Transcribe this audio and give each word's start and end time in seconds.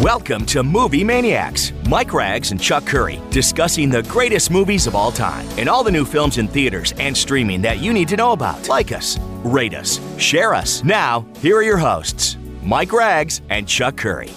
Welcome 0.00 0.46
to 0.46 0.62
Movie 0.62 1.04
Maniacs. 1.04 1.74
Mike 1.86 2.14
Rags 2.14 2.52
and 2.52 2.60
Chuck 2.60 2.86
Curry 2.86 3.20
discussing 3.30 3.90
the 3.90 4.02
greatest 4.04 4.50
movies 4.50 4.86
of 4.86 4.94
all 4.94 5.12
time 5.12 5.46
and 5.58 5.68
all 5.68 5.84
the 5.84 5.90
new 5.90 6.06
films 6.06 6.38
in 6.38 6.48
theaters 6.48 6.94
and 6.98 7.14
streaming 7.14 7.60
that 7.60 7.80
you 7.80 7.92
need 7.92 8.08
to 8.08 8.16
know 8.16 8.32
about. 8.32 8.66
Like 8.66 8.92
us, 8.92 9.18
rate 9.44 9.74
us, 9.74 10.00
share 10.16 10.54
us. 10.54 10.82
Now, 10.84 11.26
here 11.40 11.58
are 11.58 11.62
your 11.62 11.76
hosts, 11.76 12.38
Mike 12.62 12.94
Rags 12.94 13.42
and 13.50 13.68
Chuck 13.68 13.98
Curry. 13.98 14.30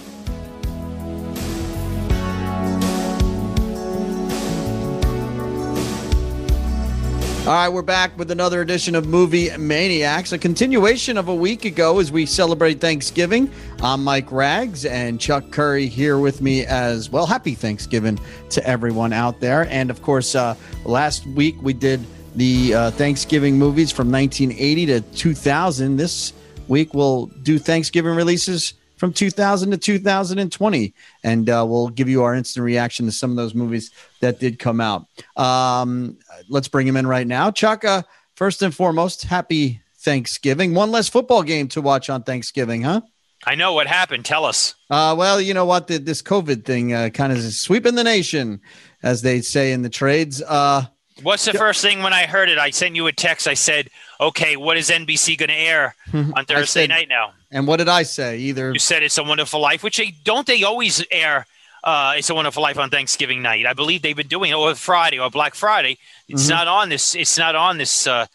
All 7.46 7.50
right, 7.50 7.68
we're 7.68 7.82
back 7.82 8.18
with 8.18 8.32
another 8.32 8.62
edition 8.62 8.96
of 8.96 9.05
Movie 9.05 9.50
Maniacs, 9.57 10.32
a 10.32 10.38
continuation 10.38 11.18
of 11.18 11.28
a 11.28 11.36
week 11.36 11.66
ago 11.66 12.00
as 12.00 12.10
we 12.10 12.25
celebrate 12.25 12.79
Thanksgiving. 12.79 13.52
I'm 13.82 14.02
Mike 14.02 14.32
Rags 14.32 14.86
and 14.86 15.19
Chuck 15.19 15.52
Curry 15.52 15.88
here 15.88 16.19
with 16.19 16.42
me 16.42 16.66
as 16.66 17.10
well. 17.10 17.25
Happy 17.25 17.54
Thanksgiving 17.54 18.18
to 18.52 18.66
everyone 18.66 19.11
out 19.11 19.42
there. 19.42 19.68
And 19.69 19.89
of 19.89 20.02
course, 20.02 20.36
uh, 20.36 20.56
last 20.86 21.28
week 21.28 21.61
we 21.61 21.74
did 21.74 22.00
the 22.38 22.75
uh, 22.75 22.92
Thanksgiving 22.92 23.60
movies 23.60 23.91
from 23.91 24.10
1980 24.10 24.86
to 24.86 25.02
2000. 25.02 25.97
This 25.97 26.32
week 26.69 26.94
we'll 26.94 27.25
do 27.25 27.60
Thanksgiving 27.60 28.16
releases 28.16 28.74
from 29.04 29.12
2000 29.12 29.71
to 29.71 29.78
2020 29.78 30.93
and 31.25 31.50
uh, 31.50 31.66
we'll 31.68 31.89
give 31.89 32.08
you 32.08 32.23
our 32.23 32.34
instant 32.34 32.64
reaction 32.64 33.06
to 33.06 33.11
some 33.11 33.31
of 33.31 33.36
those 33.36 33.53
movies 33.53 33.92
that 34.22 34.39
did 34.39 34.58
come 34.58 34.80
out 34.80 35.06
um, 35.36 36.17
let's 36.48 36.70
bring 36.70 36.88
him 36.88 36.95
in 36.95 37.06
right 37.06 37.28
now 37.28 37.52
chuck 37.52 37.84
uh, 37.84 38.02
first 38.38 38.61
and 38.61 38.73
foremost 38.73 39.23
happy 39.23 39.81
thanksgiving 39.97 40.73
one 40.73 40.89
less 40.89 41.09
football 41.09 41.44
game 41.44 41.67
to 41.67 41.81
watch 41.81 42.09
on 42.09 42.23
thanksgiving 42.23 42.81
huh 42.83 43.02
I 43.45 43.55
know 43.55 43.73
what 43.73 43.88
happened. 43.88 44.23
Tell 44.23 44.45
us. 44.45 44.73
uh, 44.89 45.14
well 45.17 45.42
you 45.42 45.53
know 45.53 45.66
what 45.66 45.88
the, 45.88 45.97
this 45.97 46.22
covid 46.22 46.64
thing 46.64 46.94
uh, 46.94 47.09
kind 47.09 47.33
of 47.33 47.39
is 47.39 47.59
sweeping 47.59 47.95
the 47.95 48.05
nation 48.05 48.61
as 49.03 49.22
they 49.22 49.42
say 49.42 49.73
in 49.73 49.81
the 49.81 49.89
trades 49.89 50.42
uh, 50.42 50.86
What's 51.22 51.45
the 51.45 51.53
first 51.53 51.81
thing 51.81 52.02
when 52.02 52.14
I 52.14 52.25
heard 52.25 52.49
it? 52.49 52.58
I 52.58 52.72
sent 52.72 52.95
you 52.95 53.05
a 53.05 53.11
text. 53.11 53.47
I 53.47 53.53
said, 53.53 53.89
"Okay, 54.20 54.58
what 54.58 54.77
is 54.77 54.89
NBC 54.89 55.38
going 55.38 55.49
to 55.49 55.55
air 55.55 55.95
on 56.14 56.45
Thursday 56.45 56.83
said- 56.83 56.89
night 56.89 57.08
now?" 57.08 57.33
And 57.53 57.65
what 57.67 57.77
did 57.77 57.87
i 57.87 58.03
say 58.03 58.37
either 58.37 58.73
You 58.73 58.79
said 58.79 59.01
it's 59.03 59.17
a 59.17 59.23
Wonderful 59.23 59.61
Life, 59.61 59.81
which 59.83 59.97
they 59.97 60.13
don't 60.23 60.45
they 60.45 60.63
always 60.63 61.03
air. 61.11 61.45
Uh, 61.85 62.13
it's 62.17 62.29
a 62.29 62.33
Wonderful 62.35 62.63
Life 62.63 62.77
on 62.79 62.89
Thanksgiving 62.89 63.41
night. 63.41 63.65
I 63.65 63.73
believe 63.73 64.01
they've 64.01 64.15
been 64.15 64.27
doing 64.37 64.51
it 64.51 64.55
or 64.55 64.73
Friday 64.75 65.19
or 65.19 65.29
Black 65.29 65.53
Friday. 65.53 65.97
It's 66.29 66.45
Mhm. 66.45 66.49
not 66.49 66.67
on 66.67 66.89
this. 66.89 67.13
It's 67.13 67.37
not 67.37 67.55
on 67.55 67.77
this 67.77 68.07
uh, 68.07 68.25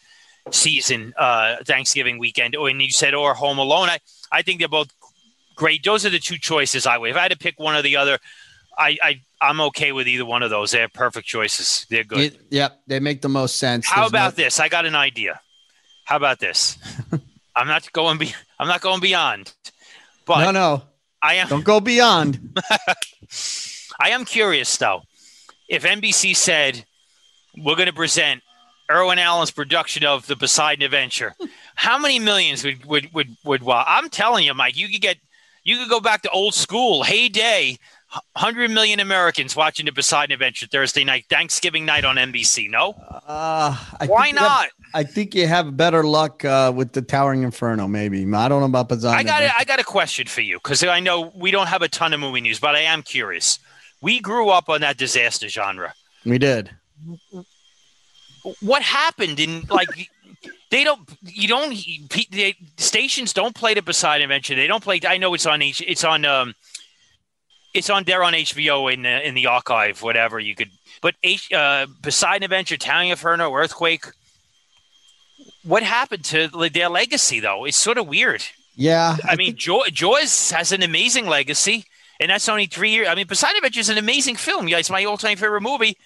season 0.51 1.13
uh, 1.17 1.57
Thanksgiving 1.65 2.19
weekend. 2.19 2.55
Or 2.55 2.69
and 2.69 2.81
you 2.81 2.91
said 2.91 3.13
or 3.13 3.33
Home 3.33 3.57
Alone. 3.59 3.89
I 3.89 3.99
I 4.31 4.41
think 4.43 4.59
they're 4.59 4.67
both 4.67 4.89
great. 5.55 5.83
Those 5.83 6.05
are 6.05 6.11
the 6.11 6.19
two 6.19 6.37
choices 6.37 6.85
I 6.85 6.97
would. 6.99 7.09
If 7.09 7.17
I 7.17 7.21
had 7.23 7.31
to 7.31 7.37
pick 7.37 7.59
one 7.59 7.75
or 7.75 7.81
the 7.81 7.97
other, 7.97 8.19
I, 8.77 8.97
I 9.01 9.21
I'm 9.41 9.59
okay 9.61 9.91
with 9.93 10.07
either 10.07 10.25
one 10.25 10.43
of 10.43 10.51
those. 10.51 10.69
They're 10.71 10.87
perfect 10.87 11.25
choices. 11.27 11.87
They're 11.89 12.03
good. 12.03 12.19
It- 12.19 12.39
yep 12.51 12.79
they 12.87 12.99
make 12.99 13.21
the 13.21 13.29
most 13.29 13.55
sense 13.57 13.87
How 13.87 14.01
There's 14.01 14.11
no- 14.13 14.17
about 14.19 14.35
this? 14.35 14.59
I 14.59 14.69
got 14.69 14.85
an 14.85 14.95
idea. 14.95 15.41
How 16.05 16.17
about 16.17 16.39
this? 16.39 16.77
I'm 17.59 17.67
not 17.67 17.91
going 17.91 18.17
be 18.17 18.33
I'm 18.57 18.67
not 18.67 18.81
going 18.81 19.01
beyond. 19.01 19.53
But 20.25 20.45
no 20.45 20.51
no 20.51 20.83
I 21.21 21.35
am 21.35 21.49
don't 21.49 21.65
go 21.65 21.79
beyond 21.79 22.57
I 23.99 24.11
am 24.11 24.23
curious 24.23 24.77
though. 24.77 25.01
If 25.67 25.83
NBC 25.83 26.35
said 26.35 26.85
we're 27.57 27.75
going 27.75 27.87
to 27.87 27.93
present 27.93 28.41
Irwin 28.89 29.19
Allen's 29.19 29.51
production 29.51 30.05
of 30.05 30.25
the 30.25 30.37
Poseidon 30.37 30.83
Adventure, 30.83 31.35
how 31.75 31.99
many 31.99 32.17
millions 32.17 32.63
would 32.63 32.85
would 32.85 33.13
would 33.13 33.35
would 33.43 33.61
wow? 33.61 33.83
I'm 33.85 34.09
telling 34.09 34.45
you, 34.45 34.53
Mike, 34.53 34.77
you 34.77 34.87
could 34.87 35.01
get 35.01 35.17
you 35.63 35.77
could 35.77 35.89
go 35.89 35.99
back 35.99 36.21
to 36.21 36.29
old 36.29 36.53
school, 36.53 37.03
heyday, 37.03 37.77
hundred 38.35 38.71
million 38.71 38.99
Americans 38.99 39.55
watching 39.55 39.85
the 39.85 39.91
Poseidon 39.91 40.33
Adventure 40.33 40.67
Thursday 40.67 41.03
night, 41.03 41.25
Thanksgiving 41.29 41.85
night 41.85 42.05
on 42.05 42.15
NBC. 42.15 42.69
No, 42.69 42.95
uh, 43.27 43.77
I 43.99 44.07
why 44.07 44.27
you 44.27 44.35
have- 44.35 44.41
not? 44.41 44.69
I 44.93 45.03
think 45.03 45.35
you 45.35 45.45
have 45.45 45.77
better 45.77 46.03
luck 46.03 46.43
uh, 46.43 46.71
with 46.75 46.93
the 46.93 47.03
Towering 47.03 47.43
Inferno. 47.43 47.87
Maybe 47.87 48.21
I 48.33 48.47
don't 48.49 48.61
know 48.61 48.65
about 48.65 48.89
Poseidon. 48.89 49.19
I 49.19 49.23
got 49.23 49.43
a, 49.43 49.51
I 49.59 49.63
got 49.63 49.79
a 49.79 49.83
question 49.83 50.25
for 50.25 50.41
you 50.41 50.57
because 50.57 50.83
I 50.83 50.99
know 50.99 51.31
we 51.35 51.51
don't 51.51 51.67
have 51.67 51.83
a 51.83 51.87
ton 51.87 52.13
of 52.13 52.19
movie 52.19 52.41
news, 52.41 52.59
but 52.59 52.75
I 52.75 52.79
am 52.79 53.03
curious. 53.03 53.59
We 54.01 54.19
grew 54.19 54.49
up 54.49 54.69
on 54.69 54.81
that 54.81 54.97
disaster 54.97 55.47
genre. 55.47 55.93
we 56.25 56.39
did. 56.39 56.71
What 58.61 58.81
happened 58.81 59.39
in 59.39 59.63
like 59.69 59.89
they 60.71 60.83
don't 60.83 61.07
you 61.21 61.47
don't 61.47 61.75
they, 62.31 62.55
stations 62.77 63.33
don't 63.33 63.53
play 63.53 63.73
the 63.73 63.83
Poseidon 63.83 64.23
Adventure. 64.23 64.55
They 64.55 64.67
don't 64.67 64.83
play. 64.83 64.99
I 65.07 65.17
know 65.17 65.33
it's 65.33 65.45
on 65.45 65.61
H. 65.61 65.83
It's 65.85 66.03
on 66.03 66.25
um. 66.25 66.55
It's 67.73 67.89
on 67.89 68.03
there 68.03 68.23
on 68.23 68.33
HBO 68.33 68.91
in 68.91 69.03
the 69.03 69.27
in 69.27 69.35
the 69.35 69.47
archive, 69.47 70.01
whatever 70.01 70.39
you 70.39 70.55
could. 70.55 70.69
But 71.01 71.15
H, 71.23 71.51
uh, 71.53 71.87
Poseidon 72.01 72.43
Adventure, 72.43 72.77
Towering 72.77 73.09
Inferno, 73.09 73.53
Earthquake. 73.53 74.05
What 75.63 75.83
happened 75.83 76.25
to 76.25 76.47
their 76.73 76.89
legacy, 76.89 77.39
though? 77.39 77.65
It's 77.65 77.77
sort 77.77 77.97
of 77.97 78.07
weird. 78.07 78.43
Yeah, 78.75 79.17
I 79.27 79.35
mean, 79.35 79.55
Jaw- 79.57 79.89
Jaws 79.91 80.51
has 80.51 80.71
an 80.71 80.83
amazing 80.83 81.27
legacy, 81.27 81.85
and 82.19 82.29
that's 82.29 82.47
only 82.47 82.65
three 82.65 82.91
years. 82.91 83.07
I 83.09 83.15
mean, 83.15 83.27
Poseidon 83.27 83.57
Adventure 83.57 83.81
is 83.81 83.89
an 83.89 83.97
amazing 83.97 84.37
film. 84.37 84.67
Yeah, 84.69 84.77
it's 84.77 84.89
my 84.89 85.03
all-time 85.03 85.37
favorite 85.37 85.61
movie. 85.61 85.97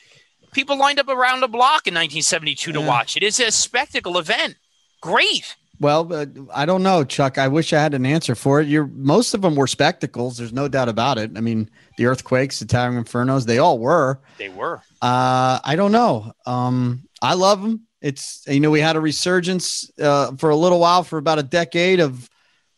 People 0.54 0.78
lined 0.78 1.00
up 1.00 1.08
around 1.08 1.42
the 1.42 1.48
block 1.48 1.88
in 1.88 1.94
1972 1.94 2.74
to 2.74 2.82
watch 2.82 3.16
it. 3.16 3.24
It's 3.24 3.40
a 3.40 3.52
spectacle 3.52 4.18
event. 4.18 4.56
Great. 5.02 5.56
Well, 5.84 6.12
uh, 6.12 6.26
I 6.54 6.66
don't 6.66 6.82
know, 6.82 7.04
Chuck. 7.04 7.38
I 7.38 7.48
wish 7.48 7.74
I 7.74 7.82
had 7.82 7.94
an 7.94 8.06
answer 8.06 8.34
for 8.34 8.62
it. 8.62 8.68
You're 8.68 8.88
most 8.88 9.34
of 9.34 9.42
them 9.42 9.56
were 9.56 9.68
spectacles. 9.68 10.38
There's 10.38 10.54
no 10.54 10.68
doubt 10.68 10.90
about 10.90 11.18
it. 11.18 11.32
I 11.36 11.42
mean, 11.42 11.70
the 11.98 12.08
earthquakes, 12.08 12.60
the 12.60 12.66
Towering 12.66 13.04
Infernos, 13.04 13.46
they 13.46 13.60
all 13.60 13.78
were. 13.78 14.20
They 14.38 14.50
were. 14.50 14.82
Uh, 15.02 15.60
I 15.64 15.76
don't 15.76 15.92
know. 15.92 16.34
Um, 16.46 17.04
I 17.22 17.36
love 17.36 17.62
them. 17.62 17.88
It's 18.02 18.44
you 18.48 18.60
know 18.60 18.72
we 18.72 18.80
had 18.80 18.96
a 18.96 19.02
resurgence 19.02 19.92
uh, 20.00 20.36
for 20.38 20.50
a 20.50 20.56
little 20.56 20.80
while 20.80 21.04
for 21.04 21.18
about 21.18 21.40
a 21.40 21.44
decade 21.44 22.00
of 22.00 22.30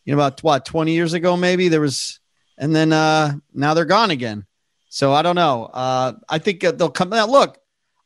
you 0.03 0.13
know 0.15 0.21
about 0.21 0.41
what 0.43 0.65
20 0.65 0.93
years 0.93 1.13
ago 1.13 1.35
maybe 1.35 1.67
there 1.67 1.81
was 1.81 2.19
and 2.57 2.75
then 2.75 2.93
uh 2.93 3.33
now 3.53 3.73
they're 3.73 3.85
gone 3.85 4.11
again 4.11 4.45
so 4.87 5.11
i 5.11 5.21
don't 5.21 5.35
know 5.35 5.65
uh 5.65 6.13
i 6.29 6.37
think 6.37 6.63
uh, 6.63 6.71
they'll 6.71 6.89
come 6.89 7.11
out 7.11 7.29
look 7.29 7.57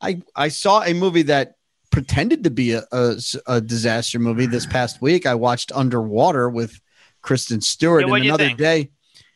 i 0.01 0.21
i 0.35 0.47
saw 0.47 0.81
a 0.81 0.93
movie 0.93 1.23
that 1.23 1.55
pretended 1.91 2.43
to 2.43 2.49
be 2.49 2.73
a, 2.73 2.83
a, 2.91 3.15
a 3.47 3.61
disaster 3.61 4.19
movie 4.19 4.45
this 4.45 4.65
past 4.65 5.01
week 5.01 5.25
i 5.25 5.33
watched 5.35 5.71
underwater 5.73 6.49
with 6.49 6.79
kristen 7.21 7.61
stewart 7.61 8.07
Yeah, 8.07 8.13
and 8.15 8.25
another 8.25 8.53
day 8.55 8.89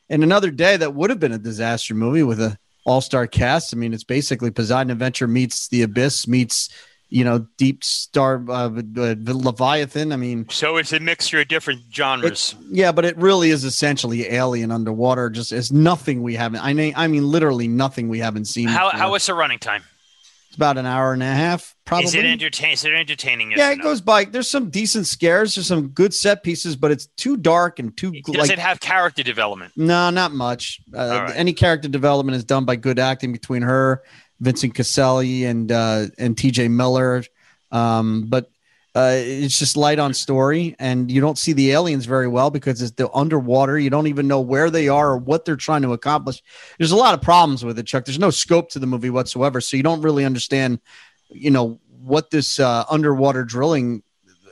and 0.09 0.23
another 0.23 0.51
day 0.51 0.77
that 0.77 0.93
would 0.93 1.09
have 1.09 1.19
been 1.19 1.31
a 1.33 1.37
disaster 1.39 1.93
movie 1.95 2.23
with 2.23 2.39
a 2.39 2.57
all-star 2.85 3.27
cast 3.27 3.73
i 3.73 3.77
mean 3.77 3.93
it's 3.93 4.03
basically 4.03 4.51
poseidon 4.51 4.91
adventure 4.91 5.27
meets 5.27 5.67
the 5.69 5.81
abyss 5.81 6.27
meets 6.27 6.69
you 7.09 7.23
know 7.23 7.45
deep 7.57 7.83
star 7.83 8.43
uh, 8.49 8.69
uh, 8.97 9.15
leviathan 9.27 10.11
i 10.11 10.15
mean 10.15 10.45
So 10.49 10.77
it's 10.77 10.91
a 10.93 10.99
mixture 10.99 11.39
of 11.41 11.47
different 11.47 11.81
genres. 11.93 12.55
yeah, 12.69 12.91
but 12.91 13.05
it 13.05 13.15
really 13.17 13.51
is 13.51 13.63
essentially 13.63 14.27
Alien 14.27 14.71
underwater. 14.71 15.29
Just 15.29 15.51
is 15.51 15.71
nothing 15.71 16.23
we 16.23 16.33
haven't. 16.35 16.61
I 16.63 16.73
mean, 16.73 16.93
I 16.95 17.07
mean, 17.07 17.29
literally 17.29 17.67
nothing 17.67 18.09
we 18.09 18.17
haven't 18.19 18.45
seen. 18.45 18.67
how 18.67 18.87
before. 18.87 18.99
how 18.99 19.11
was 19.11 19.25
the 19.27 19.33
running 19.35 19.59
time? 19.59 19.83
It's 20.53 20.57
about 20.57 20.77
an 20.77 20.85
hour 20.85 21.13
and 21.13 21.23
a 21.23 21.25
half, 21.25 21.75
probably. 21.83 22.05
Is 22.05 22.13
it 22.13 22.25
entertaining? 22.25 22.73
Is 22.73 22.85
it 22.85 22.93
entertaining? 22.93 23.49
Yes 23.49 23.57
yeah, 23.57 23.71
it 23.71 23.79
no? 23.79 23.85
goes 23.85 24.01
by. 24.01 24.25
There's 24.25 24.47
some 24.47 24.69
decent 24.69 25.07
scares. 25.07 25.55
There's 25.55 25.65
some 25.65 25.87
good 25.87 26.13
set 26.13 26.43
pieces, 26.43 26.75
but 26.75 26.91
it's 26.91 27.07
too 27.17 27.37
dark 27.37 27.79
and 27.79 27.97
too 27.97 28.11
Does 28.11 28.35
like. 28.35 28.51
it 28.51 28.59
have 28.59 28.79
character 28.79 29.23
development? 29.23 29.73
no, 29.75 30.11
not 30.11 30.31
much. 30.31 30.79
Uh, 30.95 31.23
right. 31.23 31.35
Any 31.35 31.53
character 31.53 31.87
development 31.87 32.35
is 32.35 32.43
done 32.43 32.65
by 32.65 32.75
good 32.75 32.99
acting 32.99 33.31
between 33.31 33.63
her, 33.63 34.03
Vincent 34.41 34.75
Caselli, 34.75 35.45
and 35.45 35.71
uh, 35.71 36.05
and 36.19 36.37
T.J. 36.37 36.67
Miller. 36.67 37.23
Um, 37.71 38.25
but 38.29 38.51
uh, 38.95 39.13
it's 39.15 39.57
just 39.57 39.75
light 39.75 39.97
on 39.97 40.13
story, 40.13 40.75
and 40.77 41.09
you 41.09 41.19
don't 41.19 41.37
see 41.37 41.53
the 41.53 41.71
aliens 41.71 42.05
very 42.05 42.27
well 42.27 42.51
because 42.51 42.79
it's 42.81 42.91
the 42.91 43.09
underwater. 43.11 43.79
You 43.79 43.89
don't 43.89 44.05
even 44.05 44.27
know 44.27 44.39
where 44.39 44.69
they 44.69 44.87
are 44.87 45.11
or 45.11 45.17
what 45.17 45.45
they're 45.45 45.55
trying 45.55 45.81
to 45.81 45.93
accomplish. 45.93 46.43
There's 46.77 46.91
a 46.91 46.95
lot 46.95 47.15
of 47.15 47.21
problems 47.21 47.65
with 47.65 47.79
it, 47.79 47.87
Chuck. 47.87 48.05
There's 48.05 48.19
no 48.19 48.29
scope 48.29 48.69
to 48.71 48.79
the 48.79 48.85
movie 48.85 49.09
whatsoever, 49.09 49.61
so 49.61 49.77
you 49.77 49.83
don't 49.83 50.01
really 50.01 50.25
understand, 50.25 50.79
you 51.29 51.49
know, 51.49 51.79
what 52.03 52.29
this 52.29 52.59
uh, 52.59 52.83
underwater 52.87 53.43
drilling 53.43 54.03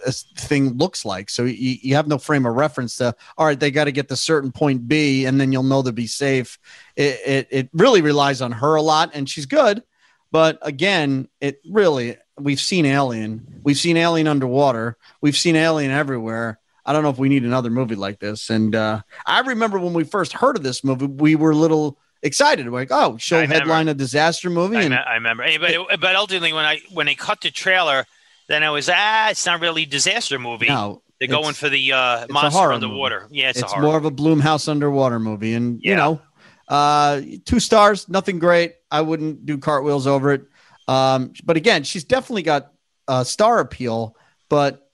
uh, 0.06 0.12
thing 0.38 0.76
looks 0.76 1.06
like. 1.06 1.30
So 1.30 1.44
you, 1.44 1.78
you 1.80 1.96
have 1.96 2.08
no 2.08 2.18
frame 2.18 2.48
of 2.48 2.56
reference 2.56 2.96
to. 2.98 3.16
All 3.38 3.46
right, 3.46 3.60
they 3.60 3.70
got 3.70 3.84
to 3.84 3.92
get 3.92 4.10
to 4.10 4.16
certain 4.16 4.52
point 4.52 4.88
B, 4.88 5.26
and 5.26 5.40
then 5.40 5.52
you'll 5.52 5.62
know 5.62 5.84
they'll 5.84 5.94
be 5.94 6.08
safe. 6.08 6.58
It, 6.96 7.20
it 7.26 7.48
it 7.52 7.70
really 7.74 8.02
relies 8.02 8.42
on 8.42 8.54
her 8.54 8.74
a 8.74 8.82
lot, 8.82 9.12
and 9.14 9.30
she's 9.30 9.46
good. 9.46 9.84
But 10.32 10.58
again, 10.64 11.28
it 11.42 11.62
really 11.70 12.18
we've 12.40 12.60
seen 12.60 12.86
Alien, 12.86 13.62
we've 13.64 13.78
seen 13.78 13.98
Alien 13.98 14.28
underwater, 14.28 14.98
we've 15.22 15.38
seen 15.38 15.56
Alien 15.56 15.92
everywhere. 15.92 16.60
I 16.86 16.94
don't 16.94 17.04
know 17.04 17.10
if 17.10 17.20
we 17.20 17.30
need 17.30 17.44
another 17.44 17.70
movie 17.70 17.96
like 17.96 18.20
this. 18.20 18.50
And 18.50 18.76
uh, 18.76 19.02
I 19.26 19.42
remember 19.42 19.80
when 19.80 19.94
we 19.94 20.04
first 20.04 20.34
heard 20.34 20.58
of 20.58 20.64
this 20.64 20.84
movie, 20.84 21.06
we 21.06 21.36
were 21.36 21.52
a 21.52 21.56
little 21.56 22.00
excited. 22.24 22.66
We're 22.66 22.80
like, 22.80 22.92
oh, 22.92 23.18
show 23.18 23.38
I 23.38 23.42
remember. 23.42 23.60
headline 23.66 23.88
a 23.88 23.94
disaster 23.94 24.50
movie. 24.50 24.78
I, 24.78 24.82
And 24.82 24.90
me- 24.92 24.96
I 24.98 25.14
remember, 25.16 25.46
but 25.60 26.00
but 26.00 26.16
ultimately 26.16 26.54
when 26.54 26.66
I 26.66 26.80
when 26.92 27.06
they 27.06 27.16
cut 27.16 27.42
the 27.42 27.52
trailer, 27.52 28.06
then 28.48 28.64
I 28.64 28.72
was 28.72 28.90
ah, 28.92 29.30
it's 29.30 29.46
not 29.46 29.62
really 29.62 29.84
a 29.84 29.86
disaster 29.86 30.40
movie. 30.40 30.68
no, 30.68 31.04
They're 31.20 31.28
going 31.28 31.54
for 31.54 31.70
the 31.70 31.94
uh, 31.94 32.26
monster 32.32 32.72
underwater. 32.74 33.28
Yeah, 33.30 33.50
it's, 33.50 33.60
it's, 33.60 33.72
a 33.72 33.76
horror. 33.76 33.86
more 33.86 33.98
of 33.98 34.06
a 34.06 34.12
Blumhouse 34.12 34.68
underwater 34.68 35.20
movie. 35.20 35.54
And, 35.54 35.80
you 35.84 35.96
know, 35.96 36.20
Uh, 36.68 37.22
two 37.46 37.60
stars, 37.60 38.08
nothing 38.08 38.40
great. 38.40 38.76
I 38.90 39.02
wouldn't 39.02 39.46
do 39.46 39.58
cartwheels 39.58 40.08
over 40.08 40.32
it. 40.32 40.44
Um, 40.92 41.32
but 41.46 41.56
again, 41.56 41.84
she's 41.84 42.04
definitely 42.04 42.44
got 42.44 42.74
uh, 43.08 43.24
star 43.24 43.60
appeal, 43.60 44.18
but 44.50 44.92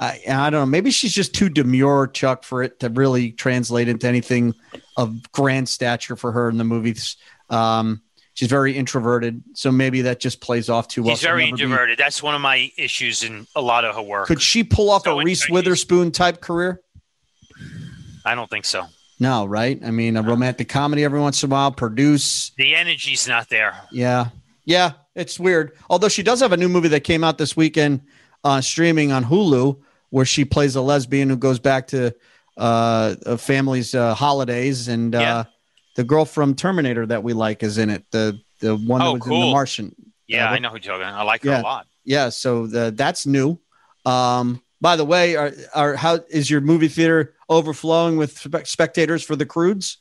I, 0.00 0.20
I 0.28 0.50
don't 0.50 0.62
know. 0.62 0.66
Maybe 0.66 0.90
she's 0.90 1.12
just 1.12 1.32
too 1.32 1.48
demure, 1.48 2.08
Chuck, 2.08 2.42
for 2.42 2.64
it 2.64 2.80
to 2.80 2.88
really 2.88 3.30
translate 3.30 3.88
into 3.88 4.08
anything 4.08 4.54
of 4.96 5.30
grand 5.30 5.68
stature 5.68 6.16
for 6.16 6.32
her 6.32 6.48
in 6.48 6.58
the 6.58 6.64
movies. 6.64 7.16
Um, 7.50 8.02
she's 8.34 8.48
very 8.48 8.76
introverted, 8.76 9.44
so 9.54 9.70
maybe 9.70 10.02
that 10.02 10.18
just 10.18 10.40
plays 10.40 10.68
off 10.68 10.88
too 10.88 11.04
well. 11.04 11.14
She's 11.14 11.22
very 11.22 11.48
introverted. 11.48 11.98
Be... 11.98 12.02
That's 12.02 12.20
one 12.20 12.34
of 12.34 12.40
my 12.40 12.72
issues 12.76 13.22
in 13.22 13.46
a 13.54 13.62
lot 13.62 13.84
of 13.84 13.94
her 13.94 14.02
work. 14.02 14.26
Could 14.26 14.42
she 14.42 14.64
pull 14.64 14.90
off 14.90 15.04
so 15.04 15.20
a 15.20 15.24
Reese 15.24 15.48
Witherspoon 15.48 16.10
type 16.10 16.40
career? 16.40 16.80
I 18.24 18.34
don't 18.34 18.50
think 18.50 18.64
so. 18.64 18.86
No, 19.20 19.46
right? 19.46 19.80
I 19.84 19.92
mean, 19.92 20.16
a 20.16 20.22
romantic 20.22 20.68
comedy 20.68 21.04
every 21.04 21.20
once 21.20 21.44
in 21.44 21.50
a 21.50 21.52
while, 21.52 21.70
produce. 21.70 22.50
The 22.56 22.74
energy's 22.74 23.28
not 23.28 23.48
there. 23.48 23.76
Yeah. 23.92 24.30
Yeah, 24.64 24.92
it's 25.18 25.38
weird. 25.38 25.72
Although 25.90 26.08
she 26.08 26.22
does 26.22 26.40
have 26.40 26.52
a 26.52 26.56
new 26.56 26.68
movie 26.68 26.88
that 26.88 27.00
came 27.00 27.24
out 27.24 27.38
this 27.38 27.56
weekend 27.56 28.02
uh, 28.44 28.60
streaming 28.60 29.12
on 29.12 29.24
Hulu 29.24 29.80
where 30.10 30.24
she 30.24 30.44
plays 30.44 30.76
a 30.76 30.80
lesbian 30.80 31.28
who 31.28 31.36
goes 31.36 31.58
back 31.58 31.88
to 31.88 32.14
uh, 32.56 33.14
a 33.26 33.36
family's 33.36 33.94
uh, 33.94 34.14
holidays. 34.14 34.88
And 34.88 35.14
uh, 35.14 35.18
yeah. 35.18 35.44
the 35.96 36.04
girl 36.04 36.24
from 36.24 36.54
Terminator 36.54 37.04
that 37.06 37.22
we 37.22 37.32
like 37.32 37.62
is 37.62 37.78
in 37.78 37.90
it. 37.90 38.04
The 38.10 38.40
the 38.60 38.76
one 38.76 39.02
oh, 39.02 39.04
that 39.04 39.12
was 39.12 39.22
cool. 39.22 39.34
in 39.34 39.40
The 39.48 39.52
Martian. 39.52 39.94
Yeah, 40.26 40.50
I 40.50 40.58
know 40.58 40.68
who 40.70 40.74
you're 40.74 40.98
talking. 40.98 41.04
I 41.04 41.22
like 41.22 41.42
her 41.42 41.50
yeah. 41.50 41.60
a 41.60 41.62
lot. 41.62 41.86
Yeah, 42.04 42.28
so 42.28 42.66
the, 42.66 42.92
that's 42.94 43.26
new. 43.26 43.58
Um, 44.04 44.62
by 44.80 44.96
the 44.96 45.04
way, 45.04 45.36
are, 45.36 45.52
are 45.74 45.94
how 45.96 46.20
is 46.28 46.50
your 46.50 46.60
movie 46.60 46.88
theater 46.88 47.34
overflowing 47.48 48.16
with 48.16 48.46
spectators 48.64 49.22
for 49.22 49.36
the 49.36 49.46
Croods? 49.46 49.98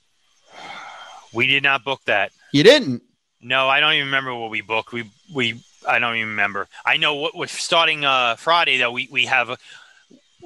We 1.33 1.47
did 1.47 1.63
not 1.63 1.83
book 1.83 2.01
that. 2.05 2.31
You 2.51 2.63
didn't? 2.63 3.03
No, 3.42 3.68
I 3.68 3.80
don't 3.80 3.94
even 3.94 4.07
remember 4.07 4.34
what 4.34 4.50
we 4.50 4.62
booked. 4.62 4.92
We 4.92 5.10
we 5.34 5.62
I 5.88 6.00
don't 6.00 6.16
even 6.16 6.30
remember. 6.30 6.68
I 6.86 6.98
know 6.98 7.16
what 7.16 7.36
we're 7.36 7.48
starting 7.48 8.06
uh, 8.06 8.36
Friday 8.36 8.78
though. 8.78 8.92
We 8.92 9.07
we 9.12 9.25
have 9.25 9.50
a, 9.50 9.57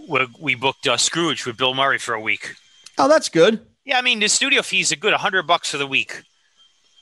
we 0.09 0.27
we 0.39 0.55
booked 0.55 0.87
uh, 0.87 0.97
Scrooge 0.97 1.45
with 1.45 1.57
Bill 1.57 1.73
Murray 1.73 1.97
for 1.97 2.13
a 2.13 2.21
week. 2.21 2.55
Oh, 2.97 3.07
that's 3.07 3.29
good. 3.29 3.65
Yeah, 3.85 3.97
I 3.97 4.01
mean 4.01 4.19
the 4.19 4.29
studio 4.29 4.61
fees 4.61 4.91
are 4.91 4.97
good. 4.97 5.13
hundred 5.13 5.47
bucks 5.47 5.71
for 5.71 5.77
the 5.77 5.87
week. 5.87 6.21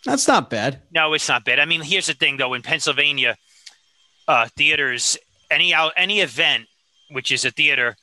That's 0.06 0.28
not 0.28 0.50
bad. 0.50 0.82
No, 0.92 1.14
it's 1.14 1.28
not 1.28 1.44
bad. 1.44 1.60
I 1.60 1.66
mean, 1.66 1.82
here's 1.82 2.08
the 2.08 2.14
thing 2.14 2.38
though. 2.38 2.54
In 2.54 2.62
Pennsylvania, 2.62 3.38
uh, 4.28 4.48
theaters 4.56 5.18
any 5.52 5.74
out 5.74 5.94
any 5.98 6.22
event 6.22 6.68
which 7.10 7.32
is 7.32 7.46
a 7.46 7.52
theater, 7.52 7.96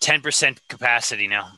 10% 0.00 0.58
capacity 0.68 1.26
now. 1.26 1.52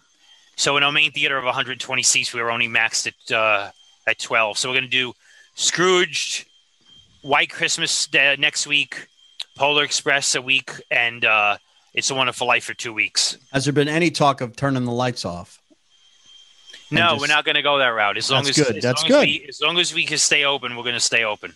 So 0.56 0.76
in 0.76 0.82
our 0.82 0.92
main 0.92 1.12
theater 1.12 1.36
of 1.36 1.44
120 1.44 2.02
seats, 2.02 2.34
we 2.34 2.42
were 2.42 2.50
only 2.50 2.68
maxed 2.68 3.06
at 3.06 3.36
uh, 3.36 3.70
at 4.06 4.18
12. 4.18 4.58
So 4.58 4.68
we're 4.68 4.74
going 4.74 4.84
to 4.84 4.90
do 4.90 5.12
Scrooge, 5.60 6.46
White 7.20 7.50
Christmas 7.50 8.08
uh, 8.14 8.34
next 8.38 8.66
week, 8.66 9.06
Polar 9.56 9.84
Express 9.84 10.34
a 10.34 10.40
week, 10.40 10.72
and 10.90 11.22
uh, 11.22 11.58
It's 11.92 12.10
a 12.10 12.14
Wonderful 12.14 12.46
Life 12.46 12.64
for 12.64 12.72
two 12.72 12.94
weeks. 12.94 13.36
Has 13.52 13.66
there 13.66 13.74
been 13.74 13.86
any 13.86 14.10
talk 14.10 14.40
of 14.40 14.56
turning 14.56 14.86
the 14.86 14.92
lights 14.92 15.26
off? 15.26 15.60
No, 16.90 17.10
just... 17.10 17.20
we're 17.20 17.26
not 17.26 17.44
going 17.44 17.56
to 17.56 17.62
go 17.62 17.76
that 17.76 17.88
route. 17.88 18.16
As 18.16 18.30
long 18.30 18.44
that's 18.44 18.58
as 18.58 18.66
good. 18.66 18.76
As 18.78 18.82
that's 18.82 19.02
long 19.02 19.08
good. 19.10 19.18
As 19.18 19.26
we, 19.26 19.46
as 19.50 19.60
long 19.60 19.78
as 19.78 19.92
we 19.92 20.06
can 20.06 20.16
stay 20.16 20.44
open, 20.44 20.76
we're 20.76 20.82
going 20.82 20.94
to 20.94 20.98
stay 20.98 21.24
open. 21.24 21.52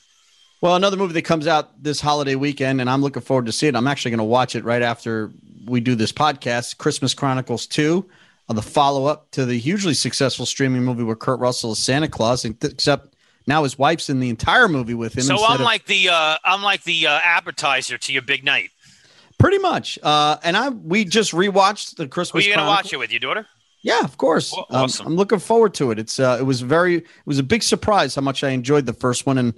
Well, 0.61 0.77
another 0.77 0.99
movie 0.99 1.15
that 1.15 1.23
comes 1.23 1.47
out 1.47 1.83
this 1.83 2.03
holiday 2.03 2.35
weekend, 2.35 2.83
and 2.83 2.91
I'm 2.91 3.01
looking 3.01 3.23
forward 3.23 3.47
to 3.47 3.53
see 3.53 3.69
it. 3.69 3.75
I'm 3.75 3.87
actually 3.87 4.11
going 4.11 4.19
to 4.19 4.25
watch 4.25 4.55
it 4.55 4.65
right 4.65 4.83
after 4.83 5.33
we 5.65 5.81
do 5.81 5.95
this 5.95 6.13
podcast. 6.13 6.77
Christmas 6.77 7.15
Chronicles 7.15 7.67
2, 7.67 8.07
uh, 8.51 8.53
the 8.53 8.61
follow 8.61 9.07
up 9.07 9.31
to 9.31 9.47
the 9.47 9.59
hugely 9.59 9.95
successful 9.95 10.45
streaming 10.45 10.85
movie 10.85 11.05
where 11.05 11.17
Kurt 11.17 11.41
Russell 11.41 11.73
is 11.73 11.79
Santa 11.79 12.09
Claus, 12.09 12.45
except 12.45 13.14
now 13.47 13.63
his 13.63 13.79
wife's 13.79 14.09
in 14.09 14.21
the 14.21 14.31
entire 14.31 14.69
movie 14.69 14.95
with 14.95 15.17
him. 15.17 15.25
So 15.25 15.45
I'm 15.45 15.57
of, 15.57 15.61
like 15.61 15.87
the 15.87 16.09
uh, 16.09 16.37
I'm 16.45 16.63
like 16.63 16.83
the 16.85 17.07
uh, 17.07 17.21
appetizer 17.23 17.99
to 17.99 18.13
your 18.13 18.23
big 18.23 18.45
night. 18.45 18.71
Pretty 19.39 19.59
much. 19.59 19.99
Uh, 20.03 20.39
and 20.43 20.57
I 20.57 20.71
we 20.71 21.05
just 21.05 21.33
rewatched 21.33 21.97
the 21.97 22.09
Christmas. 22.09 22.45
Are 22.45 22.49
you 22.49 22.55
going 22.55 22.65
to 22.65 22.71
watch 22.71 22.93
it 22.93 22.97
with 22.97 23.11
your 23.11 23.21
daughter? 23.21 23.47
Yeah, 23.83 24.01
of 24.03 24.17
course. 24.17 24.53
Well, 24.53 24.67
awesome. 24.71 25.07
Um, 25.07 25.13
I'm 25.13 25.17
looking 25.17 25.39
forward 25.39 25.75
to 25.75 25.91
it. 25.91 25.99
It's 25.99 26.19
uh, 26.19 26.39
it 26.41 26.45
was 26.45 26.63
very 26.63 26.97
it 26.97 27.07
was 27.27 27.39
a 27.39 27.43
big 27.43 27.63
surprise 27.63 28.15
how 28.15 28.23
much 28.23 28.43
I 28.43 28.51
enjoyed 28.51 28.87
the 28.87 28.95
first 28.95 29.27
one 29.27 29.39
and 29.39 29.55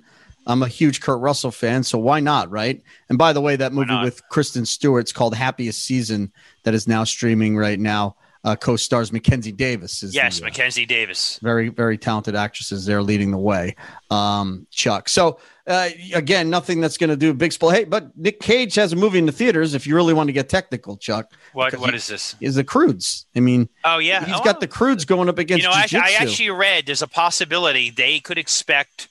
I'm 0.47 0.63
a 0.63 0.69
huge 0.69 1.01
Kurt 1.01 1.21
Russell 1.21 1.51
fan, 1.51 1.83
so 1.83 1.99
why 1.99 2.21
not, 2.21 2.51
right? 2.51 2.81
And 3.09 3.19
by 3.19 3.33
the 3.33 3.41
way, 3.41 3.57
that 3.57 3.73
movie 3.73 3.97
with 4.03 4.23
Kristen 4.29 4.65
Stewart's 4.65 5.13
called 5.13 5.35
Happiest 5.35 5.83
Season 5.83 6.33
that 6.63 6.73
is 6.73 6.87
now 6.87 7.03
streaming 7.05 7.57
right 7.57 7.81
now. 7.81 8.17
Uh, 8.47 8.55
co-stars 8.55 9.13
Mackenzie 9.13 9.51
Davis. 9.51 10.05
Is 10.05 10.15
yes, 10.15 10.39
the, 10.39 10.45
uh, 10.45 10.47
Mackenzie 10.47 10.87
Davis. 10.87 11.41
Very, 11.43 11.69
very 11.69 11.99
talented 11.99 12.37
actresses 12.37 12.87
there 12.87 13.03
leading 13.03 13.33
the 13.33 13.39
way. 13.39 13.75
Um, 14.09 14.69
Chuck. 14.71 15.09
So 15.09 15.41
uh, 15.67 15.89
again, 16.15 16.49
nothing 16.49 16.81
that's 16.81 16.97
going 16.97 17.11
to 17.11 17.17
do 17.17 17.31
a 17.31 17.35
big 17.35 17.53
spill. 17.53 17.71
Hey, 17.71 17.83
but 17.83 18.17
Nick 18.17 18.39
Cage 18.39 18.77
has 18.77 18.93
a 18.93 18.97
movie 18.97 19.19
in 19.19 19.27
the 19.27 19.33
theaters. 19.33 19.75
If 19.75 19.85
you 19.85 19.97
really 19.97 20.15
want 20.15 20.29
to 20.29 20.33
get 20.33 20.49
technical, 20.49 20.97
Chuck. 20.97 21.33
What 21.55 21.77
What 21.77 21.91
he, 21.91 21.97
is 21.97 22.07
this? 22.07 22.37
Is 22.41 22.55
the 22.55 22.63
Croods? 22.63 23.27
I 23.35 23.41
mean, 23.41 23.69
oh 23.85 23.99
yeah, 23.99 24.25
he's 24.25 24.37
oh, 24.37 24.45
got 24.45 24.61
the 24.61 24.69
Croods 24.69 25.05
going 25.05 25.29
up 25.29 25.39
against. 25.39 25.65
You 25.65 25.69
know, 25.69 25.75
I, 25.75 25.89
I 25.95 26.17
actually 26.21 26.51
read 26.51 26.87
there's 26.87 27.03
a 27.03 27.09
possibility 27.09 27.91
they 27.91 28.21
could 28.21 28.39
expect 28.39 29.09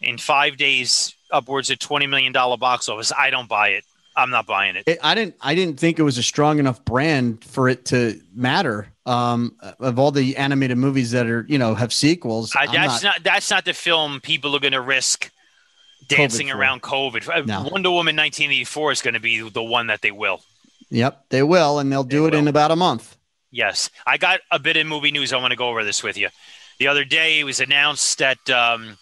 in 0.00 0.16
five 0.16 0.56
days 0.56 1.14
upwards 1.30 1.68
of 1.68 1.78
twenty 1.78 2.06
million 2.06 2.32
dollar 2.32 2.56
box 2.56 2.88
office. 2.88 3.12
I 3.12 3.28
don't 3.28 3.50
buy 3.50 3.68
it. 3.70 3.84
I'm 4.16 4.30
not 4.30 4.46
buying 4.46 4.76
it. 4.76 4.84
it. 4.86 4.98
I 5.02 5.14
didn't. 5.14 5.36
I 5.40 5.54
didn't 5.54 5.78
think 5.78 5.98
it 5.98 6.02
was 6.02 6.18
a 6.18 6.22
strong 6.22 6.58
enough 6.58 6.84
brand 6.84 7.42
for 7.44 7.68
it 7.68 7.86
to 7.86 8.20
matter. 8.34 8.88
Um, 9.04 9.56
of 9.80 9.98
all 9.98 10.12
the 10.12 10.36
animated 10.36 10.78
movies 10.78 11.10
that 11.10 11.26
are 11.26 11.44
you 11.48 11.58
know 11.58 11.74
have 11.74 11.92
sequels, 11.92 12.50
that's 12.50 12.72
not, 12.72 13.02
not, 13.02 13.24
that's 13.24 13.50
not 13.50 13.64
the 13.64 13.72
film 13.72 14.20
people 14.20 14.54
are 14.54 14.60
going 14.60 14.74
to 14.74 14.80
risk 14.80 15.30
dancing 16.08 16.48
COVID 16.48 16.54
around 16.54 16.82
COVID. 16.82 17.28
Uh, 17.28 17.42
no. 17.42 17.68
Wonder 17.70 17.90
Woman 17.90 18.16
1984 18.16 18.92
is 18.92 19.02
going 19.02 19.14
to 19.14 19.20
be 19.20 19.48
the 19.48 19.62
one 19.62 19.88
that 19.88 20.02
they 20.02 20.10
will. 20.10 20.42
Yep, 20.90 21.24
they 21.30 21.42
will, 21.42 21.78
and 21.78 21.90
they'll 21.90 22.04
do 22.04 22.22
they 22.22 22.28
it 22.28 22.30
will. 22.32 22.38
in 22.40 22.48
about 22.48 22.70
a 22.70 22.76
month. 22.76 23.16
Yes, 23.50 23.90
I 24.06 24.18
got 24.18 24.40
a 24.50 24.58
bit 24.58 24.76
of 24.76 24.86
movie 24.86 25.10
news. 25.10 25.32
I 25.32 25.38
want 25.38 25.52
to 25.52 25.56
go 25.56 25.68
over 25.68 25.84
this 25.84 26.02
with 26.02 26.16
you. 26.16 26.28
The 26.78 26.86
other 26.88 27.04
day, 27.04 27.40
it 27.40 27.44
was 27.44 27.60
announced 27.60 28.18
that 28.18 28.50
um, 28.50 28.98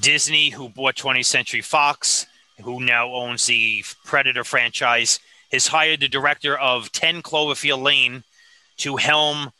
Disney, 0.00 0.50
who 0.50 0.68
bought 0.68 0.96
20th 0.96 1.26
Century 1.26 1.60
Fox, 1.60 2.26
who 2.60 2.80
now 2.80 3.12
owns 3.12 3.46
the 3.46 3.84
Predator 4.04 4.44
franchise, 4.44 5.20
has 5.52 5.66
hired 5.66 6.00
the 6.00 6.08
director 6.08 6.58
of 6.58 6.92
10 6.92 7.22
Cloverfield 7.22 7.82
Lane 7.82 8.22
to 8.78 8.96
helm 8.96 9.50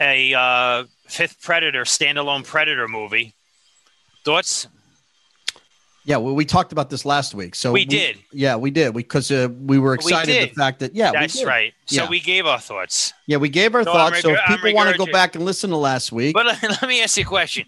a 0.00 0.34
uh, 0.34 0.84
fifth 1.06 1.42
Predator 1.42 1.84
standalone 1.84 2.44
Predator 2.44 2.88
movie. 2.88 3.34
Thoughts? 4.24 4.68
Yeah, 6.04 6.16
well, 6.16 6.34
we 6.34 6.46
talked 6.46 6.72
about 6.72 6.88
this 6.88 7.04
last 7.04 7.34
week. 7.34 7.54
So 7.54 7.72
we, 7.72 7.80
we 7.80 7.84
did. 7.84 8.18
Yeah, 8.32 8.56
we 8.56 8.70
did 8.70 8.94
because 8.94 9.30
uh, 9.30 9.48
we 9.66 9.78
were 9.78 9.94
excited 9.94 10.34
we 10.34 10.46
the 10.46 10.54
fact 10.54 10.80
that 10.80 10.94
yeah, 10.94 11.12
that's 11.12 11.44
right. 11.44 11.74
So 11.86 12.04
yeah. 12.04 12.08
we 12.08 12.20
gave 12.20 12.46
our 12.46 12.58
thoughts. 12.58 13.12
Yeah, 13.26 13.36
we 13.36 13.50
gave 13.50 13.74
our 13.74 13.84
so 13.84 13.92
thoughts. 13.92 14.12
Reg- 14.12 14.22
so 14.22 14.32
if 14.32 14.40
people 14.46 14.72
want 14.74 14.90
to 14.90 14.98
go 14.98 15.06
back 15.06 15.34
and 15.34 15.44
listen 15.44 15.70
to 15.70 15.76
last 15.76 16.10
week, 16.10 16.34
but 16.34 16.46
let 16.62 16.82
me 16.88 17.02
ask 17.02 17.18
you 17.18 17.24
a 17.24 17.26
question. 17.26 17.66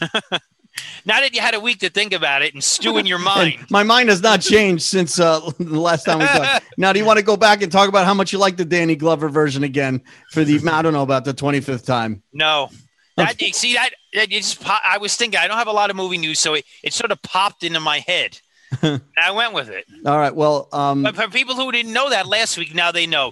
Now 1.04 1.20
that 1.20 1.34
you 1.34 1.40
had 1.40 1.54
a 1.54 1.60
week 1.60 1.78
to 1.80 1.90
think 1.90 2.12
about 2.12 2.42
it 2.42 2.54
and 2.54 2.62
stew 2.62 2.98
in 2.98 3.06
your 3.06 3.18
mind. 3.36 3.66
My 3.70 3.82
mind 3.82 4.08
has 4.08 4.22
not 4.22 4.40
changed 4.40 4.82
since 4.84 5.18
uh, 5.18 5.40
the 5.58 5.80
last 5.80 6.04
time 6.04 6.18
we 6.18 6.26
talked. 6.26 6.66
now, 6.76 6.92
do 6.92 6.98
you 6.98 7.04
want 7.04 7.18
to 7.18 7.24
go 7.24 7.36
back 7.36 7.62
and 7.62 7.70
talk 7.72 7.88
about 7.88 8.04
how 8.04 8.14
much 8.14 8.32
you 8.32 8.38
like 8.38 8.56
the 8.56 8.64
Danny 8.64 8.96
Glover 8.96 9.28
version 9.28 9.64
again 9.64 10.02
for 10.32 10.44
the, 10.44 10.60
I 10.70 10.82
don't 10.82 10.92
know, 10.92 11.02
about 11.02 11.24
the 11.24 11.34
25th 11.34 11.84
time? 11.84 12.22
No. 12.32 12.70
That, 13.16 13.40
see, 13.52 13.74
that, 13.74 13.90
that 14.14 14.28
just, 14.28 14.64
I 14.64 14.98
was 14.98 15.16
thinking, 15.16 15.40
I 15.40 15.48
don't 15.48 15.56
have 15.56 15.66
a 15.66 15.72
lot 15.72 15.90
of 15.90 15.96
movie 15.96 16.18
news, 16.18 16.38
so 16.38 16.54
it, 16.54 16.64
it 16.84 16.92
sort 16.92 17.10
of 17.10 17.20
popped 17.22 17.64
into 17.64 17.80
my 17.80 17.98
head. 17.98 18.40
I 18.82 19.32
went 19.32 19.54
with 19.54 19.70
it. 19.70 19.86
All 20.06 20.18
right. 20.18 20.32
Well, 20.32 20.68
um, 20.72 21.02
but 21.02 21.16
for 21.16 21.26
people 21.28 21.56
who 21.56 21.72
didn't 21.72 21.92
know 21.92 22.10
that 22.10 22.28
last 22.28 22.58
week, 22.58 22.74
now 22.74 22.92
they 22.92 23.06
know. 23.06 23.30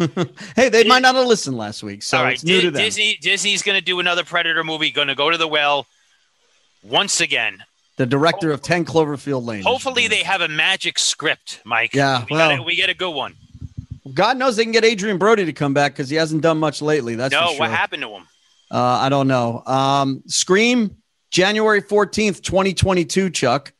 hey, 0.56 0.70
they 0.70 0.82
might 0.84 1.02
not 1.02 1.14
have 1.14 1.26
listened 1.26 1.56
last 1.58 1.82
week, 1.82 2.02
so 2.02 2.24
it's 2.26 2.42
new 2.42 2.62
to 2.62 2.70
them. 2.70 2.82
Disney, 2.82 3.18
Disney's 3.20 3.62
going 3.62 3.78
to 3.78 3.84
do 3.84 4.00
another 4.00 4.24
Predator 4.24 4.64
movie. 4.64 4.90
Going 4.90 5.08
to 5.08 5.14
go 5.14 5.30
to 5.30 5.36
the 5.36 5.46
well 5.46 5.86
once 6.88 7.20
again. 7.20 7.62
The 7.96 8.06
director 8.06 8.50
of 8.50 8.60
10 8.60 8.84
Cloverfield 8.84 9.46
Lane. 9.46 9.62
Hopefully, 9.62 10.06
they 10.06 10.22
have 10.22 10.42
a 10.42 10.48
magic 10.48 10.98
script, 10.98 11.60
Mike. 11.64 11.94
Yeah. 11.94 12.24
We, 12.30 12.36
well, 12.36 12.64
we 12.64 12.76
get 12.76 12.90
a 12.90 12.94
good 12.94 13.14
one. 13.14 13.34
God 14.12 14.36
knows 14.36 14.56
they 14.56 14.64
can 14.64 14.72
get 14.72 14.84
Adrien 14.84 15.18
Brody 15.18 15.46
to 15.46 15.52
come 15.52 15.74
back 15.74 15.92
because 15.92 16.10
he 16.10 16.16
hasn't 16.16 16.42
done 16.42 16.58
much 16.58 16.82
lately. 16.82 17.14
That's 17.14 17.32
no. 17.32 17.48
Sure. 17.48 17.60
What 17.60 17.70
happened 17.70 18.02
to 18.02 18.10
him? 18.10 18.22
Uh, 18.70 18.78
I 18.78 19.08
don't 19.08 19.28
know. 19.28 19.62
Um, 19.66 20.22
Scream, 20.26 20.96
January 21.30 21.82
14th, 21.82 22.42
2022, 22.42 23.30
Chuck. 23.30 23.72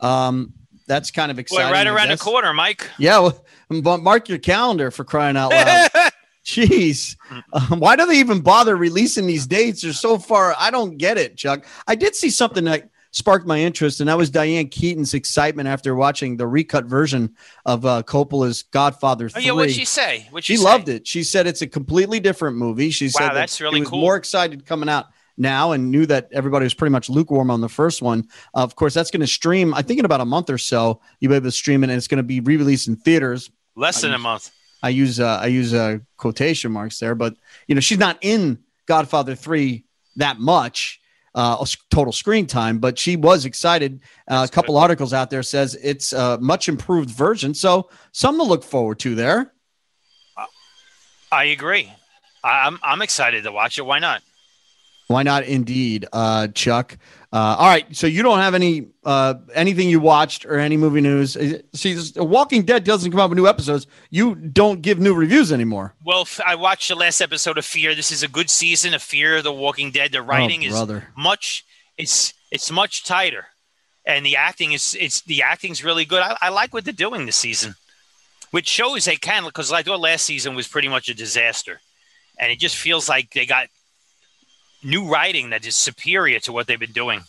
Um, 0.00 0.52
that's 0.86 1.10
kind 1.10 1.30
of 1.30 1.38
exciting. 1.38 1.66
Boy, 1.66 1.72
right 1.72 1.86
around 1.86 2.08
the 2.08 2.16
corner, 2.16 2.52
Mike. 2.52 2.88
Yeah. 2.98 3.30
Well, 3.70 3.98
mark 3.98 4.28
your 4.28 4.38
calendar 4.38 4.90
for 4.90 5.04
crying 5.04 5.36
out 5.36 5.50
loud. 5.50 5.90
Jeez. 6.44 7.16
Um, 7.52 7.80
why 7.80 7.96
do 7.96 8.06
they 8.06 8.18
even 8.18 8.40
bother 8.40 8.76
releasing 8.76 9.26
these 9.26 9.46
dates? 9.46 9.82
They're 9.82 9.92
so 9.92 10.18
far. 10.18 10.54
I 10.58 10.70
don't 10.70 10.96
get 10.98 11.16
it, 11.18 11.36
Chuck. 11.36 11.64
I 11.86 11.94
did 11.94 12.14
see 12.14 12.30
something 12.30 12.64
that 12.64 12.90
sparked 13.12 13.46
my 13.46 13.58
interest, 13.60 14.00
and 14.00 14.08
that 14.08 14.18
was 14.18 14.28
Diane 14.28 14.68
Keaton's 14.68 15.14
excitement 15.14 15.68
after 15.68 15.94
watching 15.94 16.36
the 16.36 16.46
recut 16.46 16.84
version 16.84 17.34
of 17.64 17.86
uh, 17.86 18.02
Coppola's 18.02 18.64
Godfather 18.64 19.26
Oh, 19.26 19.28
Three. 19.28 19.44
yeah, 19.44 19.52
what'd 19.52 19.74
she 19.74 19.84
say? 19.84 20.26
What'd 20.30 20.44
she 20.44 20.56
say? 20.56 20.64
loved 20.64 20.88
it. 20.88 21.06
She 21.06 21.22
said 21.22 21.46
it's 21.46 21.62
a 21.62 21.66
completely 21.66 22.20
different 22.20 22.56
movie. 22.56 22.90
She 22.90 23.08
said 23.08 23.22
Wow, 23.22 23.28
that 23.28 23.34
that's 23.34 23.60
really 23.60 23.76
she 23.76 23.80
was 23.82 23.90
cool. 23.90 24.00
more 24.00 24.16
excited 24.16 24.66
coming 24.66 24.88
out 24.88 25.06
now 25.38 25.72
and 25.72 25.90
knew 25.90 26.06
that 26.06 26.28
everybody 26.32 26.64
was 26.64 26.74
pretty 26.74 26.92
much 26.92 27.08
lukewarm 27.08 27.50
on 27.50 27.60
the 27.60 27.68
first 27.68 28.02
one. 28.02 28.28
of 28.52 28.76
course, 28.76 28.94
that's 28.94 29.10
going 29.10 29.20
to 29.20 29.26
stream. 29.26 29.72
I 29.74 29.82
think 29.82 29.98
in 29.98 30.04
about 30.04 30.20
a 30.20 30.24
month 30.26 30.50
or 30.50 30.58
so, 30.58 31.00
you'll 31.20 31.30
be 31.30 31.36
able 31.36 31.46
to 31.46 31.52
stream 31.52 31.82
it, 31.84 31.90
and 31.90 31.96
it's 31.96 32.08
going 32.08 32.18
to 32.18 32.22
be 32.22 32.40
re-released 32.40 32.86
in 32.88 32.96
theaters. 32.96 33.50
Less 33.76 34.02
than 34.02 34.12
a 34.12 34.18
month. 34.18 34.50
I 34.84 34.90
use 34.90 35.18
uh, 35.18 35.38
I 35.40 35.46
use 35.46 35.72
uh, 35.72 35.98
quotation 36.18 36.70
marks 36.70 36.98
there, 36.98 37.14
but 37.14 37.34
you 37.66 37.74
know 37.74 37.80
she's 37.80 37.96
not 37.96 38.18
in 38.20 38.58
Godfather 38.84 39.34
Three 39.34 39.86
that 40.16 40.38
much 40.38 41.00
uh, 41.34 41.64
total 41.90 42.12
screen 42.12 42.46
time, 42.46 42.80
but 42.80 42.98
she 42.98 43.16
was 43.16 43.46
excited. 43.46 44.00
Uh, 44.28 44.46
a 44.46 44.52
couple 44.52 44.76
articles 44.76 45.14
out 45.14 45.30
there 45.30 45.42
says 45.42 45.74
it's 45.82 46.12
a 46.12 46.38
much 46.38 46.68
improved 46.68 47.08
version, 47.08 47.54
so 47.54 47.88
something 48.12 48.44
to 48.44 48.48
look 48.48 48.62
forward 48.62 48.98
to 48.98 49.14
there. 49.14 49.54
I 51.32 51.44
agree. 51.44 51.90
I'm 52.44 52.78
I'm 52.82 53.00
excited 53.00 53.44
to 53.44 53.52
watch 53.52 53.78
it. 53.78 53.86
Why 53.86 54.00
not? 54.00 54.22
Why 55.06 55.22
not? 55.22 55.44
Indeed, 55.44 56.04
uh, 56.12 56.48
Chuck. 56.48 56.98
Uh, 57.34 57.56
all 57.58 57.66
right, 57.66 57.96
so 57.96 58.06
you 58.06 58.22
don't 58.22 58.38
have 58.38 58.54
any 58.54 58.86
uh, 59.04 59.34
anything 59.54 59.88
you 59.88 59.98
watched 59.98 60.46
or 60.46 60.56
any 60.56 60.76
movie 60.76 61.00
news. 61.00 61.32
See, 61.32 61.92
this- 61.92 62.14
Walking 62.14 62.62
Dead 62.62 62.84
doesn't 62.84 63.10
come 63.10 63.18
out 63.18 63.28
with 63.28 63.36
new 63.36 63.48
episodes. 63.48 63.88
You 64.08 64.36
don't 64.36 64.82
give 64.82 65.00
new 65.00 65.14
reviews 65.14 65.50
anymore. 65.50 65.96
Well, 66.04 66.28
I 66.46 66.54
watched 66.54 66.90
the 66.90 66.94
last 66.94 67.20
episode 67.20 67.58
of 67.58 67.64
Fear. 67.64 67.96
This 67.96 68.12
is 68.12 68.22
a 68.22 68.28
good 68.28 68.50
season 68.50 68.94
of 68.94 69.02
Fear. 69.02 69.42
The 69.42 69.52
Walking 69.52 69.90
Dead. 69.90 70.12
The 70.12 70.22
writing 70.22 70.60
oh, 70.62 70.84
is 70.86 71.02
much. 71.16 71.64
It's 71.98 72.34
it's 72.52 72.70
much 72.70 73.02
tighter, 73.02 73.46
and 74.06 74.24
the 74.24 74.36
acting 74.36 74.70
is 74.70 74.96
it's 75.00 75.20
the 75.22 75.42
acting's 75.42 75.82
really 75.82 76.04
good. 76.04 76.22
I, 76.22 76.36
I 76.40 76.48
like 76.50 76.72
what 76.72 76.84
they're 76.84 76.92
doing 76.92 77.26
this 77.26 77.34
season, 77.34 77.74
which 78.52 78.68
shows 78.68 79.06
they 79.06 79.16
can 79.16 79.42
because 79.42 79.72
I 79.72 79.82
thought 79.82 79.98
last 79.98 80.24
season 80.24 80.54
was 80.54 80.68
pretty 80.68 80.88
much 80.88 81.08
a 81.08 81.14
disaster, 81.14 81.80
and 82.38 82.52
it 82.52 82.60
just 82.60 82.76
feels 82.76 83.08
like 83.08 83.32
they 83.32 83.44
got 83.44 83.66
new 84.84 85.06
writing 85.08 85.50
that 85.50 85.66
is 85.66 85.76
superior 85.76 86.38
to 86.40 86.52
what 86.52 86.66
they've 86.66 86.78
been 86.80 86.92
doing. 86.92 87.22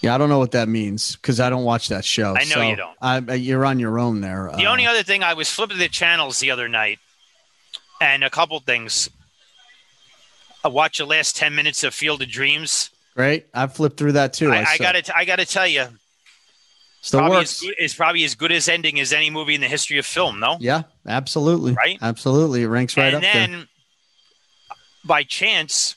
Yeah, 0.00 0.14
I 0.14 0.18
don't 0.18 0.28
know 0.28 0.38
what 0.38 0.50
that 0.52 0.68
means 0.68 1.16
because 1.16 1.40
I 1.40 1.48
don't 1.48 1.64
watch 1.64 1.88
that 1.88 2.04
show. 2.04 2.36
I 2.36 2.44
know 2.44 2.60
you 2.68 2.76
don't. 2.76 2.96
I, 3.00 3.22
I- 3.26 3.34
you're 3.36 3.64
on 3.64 3.78
your 3.78 3.98
own 3.98 4.20
there. 4.20 4.50
The 4.54 4.66
Uh, 4.66 4.70
only 4.72 4.86
other 4.86 5.02
thing 5.02 5.22
I 5.22 5.32
was 5.34 5.50
flipping 5.50 5.78
the 5.78 5.88
channels 5.88 6.40
the 6.40 6.50
other 6.50 6.68
night, 6.68 6.98
and 8.00 8.22
a 8.22 8.28
couple 8.30 8.60
things. 8.60 9.08
I 10.62 10.68
watched 10.68 10.98
the 10.98 11.06
last 11.06 11.36
ten 11.36 11.54
minutes 11.54 11.84
of 11.84 11.94
Field 11.94 12.22
of 12.22 12.28
Dreams. 12.28 12.90
great. 13.14 13.46
I 13.54 13.66
flipped 13.66 13.96
through 13.98 14.12
that 14.12 14.32
too. 14.34 14.50
I, 14.52 14.60
I 14.62 14.76
saw- 14.76 14.84
got 14.84 15.04
to 15.04 15.16
I 15.16 15.24
got 15.24 15.36
to 15.38 15.46
tell 15.46 15.66
you, 15.66 15.86
Still 17.00 17.20
probably 17.20 17.38
works. 17.38 17.52
as 17.52 17.60
good, 17.60 17.74
it's 17.78 17.94
probably 17.94 18.24
as 18.24 18.34
good 18.34 18.52
as 18.52 18.68
ending 18.68 19.00
as 19.00 19.12
any 19.12 19.30
movie 19.30 19.54
in 19.54 19.60
the 19.62 19.68
history 19.68 19.98
of 19.98 20.04
film. 20.06 20.38
No, 20.40 20.58
Yeah, 20.60 20.82
absolutely. 21.06 21.72
Right? 21.72 21.98
Absolutely. 22.02 22.62
It 22.62 22.68
ranks 22.68 22.94
right 22.96 23.14
up 23.14 23.22
there. 23.22 23.30
and 23.34 23.42
up 23.44 23.50
then 23.50 23.58
there. 23.60 23.66
by 25.04 25.22
chance, 25.22 25.96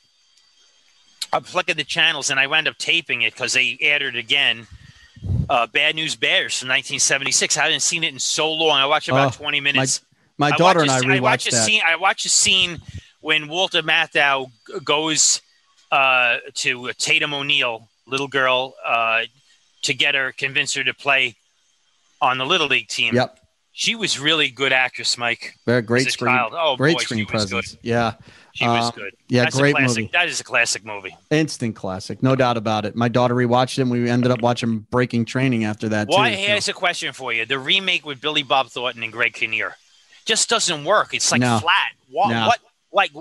I'm 1.34 1.44
flicking 1.44 1.76
the 1.76 1.84
channels 1.84 2.30
and 2.30 2.40
I 2.40 2.48
wound 2.48 2.68
up 2.68 2.78
taping 2.78 3.22
it 3.22 3.34
because 3.34 3.54
they 3.54 3.78
aired 3.82 4.02
it 4.02 4.16
again. 4.16 4.68
Uh, 5.50 5.68
Bad 5.68 5.96
News 5.96 6.16
Bears 6.16 6.60
from 6.60 6.70
1976. 6.70 7.58
I 7.58 7.64
hadn't 7.64 7.80
seen 7.82 8.04
it 8.04 8.14
in 8.14 8.20
so 8.20 8.52
long. 8.52 8.78
I 8.80 8.86
watched 8.86 9.10
about 9.10 9.34
Oh, 9.36 9.38
20 9.44 9.60
minutes. 9.62 10.02
My 10.38 10.48
I 10.50 10.58
daughter 10.58 10.80
watched 10.82 11.04
and 11.04 11.12
I 11.12 11.16
a- 11.18 11.22
watched 11.22 11.48
rewatched 11.48 11.50
a 11.50 11.56
that. 11.56 11.66
Scene, 11.66 11.82
I 11.86 11.96
watched 11.96 12.26
a 12.26 12.30
scene 12.30 12.80
when 13.22 13.48
Walter 13.48 13.82
Matthau 13.82 14.52
goes 14.84 15.42
uh, 15.92 16.38
to 16.56 16.92
Tatum 16.98 17.34
O'Neal, 17.34 17.90
little 18.06 18.28
girl, 18.28 18.76
uh, 18.86 19.22
to 19.84 19.94
get 19.94 20.16
her, 20.16 20.32
convince 20.32 20.74
her 20.76 20.84
to 20.84 20.94
play 20.94 21.36
on 22.22 22.38
the 22.38 22.46
little 22.46 22.68
league 22.68 22.88
team. 22.88 23.16
Yep. 23.16 23.40
She 23.74 23.96
was 23.96 24.20
really 24.20 24.50
good 24.50 24.74
actress, 24.74 25.18
Mike. 25.18 25.54
Very 25.66 25.82
great 25.82 26.10
screen. 26.10 26.34
child. 26.36 26.54
Oh, 26.56 26.76
great 26.78 26.96
boy, 26.98 27.00
she 27.02 27.06
screen 27.06 27.26
presence. 27.26 27.78
Yeah. 27.82 28.14
She 28.58 28.66
was 28.68 28.90
Uh, 28.90 28.92
good. 28.92 29.14
yeah, 29.28 29.44
That's 29.44 29.58
great 29.60 29.76
a 29.76 29.78
classic. 29.80 29.98
movie. 29.98 30.10
That 30.14 30.28
is 30.30 30.40
a 30.40 30.44
classic 30.44 30.84
movie. 30.84 31.16
Instant 31.30 31.76
classic. 31.76 32.24
No 32.24 32.36
doubt 32.36 32.58
about 32.58 32.86
it. 32.86 32.96
My 32.96 33.08
daughter 33.08 33.36
rewatched 33.36 33.78
it 33.78 33.84
and 33.84 33.92
we 33.92 34.10
ended 34.10 34.32
up 34.32 34.42
watching 34.42 34.80
Breaking 34.90 35.26
Training 35.26 35.64
after 35.64 35.88
that 35.90 36.08
Well, 36.08 36.18
too. 36.26 36.34
so- 36.34 36.40
here's 36.40 36.68
a 36.68 36.74
question 36.74 37.14
for 37.14 37.32
you: 37.32 37.46
the 37.46 37.60
remake 37.60 38.06
with 38.06 38.20
Billy 38.20 38.44
Bob 38.44 38.70
Thornton 38.70 39.04
and 39.04 39.12
Greg 39.14 39.34
Kinnear 39.34 39.78
just 40.26 40.50
doesn't 40.50 40.84
work. 40.86 41.14
It's 41.14 41.32
like 41.32 41.42
No. 41.42 41.60
flat. 41.60 41.92
What? 42.10 42.30
No. 42.32 42.48
What? 42.48 42.60
Like, 42.92 43.12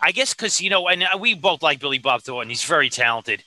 I 0.00 0.10
guess 0.12 0.34
because 0.34 0.60
you 0.60 0.70
know, 0.70 0.88
and 0.88 1.04
uh, 1.04 1.16
we 1.18 1.34
both 1.34 1.62
like 1.62 1.78
Billy 1.78 1.98
Bob 1.98 2.22
Thornton. 2.22 2.50
He's 2.50 2.64
very 2.64 2.90
talented. 2.90 3.44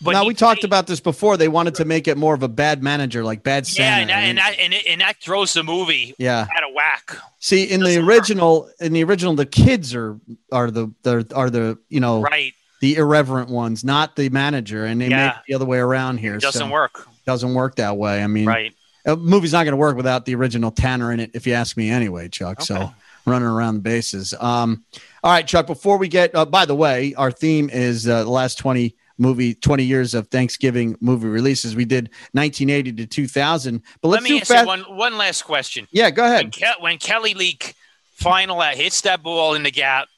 But 0.00 0.12
now 0.12 0.24
we 0.24 0.34
talked 0.34 0.62
about 0.64 0.86
this 0.86 1.00
before. 1.00 1.36
They 1.36 1.48
wanted 1.48 1.74
to 1.76 1.84
make 1.84 2.06
it 2.06 2.16
more 2.16 2.34
of 2.34 2.42
a 2.42 2.48
bad 2.48 2.82
manager, 2.82 3.24
like 3.24 3.42
bad 3.42 3.66
Santa. 3.66 3.82
yeah, 3.82 3.98
and 4.00 4.10
that, 4.10 4.22
and, 4.24 4.38
that, 4.38 4.60
and, 4.60 4.74
it, 4.74 4.86
and 4.88 5.00
that 5.00 5.16
throws 5.20 5.52
the 5.52 5.64
movie 5.64 6.14
yeah. 6.18 6.46
out 6.56 6.62
of 6.62 6.72
whack. 6.74 7.16
See, 7.40 7.64
in 7.64 7.80
the 7.80 7.86
doesn't 7.86 8.06
work. 8.06 8.14
original, 8.14 8.70
in 8.80 8.92
the 8.92 9.02
original, 9.04 9.34
the 9.34 9.46
kids 9.46 9.94
are 9.94 10.18
are 10.52 10.70
the 10.70 10.92
the 11.02 11.26
are 11.34 11.50
the 11.50 11.78
you 11.88 11.98
know 12.00 12.20
Right? 12.20 12.54
the 12.80 12.94
irreverent 12.96 13.50
ones, 13.50 13.82
not 13.84 14.14
the 14.14 14.28
manager, 14.28 14.84
and 14.84 15.00
they 15.00 15.08
Yeah. 15.08 15.26
make 15.26 15.32
it 15.34 15.40
the 15.48 15.54
other 15.54 15.66
way 15.66 15.78
around 15.78 16.18
here. 16.18 16.36
It 16.36 16.42
doesn't 16.42 16.68
so 16.68 16.72
work. 16.72 17.06
Doesn't 17.26 17.54
work 17.54 17.74
that 17.76 17.96
way. 17.96 18.22
I 18.22 18.26
mean, 18.28 18.46
Right? 18.46 18.72
a 19.04 19.16
movie's 19.16 19.52
not 19.52 19.64
going 19.64 19.72
to 19.72 19.76
work 19.76 19.96
without 19.96 20.26
the 20.26 20.34
original 20.36 20.70
Tanner 20.70 21.10
in 21.12 21.18
it, 21.18 21.32
if 21.34 21.44
you 21.46 21.54
ask 21.54 21.76
me. 21.76 21.90
Anyway, 21.90 22.28
Chuck. 22.28 22.58
Okay. 22.60 22.64
So 22.64 22.92
running 23.26 23.48
around 23.48 23.74
the 23.74 23.80
bases. 23.80 24.32
Um, 24.38 24.84
all 25.24 25.32
right, 25.32 25.44
Chuck. 25.46 25.66
Before 25.66 25.98
we 25.98 26.06
get, 26.06 26.32
uh, 26.36 26.44
by 26.44 26.66
the 26.66 26.76
way, 26.76 27.14
our 27.14 27.32
theme 27.32 27.68
is 27.68 28.08
uh, 28.08 28.22
the 28.22 28.30
last 28.30 28.58
twenty 28.58 28.94
movie, 29.18 29.54
twenty 29.54 29.84
years 29.84 30.14
of 30.14 30.28
Thanksgiving 30.28 30.96
movie 31.00 31.28
releases. 31.28 31.74
We 31.76 31.84
did 31.84 32.10
1980 32.32 32.92
to 32.94 33.06
2000, 33.06 33.82
but 34.00 34.08
let's 34.08 34.22
Let 34.22 34.30
me 34.30 34.40
ask 34.40 34.48
fast. 34.48 34.62
you 34.62 34.66
one 34.66 34.80
one 34.96 35.16
last 35.18 35.42
question. 35.42 35.86
Yeah, 35.90 36.10
go 36.10 36.22
When, 36.22 36.32
ahead. 36.32 36.52
Ke- 36.52 36.80
when 36.82 36.98
Kelly 36.98 37.34
Leak 37.34 37.74
final 38.14 38.60
out 38.60 38.74
hits 38.74 39.00
that 39.02 39.22
ball 39.22 39.54
in 39.54 39.62
the 39.62 39.70
gap, 39.70 40.08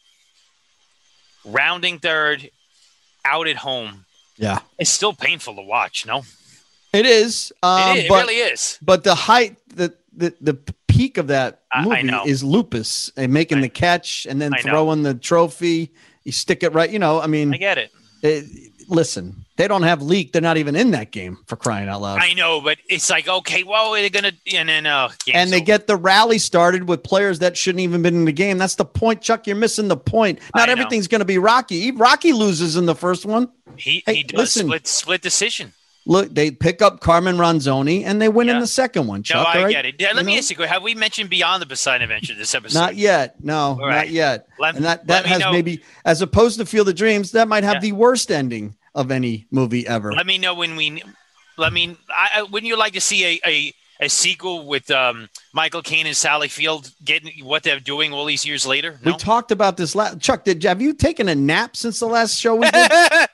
rounding 1.44 1.98
third, 1.98 2.50
out 3.24 3.48
at 3.48 3.56
home. 3.56 4.04
Yeah, 4.36 4.60
It's 4.78 4.90
still 4.90 5.12
painful 5.12 5.54
to 5.56 5.62
watch. 5.62 6.06
No, 6.06 6.22
it 6.94 7.04
is. 7.04 7.52
Um, 7.62 7.96
it, 7.96 7.98
is, 7.98 8.04
it 8.06 8.10
really 8.10 8.34
is. 8.36 8.78
but 8.80 9.04
the 9.04 9.14
height, 9.14 9.56
the 9.68 9.94
the 10.16 10.34
the 10.40 10.54
peak 10.88 11.18
of 11.18 11.26
that 11.28 11.60
movie 11.82 12.02
know. 12.04 12.24
is 12.26 12.42
lupus 12.42 13.12
and 13.16 13.32
making 13.32 13.58
I- 13.58 13.62
the 13.62 13.68
catch 13.68 14.26
and 14.26 14.40
then 14.40 14.52
throwing 14.62 15.02
the 15.02 15.14
trophy. 15.14 15.90
You 16.24 16.32
stick 16.32 16.62
it 16.62 16.72
right. 16.72 16.90
You 16.90 16.98
know, 16.98 17.20
I 17.20 17.26
mean, 17.26 17.52
I 17.52 17.56
get 17.58 17.76
it. 17.78 17.90
it- 18.22 18.69
listen, 18.90 19.44
they 19.56 19.68
don't 19.68 19.82
have 19.84 20.02
leak. 20.02 20.32
They're 20.32 20.42
not 20.42 20.56
even 20.56 20.76
in 20.76 20.90
that 20.92 21.10
game 21.12 21.38
for 21.46 21.56
crying 21.56 21.88
out 21.88 22.00
loud. 22.02 22.20
I 22.20 22.32
know, 22.34 22.60
but 22.60 22.78
it's 22.88 23.08
like 23.10 23.28
okay, 23.28 23.62
well, 23.62 23.92
they're 23.92 24.10
gonna 24.10 24.32
and 24.54 24.68
then 24.68 24.86
uh, 24.86 25.10
and 25.32 25.50
they 25.50 25.56
over. 25.58 25.64
get 25.64 25.86
the 25.86 25.96
rally 25.96 26.38
started 26.38 26.88
with 26.88 27.02
players 27.02 27.38
that 27.40 27.56
shouldn't 27.56 27.80
even 27.80 28.02
been 28.02 28.14
in 28.14 28.24
the 28.24 28.32
game. 28.32 28.58
That's 28.58 28.74
the 28.74 28.84
point, 28.84 29.22
Chuck. 29.22 29.46
You're 29.46 29.56
missing 29.56 29.88
the 29.88 29.96
point. 29.96 30.40
Not 30.54 30.64
I 30.64 30.66
know. 30.66 30.72
everything's 30.72 31.08
going 31.08 31.20
to 31.20 31.24
be 31.24 31.38
Rocky. 31.38 31.90
Rocky 31.92 32.32
loses 32.32 32.76
in 32.76 32.86
the 32.86 32.94
first 32.94 33.24
one. 33.24 33.48
he 33.76 34.02
Hey, 34.06 34.16
he 34.16 34.22
does 34.24 34.38
listen. 34.38 34.66
split 34.66 34.86
split 34.86 35.22
decision. 35.22 35.72
Look, 36.06 36.34
they 36.34 36.50
pick 36.50 36.80
up 36.80 37.00
Carmen 37.00 37.36
Ronzoni 37.36 38.04
and 38.04 38.20
they 38.22 38.30
win 38.30 38.48
in 38.48 38.58
the 38.58 38.66
second 38.66 39.06
one. 39.06 39.20
No, 39.20 39.22
Chuck, 39.22 39.46
I 39.46 39.58
all 39.58 39.64
right? 39.66 39.70
get 39.70 39.84
it. 39.84 39.96
Yeah, 39.98 40.08
You 40.08 40.14
let 40.16 40.24
me 40.24 40.32
know? 40.32 40.38
ask 40.38 40.50
you: 40.58 40.64
Have 40.64 40.82
we 40.82 40.94
mentioned 40.94 41.28
Beyond 41.28 41.60
the 41.60 41.66
Poseidon 41.66 42.02
Adventure 42.10 42.34
this 42.34 42.54
episode? 42.54 42.78
Not 42.78 42.96
yet. 42.96 43.44
No, 43.44 43.76
right. 43.78 43.94
not 43.96 44.08
yet. 44.08 44.48
Let- 44.58 44.76
and 44.76 44.84
that 44.86 45.06
that 45.08 45.26
has 45.26 45.42
maybe, 45.52 45.82
as 46.06 46.22
opposed 46.22 46.58
to 46.58 46.64
Field 46.64 46.88
of 46.88 46.94
Dreams, 46.96 47.32
that 47.32 47.48
might 47.48 47.64
have 47.64 47.74
Yeah. 47.74 47.80
the 47.80 47.92
worst 47.92 48.30
ending 48.32 48.74
of 48.94 49.10
any 49.10 49.46
movie 49.50 49.86
ever. 49.86 50.12
Let 50.12 50.26
me 50.26 50.38
know 50.38 50.54
when 50.54 50.76
we. 50.76 51.02
Let 51.56 51.72
me. 51.72 51.96
I, 52.08 52.42
wouldn't 52.42 52.68
you 52.68 52.76
like 52.76 52.94
to 52.94 53.00
see 53.00 53.24
a 53.24 53.40
a, 53.46 53.74
a 54.00 54.08
sequel 54.08 54.66
with 54.66 54.90
um, 54.90 55.28
Michael 55.52 55.82
Caine 55.82 56.06
and 56.06 56.16
Sally 56.16 56.48
Field 56.48 56.90
getting 57.04 57.44
what 57.44 57.62
they're 57.62 57.80
doing 57.80 58.12
all 58.12 58.24
these 58.24 58.44
years 58.44 58.66
later? 58.66 58.98
We 59.04 59.16
talked 59.16 59.50
about 59.50 59.76
this 59.76 59.94
last. 59.94 60.20
Chuck, 60.20 60.44
did 60.44 60.62
have 60.64 60.80
you 60.80 60.94
taken 60.94 61.28
a 61.28 61.34
nap 61.34 61.76
since 61.76 62.00
the 62.00 62.06
last 62.06 62.38
show 62.38 62.56
we 62.56 62.70
did? 62.70 62.90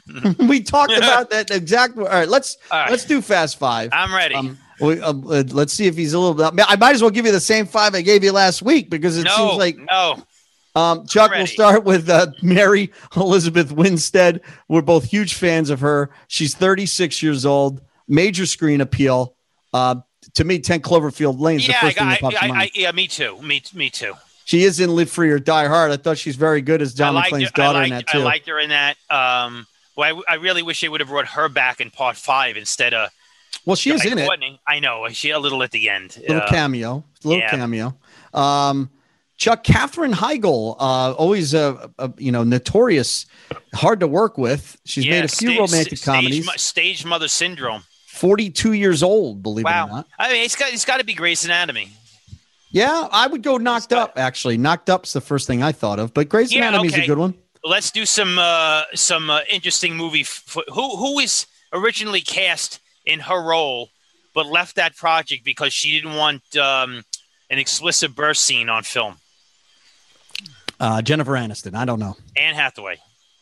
we 0.38 0.62
talked 0.62 0.92
about 0.92 1.30
that 1.30 1.50
exact. 1.50 1.96
All 1.98 2.04
right, 2.04 2.28
let's 2.28 2.56
All 2.70 2.80
right. 2.80 2.90
let's 2.90 3.04
do 3.04 3.20
Fast 3.20 3.58
Five. 3.58 3.90
I'm 3.92 4.14
ready. 4.14 4.34
Um, 4.34 4.58
we, 4.80 5.00
um, 5.00 5.24
uh, 5.26 5.44
let's 5.48 5.72
see 5.72 5.86
if 5.86 5.96
he's 5.96 6.12
a 6.12 6.18
little. 6.18 6.50
bit- 6.50 6.64
I 6.68 6.76
might 6.76 6.94
as 6.94 7.02
well 7.02 7.10
give 7.10 7.26
you 7.26 7.32
the 7.32 7.40
same 7.40 7.66
five 7.66 7.94
I 7.94 8.00
gave 8.00 8.24
you 8.24 8.32
last 8.32 8.62
week 8.62 8.90
because 8.90 9.18
it 9.18 9.24
no, 9.24 9.36
seems 9.36 9.58
like 9.58 9.76
no. 9.78 10.22
Um, 10.74 11.06
Chuck. 11.06 11.30
We'll 11.32 11.46
start 11.46 11.84
with 11.84 12.08
uh, 12.08 12.28
Mary 12.42 12.92
Elizabeth 13.16 13.72
Winstead. 13.72 14.40
We're 14.68 14.82
both 14.82 15.04
huge 15.04 15.34
fans 15.34 15.70
of 15.70 15.80
her. 15.80 16.10
She's 16.28 16.54
36 16.54 17.22
years 17.22 17.44
old. 17.46 17.80
Major 18.08 18.46
screen 18.46 18.80
appeal. 18.80 19.34
Uh, 19.72 19.96
to 20.34 20.44
me, 20.44 20.58
10 20.58 20.80
Cloverfield 20.80 21.40
Lane 21.40 21.58
is 21.58 21.68
Yeah, 21.68 21.74
the 21.74 21.78
I, 21.78 21.80
first 21.88 21.98
thing 21.98 22.08
that 22.08 22.20
pops 22.20 22.36
in 22.36 22.42
I, 22.44 22.48
mind. 22.48 22.60
I, 22.62 22.70
yeah, 22.78 22.92
me 22.92 23.06
too. 23.08 23.40
Me, 23.42 23.62
me 23.74 23.90
too. 23.90 24.14
She 24.44 24.64
is 24.64 24.80
in 24.80 24.94
Live 24.94 25.10
Free 25.10 25.30
or 25.30 25.38
Die 25.38 25.66
Hard. 25.68 25.92
I 25.92 25.96
thought 25.96 26.18
she's 26.18 26.36
very 26.36 26.60
good 26.62 26.82
as 26.82 26.94
John 26.94 27.16
I 27.16 27.22
McClane's 27.30 27.50
I, 27.54 27.56
daughter 27.56 27.82
in 27.82 27.90
that 27.90 28.06
too. 28.08 28.18
I 28.18 28.22
liked 28.22 28.48
her 28.48 28.58
in 28.58 28.70
that. 28.70 28.96
Um, 29.08 29.66
well, 29.96 30.22
I, 30.28 30.32
I 30.32 30.34
really 30.36 30.62
wish 30.62 30.80
they 30.80 30.88
would 30.88 31.00
have 31.00 31.08
brought 31.08 31.28
her 31.28 31.48
back 31.48 31.80
in 31.80 31.90
part 31.90 32.16
five 32.16 32.56
instead 32.56 32.92
of. 32.92 33.10
well, 33.64 33.76
she 33.76 33.90
is 33.92 34.04
in 34.04 34.18
it. 34.18 34.28
I 34.66 34.80
know. 34.80 35.06
She 35.10 35.30
a 35.30 35.38
little 35.38 35.62
at 35.62 35.70
the 35.70 35.88
end. 35.88 36.16
Little 36.20 36.42
Uh, 36.42 36.48
cameo. 36.48 37.04
Little 37.24 37.40
yeah. 37.40 37.50
cameo. 37.50 37.96
Um, 38.34 38.90
Chuck 39.36 39.64
Katherine 39.64 40.12
Heigl, 40.12 40.76
uh, 40.78 41.12
always 41.12 41.52
a, 41.54 41.90
a, 41.98 42.12
you 42.18 42.30
know 42.30 42.44
notorious, 42.44 43.26
hard 43.74 44.00
to 44.00 44.06
work 44.06 44.38
with. 44.38 44.78
She's 44.84 45.04
Yeah, 45.04 45.12
made 45.20 45.24
a 45.24 45.28
few 45.28 45.48
stage- 45.48 45.58
romantic 45.58 45.98
stage 45.98 46.04
comedies. 46.04 46.62
Stage 46.62 47.04
mother 47.04 47.28
syndrome. 47.28 47.82
Forty-two 48.06 48.74
years 48.74 49.02
old, 49.02 49.42
believe 49.42 49.66
it 49.66 49.70
or 49.70 49.72
not. 49.88 50.06
I 50.18 50.32
mean, 50.32 50.44
it's 50.44 50.54
got 50.54 50.72
it's 50.72 50.84
got 50.84 50.98
to 50.98 51.04
be 51.04 51.14
Grey's 51.14 51.44
Anatomy. 51.44 51.90
Yeah, 52.70 53.08
I 53.10 53.26
would 53.26 53.42
go 53.42 53.56
knocked 53.56 53.88
got- 53.90 54.10
up. 54.10 54.18
Actually, 54.18 54.58
knocked 54.58 54.88
up's 54.90 55.12
the 55.12 55.20
first 55.20 55.46
thing 55.46 55.62
I 55.62 55.72
thought 55.72 55.98
of. 55.98 56.14
But 56.14 56.28
Grey's 56.28 56.52
Yeah, 56.52 56.68
Anatomy's 56.68 56.92
okay. 56.94 57.04
a 57.04 57.06
good 57.06 57.18
one. 57.18 57.34
Let's 57.64 57.90
do 57.90 58.06
some 58.06 58.38
uh, 58.38 58.84
some 58.94 59.28
uh, 59.30 59.40
interesting 59.50 59.96
movie. 59.96 60.20
F- 60.22 60.56
who 60.72 60.96
who 60.96 61.18
is 61.18 61.46
originally 61.72 62.20
cast 62.20 62.80
in 63.06 63.20
her 63.20 63.42
role, 63.42 63.88
but 64.34 64.46
left 64.46 64.76
that 64.76 64.94
project 64.96 65.42
because 65.44 65.72
she 65.72 65.90
didn't 65.98 66.14
want 66.16 66.42
um, 66.56 67.02
an 67.50 67.58
explicit 67.58 68.14
birth 68.14 68.36
scene 68.36 68.68
on 68.68 68.82
film. 68.84 69.16
Uh, 70.82 71.00
Jennifer 71.00 71.32
Aniston. 71.32 71.74
I 71.74 71.84
don't 71.86 71.98
know. 72.00 72.16
Anne 72.36 72.54
Hathaway. 72.56 72.98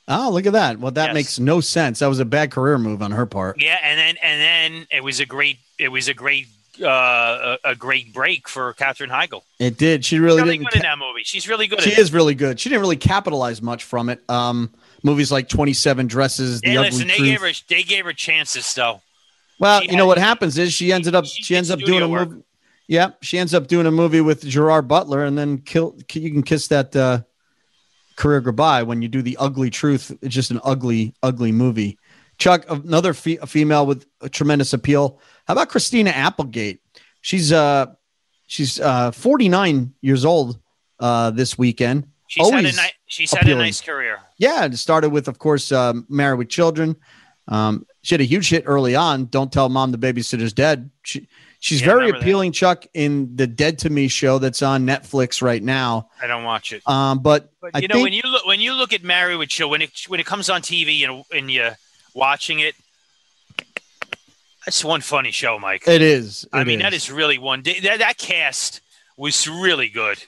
Oh, 0.07 0.31
look 0.31 0.45
at 0.47 0.53
that. 0.53 0.79
Well, 0.79 0.91
that 0.93 1.07
Yes. 1.09 1.15
makes 1.15 1.39
no 1.39 1.61
sense. 1.61 2.01
That 2.01 2.09
was 2.09 2.19
a 2.21 2.25
bad 2.25 2.51
career 2.51 2.77
move 2.79 3.01
on 3.03 3.13
her 3.13 3.27
part. 3.27 3.61
Yeah, 3.61 3.79
and 3.83 3.99
then 3.99 4.17
and 4.23 4.41
then 4.41 4.87
it 4.91 5.03
was 5.03 5.21
a 5.21 5.27
great 5.27 5.59
it 5.79 5.89
was 5.89 6.07
a 6.09 6.15
great 6.15 6.49
uh, 6.83 7.57
a, 7.65 7.71
a 7.71 7.75
great 7.75 8.13
break 8.13 8.49
for 8.49 8.73
Katherine 8.75 9.11
Heigl. 9.11 9.43
It 9.59 9.77
did. 9.79 10.05
She 10.05 10.19
really, 10.19 10.43
Really 10.43 10.59
didn't. 10.59 10.71
good 10.71 10.77
in 10.77 10.83
that 10.83 10.99
movie. 10.99 11.23
She's 11.25 11.49
really 11.49 11.67
good. 11.67 11.81
She 11.83 11.91
is 11.93 11.99
it. 11.99 12.01
is 12.03 12.13
really 12.13 12.35
good. 12.35 12.59
She 12.61 12.69
didn't 12.69 12.81
really 12.83 12.97
capitalize 12.97 13.61
much 13.63 13.85
from 13.85 14.09
it. 14.09 14.21
Um, 14.29 14.71
movies 15.03 15.31
like 15.33 15.49
Twenty 15.49 15.73
Seven 15.73 16.07
Dresses, 16.09 16.61
The 16.61 16.71
Hey, 16.71 16.77
Ugly 16.77 16.91
listen, 16.91 17.09
they 17.09 17.17
Truth. 17.17 17.29
gave 17.29 17.41
her 17.41 17.51
they 17.69 17.83
gave 17.83 18.05
her 18.05 18.13
chances 18.13 18.75
though. 18.75 19.01
well, 19.59 19.81
she 19.83 19.91
you 19.93 19.97
know 19.97 20.07
what 20.07 20.19
happens 20.19 20.59
is 20.59 20.73
she 20.73 20.93
ended 20.93 21.15
up 21.15 21.25
she 21.27 21.43
she 21.43 21.57
ends 21.57 21.71
up 21.71 21.79
doing 21.81 22.03
a 22.03 22.09
work. 22.09 22.29
movie. 22.31 22.43
Yeah, 22.89 23.11
she 23.23 23.39
ends 23.39 23.55
up 23.55 23.69
doing 23.69 23.87
a 23.87 23.91
movie 23.93 24.21
with 24.21 24.45
Gerard 24.45 24.89
Butler, 24.89 25.25
and 25.25 25.39
then 25.39 25.59
kill. 25.59 25.97
You 26.13 26.31
can 26.33 26.43
kiss 26.43 26.67
that 26.69 26.97
uh, 26.97 27.21
career 28.21 28.41
goodbye 28.41 28.83
when 28.83 29.03
you 29.03 29.09
do 29.09 29.23
the 29.23 29.37
Ugly 29.41 29.71
Truth. 29.71 30.17
It's 30.23 30.35
just 30.35 30.51
an 30.51 30.61
ugly, 30.63 31.15
ugly 31.23 31.51
movie. 31.51 31.99
Chuck, 32.39 32.65
another 32.69 33.15
fe- 33.15 33.39
a 33.39 33.47
female 33.47 33.87
with 33.87 34.07
a 34.21 34.29
tremendous 34.29 34.73
appeal. 34.73 35.19
How 35.47 35.53
about 35.53 35.69
Christina 35.71 36.11
Applegate? 36.11 36.81
She's 37.23 37.53
uh 37.53 37.87
she's 38.47 38.79
uh 38.79 39.11
49 39.11 39.95
years 40.01 40.25
old 40.25 40.59
uh 41.01 41.31
this 41.31 41.59
weekend. 41.59 42.07
She's 42.29 42.47
had 42.47 42.53
a 42.55 42.57
Always 42.59 42.77
ni- 42.77 42.93
she's 43.07 43.33
had 43.33 43.49
a 43.49 43.55
nice 43.57 43.81
career. 43.81 44.21
Yeah, 44.39 44.65
it 44.67 44.77
started 44.77 45.11
with, 45.11 45.27
of 45.27 45.39
course, 45.39 45.73
um, 45.73 46.07
Married 46.09 46.39
with 46.39 46.49
Children. 46.49 46.95
Um, 47.49 47.85
she 48.03 48.15
had 48.15 48.21
a 48.21 48.25
huge 48.25 48.49
hit 48.49 48.63
early 48.67 48.95
on. 48.95 49.27
Don't 49.27 49.53
tell 49.53 49.69
mom 49.69 49.91
the 49.91 49.99
babysitter's 49.99 50.53
dead. 50.53 50.91
She, 51.03 51.27
she's 51.61 51.81
Yeah, 51.81 51.87
very 51.87 51.99
remember 52.07 52.19
that. 52.19 52.25
appealing, 52.25 52.53
Chuck, 52.53 52.87
in 52.95 53.37
the 53.37 53.47
Dead 53.47 53.79
to 53.81 53.91
Me 53.91 54.09
show 54.09 54.39
that's 54.39 54.63
on 54.63 54.85
Netflix 54.87 55.41
right 55.43 55.63
now. 55.63 56.09
I 56.21 56.27
don't 56.27 56.43
watch 56.45 56.73
it. 56.73 56.83
Um, 56.89 57.21
but, 57.21 57.53
But 57.61 57.71
I 57.75 57.79
you 57.79 57.89
know, 57.89 57.95
think 57.95 58.05
when 58.05 58.13
you 58.13 58.23
look 58.25 58.47
when 58.47 58.61
you 58.61 58.75
look 58.75 58.93
at 58.93 59.03
Married 59.05 59.37
with 59.37 59.49
Chill, 59.51 59.71
when 59.71 59.83
it 59.83 59.93
when 60.09 60.19
it 60.21 60.27
comes 60.27 60.51
on 60.51 60.63
TV 60.63 61.09
and 61.09 61.25
and 61.33 61.51
you're 61.51 61.77
watching 62.15 62.59
it, 62.59 62.75
that's 64.67 64.85
one 64.85 65.01
funny 65.01 65.31
show, 65.31 65.59
Mike. 65.59 65.87
it 65.87 66.03
is. 66.03 66.47
I 66.53 66.63
it 66.63 66.67
mean, 66.67 66.81
that 66.81 66.93
is 66.93 67.11
really 67.11 67.39
one. 67.39 67.63
That, 67.63 67.99
that 67.99 68.19
cast 68.19 68.81
was 69.17 69.47
really 69.49 69.89
good. 69.89 70.19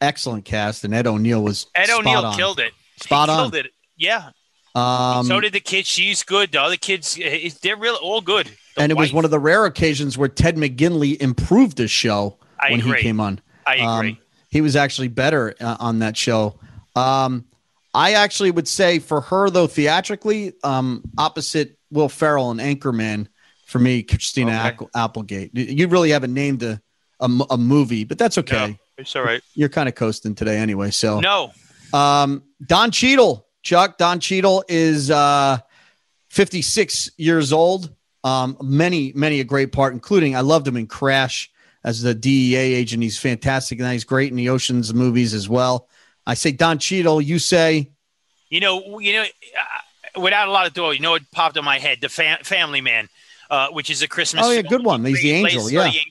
excellent 0.00 0.44
cast, 0.44 0.84
and 0.84 0.94
Ed 0.94 1.06
O'Neill 1.06 1.42
was 1.42 1.66
Ed 1.74 1.86
spot 1.88 2.00
O'Neill 2.06 2.24
on. 2.26 2.36
killed 2.36 2.60
it. 2.60 2.72
Spot 3.00 3.28
he 3.28 3.32
on. 3.34 3.38
Killed 3.50 3.54
it. 3.66 3.72
Yeah. 3.96 4.30
Um, 4.74 5.24
so 5.26 5.38
did 5.40 5.52
the 5.52 5.60
kids. 5.60 5.86
She's 5.88 6.22
good. 6.24 6.52
The 6.52 6.60
other 6.60 6.76
kids, 6.76 7.16
eh, 7.22 7.48
they're 7.62 7.76
real 7.76 7.94
all 8.02 8.20
good. 8.20 8.50
The 8.76 8.82
and 8.82 8.92
it 8.92 8.96
was 8.98 9.12
one 9.12 9.24
of 9.24 9.30
the 9.30 9.38
rare 9.38 9.64
occasions 9.66 10.18
where 10.18 10.28
Ted 10.28 10.56
McGinley 10.56 11.16
improved 11.20 11.76
the 11.76 11.88
show 11.88 12.38
I 12.58 12.70
when 12.72 12.80
agree. 12.80 12.96
he 12.98 13.02
came 13.02 13.20
on. 13.20 13.40
I 13.66 13.74
agree. 13.76 14.10
Um, 14.10 14.18
he 14.50 14.60
was 14.60 14.76
actually 14.76 15.08
better 15.08 15.54
uh, 15.60 15.76
on 15.80 16.00
that 16.00 16.16
show. 16.16 16.58
Um, 16.96 17.44
I 17.92 18.14
actually 18.14 18.50
would 18.50 18.66
say 18.68 18.98
for 18.98 19.20
her 19.20 19.50
though, 19.50 19.66
theatrically, 19.66 20.52
um, 20.64 21.02
opposite 21.18 21.78
Will 21.90 22.08
Ferrell 22.08 22.50
and 22.50 22.60
Anchorman, 22.60 23.28
for 23.66 23.78
me, 23.78 24.02
Christina 24.02 24.50
Okay. 24.50 24.58
App- 24.84 24.90
Applegate. 24.94 25.50
You 25.54 25.88
really 25.88 26.10
haven't 26.10 26.34
named 26.34 26.62
a 26.62 26.80
movie, 27.56 28.04
but 28.04 28.18
that's 28.18 28.36
okay. 28.38 28.68
No, 28.68 28.74
it's 28.98 29.14
all 29.16 29.22
right. 29.22 29.40
You're 29.54 29.68
kind 29.68 29.88
of 29.88 29.94
coasting 29.94 30.34
today 30.34 30.58
anyway. 30.58 30.90
So, 30.90 31.20
No, 31.20 31.52
um, 31.92 32.42
Don 32.66 32.90
Cheadle, 32.90 33.46
Chuck, 33.62 33.96
Don 33.98 34.20
Cheadle 34.20 34.64
is 34.68 35.10
uh, 35.10 35.58
56 36.28 37.10
years 37.16 37.52
old. 37.52 37.90
Um, 38.24 38.56
many, 38.62 39.12
many 39.14 39.40
a 39.40 39.44
great 39.44 39.70
part, 39.70 39.92
including 39.92 40.34
I 40.34 40.40
loved 40.40 40.66
him 40.66 40.76
in 40.76 40.86
Crash 40.86 41.50
as 41.84 42.02
the 42.02 42.14
DEA 42.14 42.56
agent. 42.56 43.02
He's 43.02 43.18
fantastic 43.18 43.78
and 43.78 43.92
he's 43.92 44.04
great 44.04 44.30
in 44.30 44.36
the 44.36 44.48
Ocean's 44.48 44.92
movies 44.92 45.34
as 45.34 45.48
well. 45.48 45.88
I 46.26 46.34
say 46.34 46.50
Don 46.50 46.78
Cheadle. 46.78 47.20
You 47.20 47.38
say 47.38 47.90
you 48.54 48.60
know, 48.60 49.00
you 49.00 49.14
know, 49.14 49.22
uh, 49.22 50.20
without 50.20 50.46
a 50.46 50.50
lot 50.52 50.64
of 50.64 50.74
thought, 50.74 50.92
you 50.92 51.00
know, 51.00 51.10
what 51.10 51.28
popped 51.32 51.56
in 51.56 51.64
my 51.64 51.80
head: 51.80 52.00
the 52.00 52.08
fam- 52.08 52.44
Family 52.44 52.80
Man, 52.80 53.08
uh, 53.50 53.68
which 53.70 53.90
is 53.90 54.00
a 54.00 54.06
Christmas. 54.06 54.46
Oh, 54.46 54.50
yeah, 54.50 54.60
film. 54.60 54.70
good 54.70 54.84
one. 54.84 55.04
He's 55.04 55.20
the 55.20 55.40
plays 55.40 55.54
angel, 55.54 55.66
the 55.66 55.72
yeah. 55.72 55.84
angel. 55.86 56.02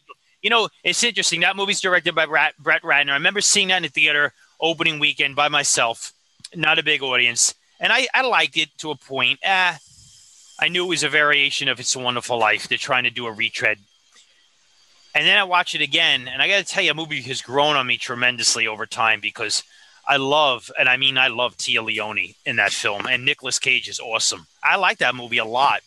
You 0.41 0.49
know, 0.49 0.67
it's 0.83 1.01
interesting. 1.05 1.39
That 1.39 1.55
movie's 1.55 1.79
directed 1.79 2.15
by 2.15 2.25
Brett 2.25 2.53
Ratner. 2.61 3.11
I 3.11 3.13
remember 3.13 3.39
seeing 3.39 3.69
that 3.69 3.77
in 3.77 3.83
the 3.83 3.89
theater 3.89 4.33
opening 4.59 4.99
weekend 4.99 5.37
by 5.37 5.47
myself, 5.47 6.11
not 6.53 6.79
a 6.79 6.83
big 6.83 7.01
audience, 7.01 7.55
and 7.79 7.93
I, 7.93 8.07
I 8.13 8.23
liked 8.23 8.57
it 8.57 8.77
to 8.79 8.91
a 8.91 8.95
point. 8.97 9.39
Ah, 9.45 9.79
I 10.59 10.67
knew 10.69 10.85
it 10.85 10.89
was 10.89 11.03
a 11.03 11.09
variation 11.09 11.67
of 11.67 11.79
It's 11.79 11.95
a 11.95 11.99
Wonderful 11.99 12.37
Life. 12.37 12.67
They're 12.67 12.77
trying 12.77 13.03
to 13.03 13.09
do 13.09 13.25
a 13.25 13.31
retread. 13.31 13.79
And 15.15 15.27
then 15.27 15.37
I 15.37 15.43
watch 15.43 15.75
it 15.75 15.81
again, 15.81 16.27
and 16.27 16.41
I 16.41 16.47
got 16.47 16.57
to 16.57 16.63
tell 16.63 16.83
you, 16.83 16.91
a 16.91 16.95
movie 16.95 17.21
has 17.23 17.41
grown 17.41 17.75
on 17.75 17.85
me 17.85 17.97
tremendously 17.97 18.65
over 18.67 18.85
time 18.85 19.19
because 19.19 19.63
I 20.07 20.17
love, 20.17 20.71
and 20.79 20.89
I 20.89 20.97
mean, 20.97 21.17
I 21.17 21.27
love 21.27 21.55
Téa 21.57 21.83
Leoni 21.85 22.35
in 22.45 22.55
that 22.55 22.71
film, 22.71 23.05
and 23.07 23.23
Nicolas 23.23 23.59
Cage 23.59 23.87
is 23.87 23.99
awesome. 23.99 24.47
I 24.63 24.75
like 24.77 24.97
that 24.99 25.13
movie 25.15 25.37
a 25.37 25.45
lot. 25.45 25.81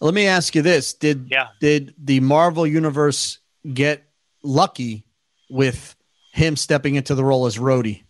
Let 0.00 0.14
me 0.14 0.26
ask 0.26 0.54
you 0.56 0.62
this: 0.62 0.94
Did 0.94 1.28
Yeah. 1.30 1.48
did 1.60 1.94
the 1.96 2.18
Marvel 2.20 2.66
universe 2.66 3.38
get 3.72 4.02
lucky 4.42 5.04
with 5.48 5.94
him 6.32 6.56
stepping 6.56 6.96
into 6.96 7.14
the 7.14 7.24
role 7.24 7.46
as 7.46 7.56
Rhodey? 7.58 8.02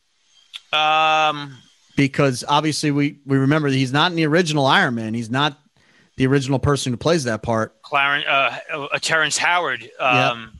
Um, 0.72 1.58
Because 1.96 2.44
obviously 2.48 2.90
we 2.90 3.18
we 3.26 3.36
remember 3.36 3.68
that 3.70 3.76
he's 3.76 3.92
not 3.92 4.10
in 4.10 4.16
the 4.16 4.24
original 4.26 4.64
Iron 4.64 4.94
Man. 4.94 5.12
He's 5.12 5.28
not 5.30 5.58
the 6.22 6.28
original 6.28 6.60
person 6.60 6.92
who 6.92 6.96
plays 6.96 7.24
that 7.24 7.42
part. 7.42 7.82
Clarence, 7.82 8.24
uh, 8.28 8.58
uh, 8.92 8.98
Terrence 9.00 9.36
Howard, 9.36 9.90
um, 9.98 10.52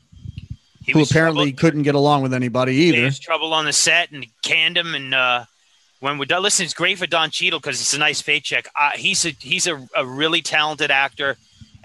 he 0.85 0.91
who 0.93 1.03
apparently 1.03 1.53
trouble- 1.53 1.61
couldn't 1.61 1.83
get 1.85 1.95
along 1.95 2.23
with 2.23 2.35
anybody 2.35 2.91
There 2.91 2.99
either. 2.99 3.07
was 3.07 3.19
trouble 3.21 3.55
on 3.55 3.65
the 3.65 3.73
set 3.73 4.11
and 4.11 4.27
canned 4.43 4.77
him. 4.77 4.95
And 4.97 5.15
uh, 5.15 5.45
when 6.01 6.19
we're 6.19 6.25
done, 6.25 6.43
listen, 6.43 6.65
it's 6.65 6.75
great 6.75 6.99
for 6.99 7.07
Don 7.07 7.31
Cheadle 7.31 7.61
because 7.61 7.81
it's 7.81 7.95
a 7.95 7.99
nice 7.99 8.21
paycheck. 8.21 8.67
Uh, 8.79 8.91
he's 8.97 9.25
a 9.25 9.31
he's 9.39 9.69
a, 9.69 9.87
a 9.97 10.05
really 10.05 10.43
talented 10.43 10.91
actor 10.91 11.37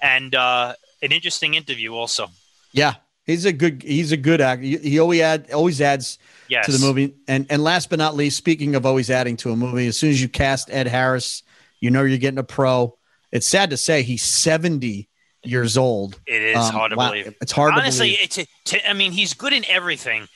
and 0.02 0.34
uh, 0.34 0.74
an 1.04 1.12
interesting 1.12 1.54
interview 1.54 1.94
also. 1.94 2.30
Yeah, 2.72 2.96
he's 3.28 3.46
a 3.46 3.54
good 3.54 3.84
he's 3.84 4.12
a 4.12 4.18
good 4.18 4.42
actor. 4.42 4.64
He, 4.64 4.78
he 4.78 5.00
always 5.00 5.22
add 5.22 5.52
always 5.52 5.80
adds 5.82 6.18
Yes. 6.50 6.66
to 6.66 6.72
the 6.72 6.80
movie. 6.80 7.14
And 7.28 7.46
and 7.52 7.64
last 7.64 7.92
but 7.92 8.00
not 8.00 8.16
least, 8.16 8.38
speaking 8.38 8.74
of 8.74 8.86
always 8.88 9.12
adding 9.12 9.38
to 9.38 9.52
a 9.52 9.56
movie, 9.56 9.86
as 9.88 9.98
soon 9.98 10.10
as 10.10 10.20
you 10.20 10.28
cast 10.30 10.72
Ed 10.72 10.88
Harris, 10.88 11.44
you 11.82 11.92
know 11.92 12.02
you're 12.04 12.18
getting 12.18 12.40
a 12.40 12.44
pro. 12.44 12.97
It's 13.38 13.48
sad 13.48 13.70
to 13.70 13.78
say 13.78 14.04
he's 14.04 14.24
70 14.24 15.08
years 15.44 15.78
old. 15.78 16.20
It 16.26 16.42
is 16.42 16.58
Um, 16.58 16.74
hard 16.74 16.92
to 16.92 16.98
wow, 16.98 17.10
believe. 17.12 17.36
It's 17.42 17.52
hard 17.52 17.74
Honestly, 17.74 18.12
to 18.12 18.18
believe. 18.18 18.26
it's 18.26 18.38
a, 18.40 18.48
to, 18.80 18.90
I 18.90 18.94
mean, 18.94 19.12
he's 19.12 19.34
good 19.34 19.54
in 19.54 19.64
everything, 19.70 20.28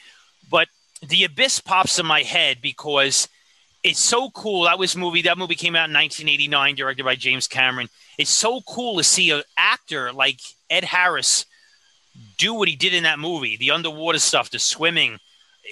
but 0.50 0.68
The 1.08 1.24
Abyss 1.26 1.60
pops 1.62 2.00
in 2.00 2.06
my 2.06 2.22
head 2.22 2.58
because 2.62 3.28
it's 3.84 4.00
so 4.00 4.30
cool. 4.30 4.64
That 4.66 4.78
was 4.80 4.96
movie. 4.96 5.24
That 5.24 5.38
movie 5.40 5.56
came 5.56 5.76
out 5.76 5.90
in 5.90 5.94
1989, 5.96 6.76
directed 6.76 7.04
by 7.04 7.16
James 7.16 7.48
Cameron. 7.48 7.90
It's 8.20 8.30
so 8.30 8.62
cool 8.62 8.98
to 8.98 9.04
see 9.04 9.32
an 9.32 9.42
actor 9.58 10.14
like 10.14 10.40
Ed 10.70 10.84
Harris 10.84 11.46
do 12.38 12.54
what 12.54 12.68
he 12.68 12.76
did 12.76 12.94
in 12.94 13.04
that 13.04 13.18
movie. 13.18 13.58
The 13.58 13.72
underwater 13.72 14.20
stuff, 14.20 14.52
the 14.52 14.60
swimming. 14.60 15.18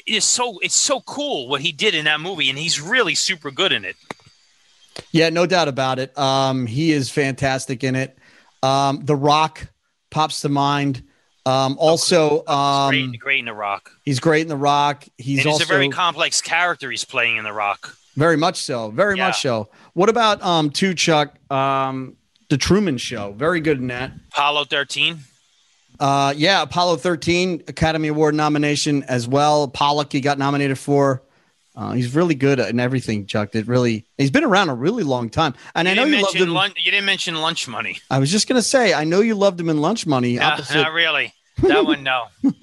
It 0.07 0.15
is 0.15 0.23
so. 0.25 0.57
It's 0.63 0.75
so 0.75 1.01
cool 1.01 1.47
what 1.47 1.61
he 1.61 1.71
did 1.71 1.93
in 1.93 2.05
that 2.05 2.19
movie, 2.19 2.49
and 2.49 2.57
he's 2.57 2.81
really 2.81 3.13
super 3.15 3.51
good 3.51 3.71
in 3.71 3.85
it. 3.85 3.95
Yeah, 5.11 5.29
no 5.29 5.45
doubt 5.45 5.67
about 5.67 5.99
it. 5.99 6.17
Um, 6.17 6.65
he 6.65 6.91
is 6.91 7.09
fantastic 7.09 7.83
in 7.83 7.95
it. 7.95 8.17
Um, 8.63 9.01
the 9.05 9.15
Rock 9.15 9.67
pops 10.11 10.41
to 10.41 10.49
mind. 10.49 11.03
Um, 11.45 11.77
also, 11.79 12.45
um, 12.47 12.89
great, 12.91 13.19
great 13.19 13.39
in 13.39 13.45
The 13.45 13.53
Rock. 13.53 13.91
he's 14.03 14.19
great 14.19 14.41
in 14.41 14.47
The 14.49 14.57
Rock. 14.57 15.05
He's 15.17 15.45
also 15.45 15.63
a 15.63 15.67
very 15.67 15.89
complex 15.89 16.41
character 16.41 16.91
he's 16.91 17.05
playing 17.05 17.37
in 17.37 17.43
The 17.43 17.53
Rock. 17.53 17.95
Very 18.15 18.37
much 18.37 18.57
so. 18.57 18.91
Very 18.91 19.17
Yeah. 19.17 19.27
much 19.27 19.41
so. 19.41 19.69
What 19.93 20.09
about 20.09 20.43
um 20.43 20.69
two 20.69 20.93
Chuck? 20.93 21.33
Um 21.51 22.17
the 22.49 22.57
Truman 22.57 22.97
Show. 22.97 23.31
Very 23.37 23.61
good 23.61 23.77
in 23.79 23.87
that. 23.87 24.11
Apollo 24.33 24.65
13. 24.65 25.19
Uh 25.99 26.33
yeah, 26.35 26.61
Apollo 26.61 26.97
13 26.97 27.63
Academy 27.67 28.09
Award 28.09 28.35
nomination 28.35 29.03
as 29.03 29.27
well. 29.27 29.67
Pollock 29.69 30.11
he 30.11 30.19
got 30.21 30.37
nominated 30.37 30.77
for. 30.77 31.23
Uh, 31.75 31.93
he's 31.93 32.13
really 32.13 32.35
good 32.35 32.59
in 32.59 32.79
everything, 32.79 33.25
Chuck. 33.25 33.55
It 33.55 33.67
really 33.67 34.05
he's 34.17 34.31
been 34.31 34.43
around 34.43 34.69
a 34.69 34.75
really 34.75 35.03
long 35.03 35.29
time. 35.29 35.53
And 35.75 35.87
I 35.87 35.93
know 35.93 36.03
you 36.05 36.21
loved 36.21 36.35
him. 36.35 36.49
lun- 36.49 36.73
you 36.77 36.91
didn't 36.91 37.05
mention 37.05 37.35
lunch 37.35 37.67
money. 37.67 37.99
I 38.09 38.19
was 38.19 38.31
just 38.31 38.47
gonna 38.47 38.61
say, 38.61 38.93
I 38.93 39.03
know 39.03 39.21
you 39.21 39.35
loved 39.35 39.59
him 39.59 39.69
in 39.69 39.79
Lunch 39.79 40.05
Money. 40.05 40.35
No, 40.35 40.43
opposite 40.43 40.75
not 40.75 40.91
really. 40.91 41.33
That 41.61 41.85
one, 41.85 42.03
no. 42.03 42.25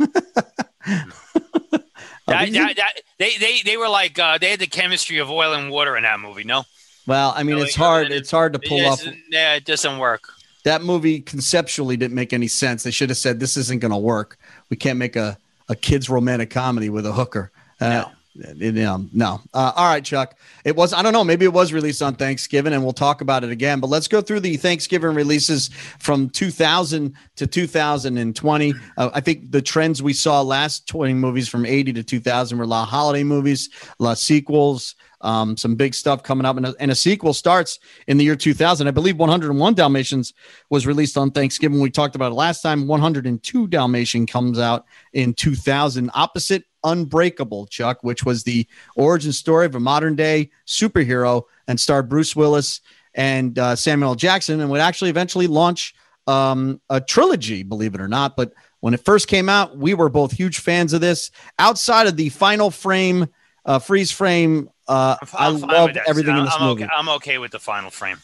That, 2.29 2.51
that, 2.53 2.77
that, 2.77 2.92
they, 3.19 3.37
they, 3.38 3.61
they 3.64 3.77
were 3.77 3.88
like 3.88 4.19
uh, 4.19 4.38
they 4.38 4.51
had 4.51 4.59
the 4.59 4.66
chemistry 4.66 5.19
of 5.19 5.31
oil 5.31 5.53
and 5.53 5.71
water 5.71 5.97
in 5.97 6.03
that 6.03 6.19
movie. 6.19 6.42
No. 6.42 6.64
Well, 7.07 7.33
I 7.37 7.45
mean, 7.45 7.59
it's 7.59 7.77
hard. 7.77 8.11
It's 8.11 8.33
hard 8.33 8.53
to 8.55 8.59
pull 8.59 8.85
off. 8.85 9.01
Yeah, 9.31 9.55
it 9.55 9.64
doesn't 9.64 9.99
work. 9.99 10.25
That 10.64 10.83
movie 10.83 11.21
conceptually 11.21 11.97
didn't 11.97 12.16
make 12.16 12.33
any 12.33 12.49
sense. 12.49 12.83
They 12.83 12.90
should 12.90 13.11
have 13.11 13.19
said, 13.19 13.38
"This 13.38 13.57
isn't 13.57 13.79
going 13.81 13.92
to 13.92 13.97
work. 13.97 14.38
We 14.71 14.77
can't 14.77 14.99
make 14.99 15.14
a 15.14 15.38
a 15.69 15.77
kids 15.77 16.11
romantic 16.11 16.51
comedy 16.51 16.88
with 16.90 17.07
a 17.07 17.12
hooker." 17.12 17.53
Uh, 17.81 17.88
no. 17.88 18.11
Know, 18.37 19.07
no. 19.12 19.40
Uh, 19.55 19.72
all 19.75 19.88
right, 19.88 20.05
Chuck. 20.05 20.37
It 20.64 20.77
was, 20.77 20.92
I 20.92 21.03
don't 21.03 21.12
know, 21.12 21.25
maybe 21.25 21.44
it 21.44 21.53
was 21.53 21.72
released 21.72 22.03
on 22.03 22.14
Thanksgiving 22.14 22.72
and 22.72 22.83
we'll 22.83 22.92
talk 22.92 23.20
about 23.20 23.44
it 23.44 23.51
again. 23.51 23.81
But 23.81 23.88
let's 23.88 24.09
go 24.09 24.20
through 24.20 24.40
the 24.40 24.57
Thanksgiving 24.57 25.14
releases 25.14 25.68
from 25.99 26.29
2000 26.31 27.14
to 27.37 27.46
2020. 27.46 28.75
Uh, 28.96 29.11
I 29.14 29.20
think 29.20 29.51
the 29.51 29.62
trends 29.62 30.03
we 30.03 30.12
saw 30.12 30.42
last 30.42 30.87
20 30.88 31.14
movies 31.14 31.49
from 31.49 31.64
80 31.64 31.94
to 31.94 32.03
2000 32.03 32.59
were 32.59 32.66
La 32.66 32.85
holiday 32.85 33.25
movies, 33.25 33.70
La 33.99 34.14
sequels, 34.14 34.94
um, 35.21 35.57
some 35.57 35.75
big 35.75 35.95
stuff 35.95 36.23
coming 36.23 36.45
up. 36.45 36.57
And 36.57 36.67
a, 36.67 36.75
and 36.79 36.91
a, 36.91 36.95
sequel 36.95 37.33
starts 37.33 37.79
in 38.07 38.17
the 38.17 38.25
year 38.25 38.37
2000. 38.37 38.87
I 38.87 38.91
believe 38.91 39.17
101 39.17 39.75
Dalmatians 39.75 40.35
was 40.71 40.87
released 40.87 41.17
on 41.17 41.31
Thanksgiving. 41.31 41.81
We 41.81 41.91
talked 41.91 42.15
about 42.15 42.33
it 42.33 42.37
last 42.37 42.63
time. 42.63 42.87
102 42.87 43.69
Dalmatian 43.69 44.27
comes 44.27 44.59
out 44.59 44.85
in 45.13 45.35
2000. 45.35 46.11
Opposite 46.15 46.65
Unbreakable, 46.85 47.67
Chuck, 47.67 47.99
which 48.03 48.25
was 48.25 48.45
the 48.45 48.67
origin 48.95 49.33
story 49.33 49.67
of 49.67 49.75
a 49.75 49.81
modern 49.81 50.15
day 50.15 50.51
superhero 50.67 51.43
and 51.67 51.81
starred 51.81 52.09
Bruce 52.09 52.37
Willis 52.37 52.81
and 53.15 53.59
uh, 53.59 53.75
Samuel 53.75 54.15
Jackson 54.15 54.61
and 54.61 54.71
would 54.71 54.81
actually 54.81 55.11
eventually 55.11 55.47
launch 55.47 55.95
um, 56.27 56.81
a 56.91 57.01
trilogy, 57.01 57.63
believe 57.63 57.95
it 57.95 58.01
or 58.01 58.09
not. 58.09 58.37
But 58.37 58.53
when 58.81 58.95
it 58.95 59.05
first 59.05 59.27
came 59.27 59.49
out, 59.49 59.77
we 59.77 59.95
were 59.95 60.09
both 60.09 60.33
huge 60.33 60.59
fans 60.59 60.93
of 60.93 61.01
this. 61.01 61.31
Outside 61.59 62.07
of 62.07 62.17
the 62.17 62.29
final 62.29 62.71
frame, 62.71 63.27
uh, 63.65 63.79
freeze 63.79 64.13
frame, 64.13 64.71
uh, 64.88 65.16
i 65.35 65.49
love 65.49 65.90
everything 66.07 66.37
in 66.37 66.44
this 66.44 66.55
I'm 66.59 66.68
movie. 66.68 66.85
Okay, 66.85 66.92
I'm 66.94 67.09
okay 67.11 67.38
with 67.38 67.53
the 67.53 67.59
final 67.59 67.90
frame. 67.90 68.18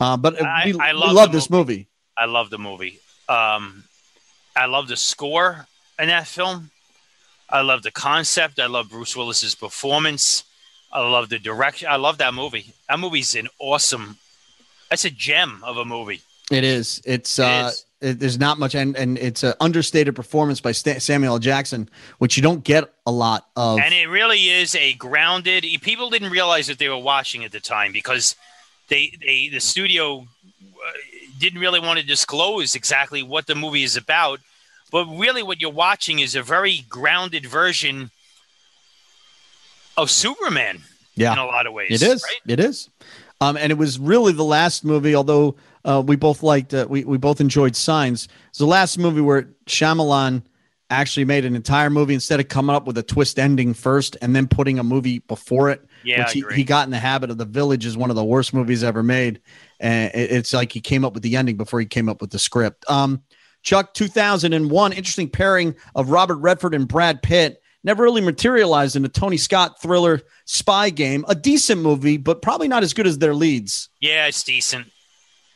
Uh, 0.00 0.16
but 0.16 0.40
I, 0.42 0.66
we, 0.66 0.78
I 0.78 0.92
love, 0.92 1.10
we 1.10 1.14
love 1.14 1.32
this 1.32 1.50
movie. 1.50 1.72
movie. 1.72 1.88
I 2.16 2.26
love 2.26 2.50
the 2.50 2.58
movie. 2.58 3.00
Um, 3.28 3.84
I 4.56 4.66
love 4.66 4.88
the 4.88 4.96
score 4.96 5.66
in 5.98 6.08
that 6.08 6.26
film. 6.26 6.70
I 7.48 7.62
love 7.62 7.82
the 7.82 7.90
concept. 7.90 8.58
I 8.60 8.66
love 8.66 8.90
Bruce 8.90 9.16
Willis's 9.16 9.54
performance. 9.54 10.44
I 10.92 11.00
love 11.00 11.28
the 11.28 11.38
direction. 11.38 11.88
I 11.90 11.96
love 11.96 12.18
that 12.18 12.34
movie. 12.34 12.72
That 12.88 12.98
movie's 12.98 13.34
an 13.34 13.48
awesome. 13.58 14.18
That's 14.90 15.04
a 15.04 15.10
gem 15.10 15.62
of 15.62 15.76
a 15.76 15.84
movie. 15.84 16.22
It 16.50 16.64
is. 16.64 17.00
It's. 17.04 17.38
It 17.38 17.44
uh, 17.44 17.68
is. 17.68 17.84
It, 18.00 18.20
there's 18.20 18.38
not 18.38 18.58
much, 18.58 18.74
and, 18.74 18.96
and 18.96 19.18
it's 19.18 19.42
an 19.42 19.54
understated 19.60 20.14
performance 20.14 20.60
by 20.60 20.72
St- 20.72 21.02
Samuel 21.02 21.38
Jackson, 21.38 21.88
which 22.18 22.36
you 22.36 22.42
don't 22.42 22.62
get 22.62 22.92
a 23.06 23.10
lot 23.10 23.46
of. 23.56 23.80
And 23.80 23.92
it 23.92 24.08
really 24.08 24.50
is 24.50 24.74
a 24.74 24.94
grounded. 24.94 25.64
People 25.82 26.08
didn't 26.10 26.30
realize 26.30 26.68
that 26.68 26.78
they 26.78 26.88
were 26.88 26.98
watching 26.98 27.44
at 27.44 27.52
the 27.52 27.60
time 27.60 27.92
because 27.92 28.36
they 28.88 29.12
they 29.24 29.48
the 29.48 29.60
studio 29.60 30.20
uh, 30.20 30.92
didn't 31.38 31.60
really 31.60 31.80
want 31.80 31.98
to 31.98 32.06
disclose 32.06 32.74
exactly 32.74 33.22
what 33.22 33.46
the 33.46 33.54
movie 33.54 33.82
is 33.82 33.96
about 33.96 34.40
but 34.90 35.06
really, 35.06 35.42
what 35.42 35.60
you're 35.60 35.70
watching 35.70 36.18
is 36.18 36.34
a 36.34 36.42
very 36.42 36.84
grounded 36.88 37.46
version 37.46 38.10
of 39.96 40.10
Superman. 40.10 40.82
Yeah, 41.14 41.32
in 41.32 41.38
a 41.38 41.46
lot 41.46 41.66
of 41.66 41.72
ways, 41.72 41.90
it 41.90 42.06
is. 42.06 42.22
Right? 42.22 42.52
It 42.52 42.60
is. 42.60 42.88
Um, 43.40 43.56
and 43.56 43.70
it 43.70 43.76
was 43.76 43.98
really 43.98 44.32
the 44.32 44.44
last 44.44 44.84
movie, 44.84 45.14
although 45.14 45.56
uh, 45.88 46.02
we 46.02 46.16
both 46.16 46.42
liked, 46.42 46.74
uh, 46.74 46.86
we 46.88 47.04
we 47.04 47.16
both 47.16 47.40
enjoyed 47.40 47.74
Signs. 47.74 48.28
It's 48.50 48.58
the 48.58 48.66
last 48.66 48.98
movie 48.98 49.22
where 49.22 49.48
Shyamalan 49.66 50.42
actually 50.90 51.24
made 51.24 51.44
an 51.46 51.56
entire 51.56 51.88
movie 51.88 52.12
instead 52.14 52.40
of 52.40 52.48
coming 52.48 52.76
up 52.76 52.86
with 52.86 52.98
a 52.98 53.02
twist 53.02 53.38
ending 53.38 53.72
first 53.72 54.16
and 54.20 54.36
then 54.36 54.46
putting 54.46 54.78
a 54.78 54.84
movie 54.84 55.20
before 55.20 55.70
it. 55.70 55.82
Yeah, 56.04 56.20
which 56.20 56.32
he, 56.32 56.44
he, 56.54 56.64
got 56.64 56.86
in 56.86 56.90
the 56.90 56.98
habit 56.98 57.30
of. 57.30 57.38
The 57.38 57.46
Village 57.46 57.86
is 57.86 57.96
one 57.96 58.10
of 58.10 58.16
the 58.16 58.24
worst 58.24 58.52
movies 58.52 58.84
ever 58.84 59.02
made, 59.02 59.40
and 59.80 60.14
it, 60.14 60.30
it's 60.30 60.52
like 60.52 60.72
he 60.72 60.80
came 60.80 61.06
up 61.06 61.14
with 61.14 61.22
the 61.22 61.36
ending 61.36 61.56
before 61.56 61.80
he 61.80 61.86
came 61.86 62.08
up 62.08 62.20
with 62.20 62.30
the 62.30 62.38
script. 62.38 62.84
Um, 62.90 63.22
Chuck 63.62 63.94
2001, 63.94 64.92
interesting 64.92 65.30
pairing 65.30 65.74
of 65.94 66.10
Robert 66.10 66.36
Redford 66.36 66.74
and 66.74 66.86
Brad 66.86 67.22
Pitt. 67.22 67.62
Never 67.82 68.02
really 68.02 68.20
materialized 68.20 68.94
in 68.94 69.04
a 69.04 69.08
Tony 69.08 69.38
Scott 69.38 69.80
thriller 69.80 70.20
spy 70.44 70.90
game. 70.90 71.24
A 71.28 71.34
decent 71.34 71.80
movie, 71.80 72.18
but 72.18 72.42
probably 72.42 72.68
not 72.68 72.82
as 72.82 72.92
good 72.92 73.06
as 73.06 73.18
their 73.18 73.34
leads. 73.34 73.88
Yeah, 74.00 74.26
it's 74.26 74.42
decent. 74.42 74.88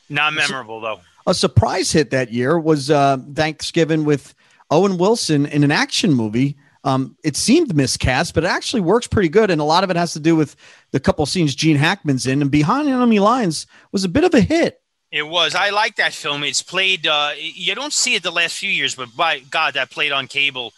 Not 0.08 0.34
memorable, 0.34 0.80
though. 0.80 1.00
A 1.26 1.34
surprise 1.34 1.92
hit 1.92 2.10
that 2.10 2.32
year 2.32 2.58
was 2.58 2.90
uh, 2.90 3.18
Thanksgiving 3.34 4.04
with 4.04 4.34
Owen 4.70 4.98
Wilson 4.98 5.46
in 5.46 5.64
an 5.64 5.70
action 5.70 6.12
movie. 6.12 6.56
Um, 6.84 7.16
it 7.22 7.36
seemed 7.36 7.74
miscast, 7.76 8.34
but 8.34 8.44
it 8.44 8.48
actually 8.48 8.80
works 8.80 9.06
pretty 9.06 9.28
good. 9.28 9.50
And 9.50 9.60
a 9.60 9.64
lot 9.64 9.84
of 9.84 9.90
it 9.90 9.96
has 9.96 10.12
to 10.14 10.20
do 10.20 10.34
with 10.34 10.56
the 10.90 10.98
couple 10.98 11.24
scenes 11.26 11.54
Gene 11.54 11.76
Hackman's 11.76 12.26
in. 12.26 12.42
And 12.42 12.50
Behind 12.50 12.88
Enemy 12.88 13.20
Lines 13.20 13.66
was 13.92 14.02
a 14.02 14.08
bit 14.08 14.24
of 14.24 14.34
a 14.34 14.40
hit. 14.40 14.80
It 15.12 15.28
was. 15.28 15.54
I 15.54 15.70
like 15.70 15.96
that 15.96 16.12
film. 16.14 16.42
It's 16.42 16.62
played. 16.62 17.06
Uh, 17.06 17.32
you 17.38 17.74
don't 17.74 17.92
see 17.92 18.14
it 18.14 18.22
the 18.22 18.32
last 18.32 18.56
few 18.56 18.70
years, 18.70 18.94
but 18.94 19.14
by 19.14 19.40
God, 19.40 19.74
that 19.74 19.90
played 19.90 20.10
on 20.10 20.26
cable 20.26 20.72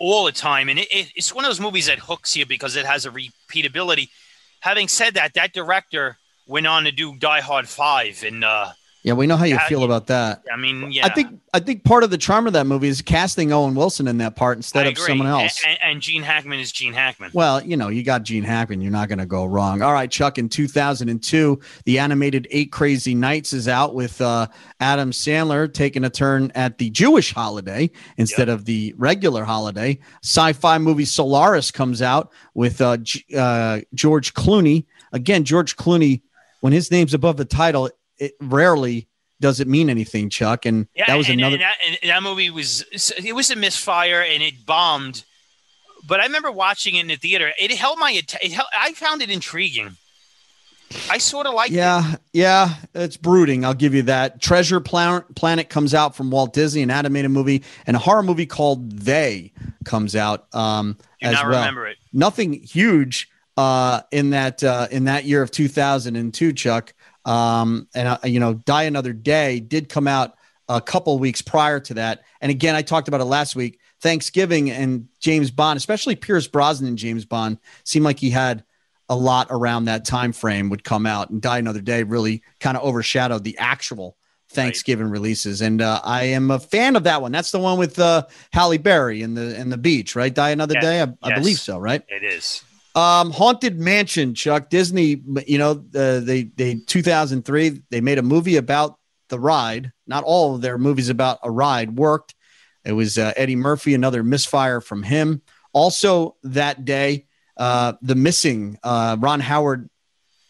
all 0.00 0.24
the 0.24 0.32
time, 0.32 0.68
and 0.68 0.78
it, 0.78 0.88
it, 0.90 1.12
it's 1.14 1.32
one 1.32 1.44
of 1.44 1.50
those 1.50 1.60
movies 1.60 1.86
that 1.86 1.98
hooks 1.98 2.34
you 2.34 2.46
because 2.46 2.74
it 2.74 2.86
has 2.86 3.04
a 3.06 3.10
repeatability. 3.10 4.08
Having 4.60 4.88
said 4.88 5.14
that, 5.14 5.34
that 5.34 5.52
director 5.52 6.16
went 6.50 6.66
on 6.66 6.84
to 6.84 6.92
do 6.92 7.16
Die 7.16 7.40
Hard 7.40 7.68
Five, 7.68 8.22
and 8.24 8.44
uh, 8.44 8.72
yeah, 9.02 9.14
we 9.14 9.26
know 9.26 9.36
how 9.36 9.46
you 9.46 9.54
yeah, 9.54 9.66
feel 9.66 9.82
about 9.82 10.08
that. 10.08 10.42
I 10.52 10.56
mean, 10.56 10.92
yeah. 10.92 11.06
I 11.06 11.08
think 11.08 11.40
I 11.54 11.60
think 11.60 11.84
part 11.84 12.04
of 12.04 12.10
the 12.10 12.18
charm 12.18 12.46
of 12.46 12.52
that 12.52 12.66
movie 12.66 12.88
is 12.88 13.00
casting 13.00 13.50
Owen 13.50 13.74
Wilson 13.74 14.06
in 14.06 14.18
that 14.18 14.36
part 14.36 14.58
instead 14.58 14.86
of 14.86 14.98
someone 14.98 15.26
else. 15.26 15.64
And, 15.66 15.78
and, 15.82 16.02
Gene 16.02 16.22
Hackman 16.22 16.60
is 16.60 16.70
Gene 16.70 16.92
Hackman. 16.92 17.30
Well, 17.32 17.64
you 17.64 17.78
know, 17.78 17.88
you 17.88 18.02
got 18.02 18.24
Gene 18.24 18.44
Hackman, 18.44 18.82
you're 18.82 18.92
not 18.92 19.08
going 19.08 19.18
to 19.18 19.26
go 19.26 19.46
wrong. 19.46 19.80
All 19.80 19.94
right, 19.94 20.10
Chuck. 20.10 20.36
In 20.36 20.50
2002, 20.50 21.58
the 21.86 21.98
animated 21.98 22.46
Eight 22.50 22.72
Crazy 22.72 23.14
Nights 23.14 23.54
is 23.54 23.68
out 23.68 23.94
with 23.94 24.20
uh, 24.20 24.48
Adam 24.80 25.12
Sandler 25.12 25.72
taking 25.72 26.04
a 26.04 26.10
turn 26.10 26.52
at 26.54 26.76
the 26.76 26.90
Jewish 26.90 27.32
holiday 27.32 27.90
instead 28.18 28.48
yep. 28.48 28.58
of 28.58 28.64
the 28.66 28.94
regular 28.98 29.44
holiday. 29.44 29.98
Sci-fi 30.22 30.76
movie 30.76 31.06
Solaris 31.06 31.70
comes 31.70 32.02
out 32.02 32.32
with 32.52 32.82
uh, 32.82 32.98
G- 32.98 33.24
uh, 33.34 33.80
George 33.94 34.34
Clooney. 34.34 34.84
Again, 35.12 35.44
George 35.44 35.76
Clooney, 35.76 36.20
when 36.60 36.72
his 36.72 36.90
name's 36.90 37.14
above 37.14 37.36
the 37.36 37.44
title 37.44 37.90
it 38.20 38.34
rarely 38.40 39.08
does 39.40 39.58
it 39.58 39.66
mean 39.66 39.90
anything, 39.90 40.28
Chuck. 40.28 40.66
And 40.66 40.86
yeah, 40.94 41.06
that 41.06 41.16
was 41.16 41.28
and, 41.28 41.40
another. 41.40 41.54
And 41.54 41.62
that, 41.62 41.76
and 42.02 42.10
that, 42.10 42.22
movie 42.22 42.50
was 42.50 42.84
it 42.92 43.34
was 43.34 43.50
a 43.50 43.56
misfire 43.56 44.22
and 44.22 44.42
it 44.42 44.64
bombed. 44.64 45.24
But 46.06 46.20
I 46.20 46.24
remember 46.24 46.50
watching 46.50 46.94
it 46.94 47.00
in 47.00 47.08
the 47.08 47.16
theater. 47.16 47.50
It 47.58 47.72
held 47.72 47.98
my 47.98 48.12
it 48.12 48.52
held, 48.52 48.68
I 48.78 48.92
found 48.92 49.22
it 49.22 49.30
intriguing. 49.30 49.96
I 51.08 51.18
sort 51.18 51.46
of 51.46 51.54
like. 51.54 51.70
Yeah, 51.70 52.14
it. 52.14 52.20
yeah, 52.32 52.74
it's 52.94 53.16
brooding. 53.16 53.64
I'll 53.64 53.74
give 53.74 53.94
you 53.94 54.02
that. 54.02 54.42
Treasure 54.42 54.80
Planet 54.80 55.68
comes 55.68 55.94
out 55.94 56.16
from 56.16 56.30
Walt 56.30 56.52
Disney, 56.52 56.82
an 56.82 56.90
animated 56.90 57.30
movie, 57.30 57.62
and 57.86 57.96
a 57.96 58.00
horror 58.00 58.24
movie 58.24 58.46
called 58.46 58.90
They 58.90 59.52
comes 59.84 60.16
out 60.16 60.52
um, 60.54 60.94
Do 61.22 61.28
as 61.28 61.34
not 61.34 61.48
well. 61.48 61.60
Remember 61.60 61.86
it. 61.86 61.98
Nothing 62.12 62.54
huge 62.54 63.30
uh, 63.56 64.02
in 64.10 64.30
that 64.30 64.62
uh, 64.62 64.88
in 64.90 65.04
that 65.04 65.24
year 65.24 65.42
of 65.42 65.50
2002, 65.50 66.52
Chuck 66.52 66.94
um, 67.24 67.88
and 67.94 68.08
uh, 68.08 68.18
you 68.24 68.40
know, 68.40 68.54
Die 68.54 68.82
Another 68.82 69.12
Day 69.12 69.60
did 69.60 69.88
come 69.88 70.08
out 70.08 70.34
a 70.68 70.80
couple 70.80 71.18
weeks 71.18 71.42
prior 71.42 71.80
to 71.80 71.94
that. 71.94 72.22
And 72.40 72.50
again, 72.50 72.74
I 72.74 72.82
talked 72.82 73.08
about 73.08 73.20
it 73.20 73.24
last 73.24 73.56
week. 73.56 73.80
Thanksgiving 74.00 74.70
and 74.70 75.08
James 75.18 75.50
Bond, 75.50 75.76
especially 75.76 76.16
Pierce 76.16 76.46
Brosnan 76.46 76.88
and 76.88 76.98
James 76.98 77.24
Bond, 77.24 77.58
seemed 77.84 78.04
like 78.04 78.18
he 78.18 78.30
had 78.30 78.64
a 79.10 79.16
lot 79.16 79.48
around 79.50 79.86
that 79.86 80.04
time 80.04 80.32
frame 80.32 80.70
would 80.70 80.84
come 80.84 81.04
out. 81.04 81.28
And 81.28 81.42
Die 81.42 81.58
Another 81.58 81.82
Day 81.82 82.02
really 82.02 82.42
kind 82.60 82.76
of 82.76 82.84
overshadowed 82.84 83.44
the 83.44 83.58
actual 83.58 84.16
Thanksgiving 84.48 85.06
right. 85.06 85.12
releases. 85.12 85.60
And 85.60 85.82
uh, 85.82 86.00
I 86.02 86.24
am 86.24 86.50
a 86.50 86.58
fan 86.58 86.96
of 86.96 87.04
that 87.04 87.20
one. 87.20 87.30
That's 87.30 87.50
the 87.50 87.58
one 87.58 87.78
with 87.78 87.98
uh, 87.98 88.26
Halle 88.52 88.78
Berry 88.78 89.22
and 89.22 89.36
the 89.36 89.56
and 89.58 89.70
the 89.70 89.76
beach, 89.76 90.16
right? 90.16 90.32
Die 90.32 90.50
Another 90.50 90.74
yes. 90.74 90.82
Day. 90.82 91.02
I, 91.02 91.12
I 91.22 91.34
believe 91.34 91.58
so, 91.58 91.76
right? 91.78 92.02
It 92.08 92.24
is. 92.24 92.64
Um, 92.94 93.30
Haunted 93.30 93.78
Mansion, 93.78 94.34
Chuck 94.34 94.68
Disney. 94.68 95.22
You 95.46 95.58
know, 95.58 95.84
uh, 95.94 96.20
they 96.20 96.44
they 96.56 96.76
2003 96.86 97.82
they 97.90 98.00
made 98.00 98.18
a 98.18 98.22
movie 98.22 98.56
about 98.56 98.98
the 99.28 99.38
ride. 99.38 99.92
Not 100.06 100.24
all 100.24 100.54
of 100.54 100.60
their 100.60 100.78
movies 100.78 101.08
about 101.08 101.38
a 101.42 101.50
ride 101.50 101.96
worked. 101.96 102.34
It 102.84 102.92
was 102.92 103.18
uh, 103.18 103.32
Eddie 103.36 103.56
Murphy, 103.56 103.94
another 103.94 104.22
misfire 104.22 104.80
from 104.80 105.02
him. 105.02 105.42
Also 105.72 106.36
that 106.42 106.84
day, 106.84 107.26
uh, 107.56 107.92
the 108.02 108.14
missing 108.14 108.78
uh, 108.82 109.16
Ron 109.18 109.40
Howard. 109.40 109.88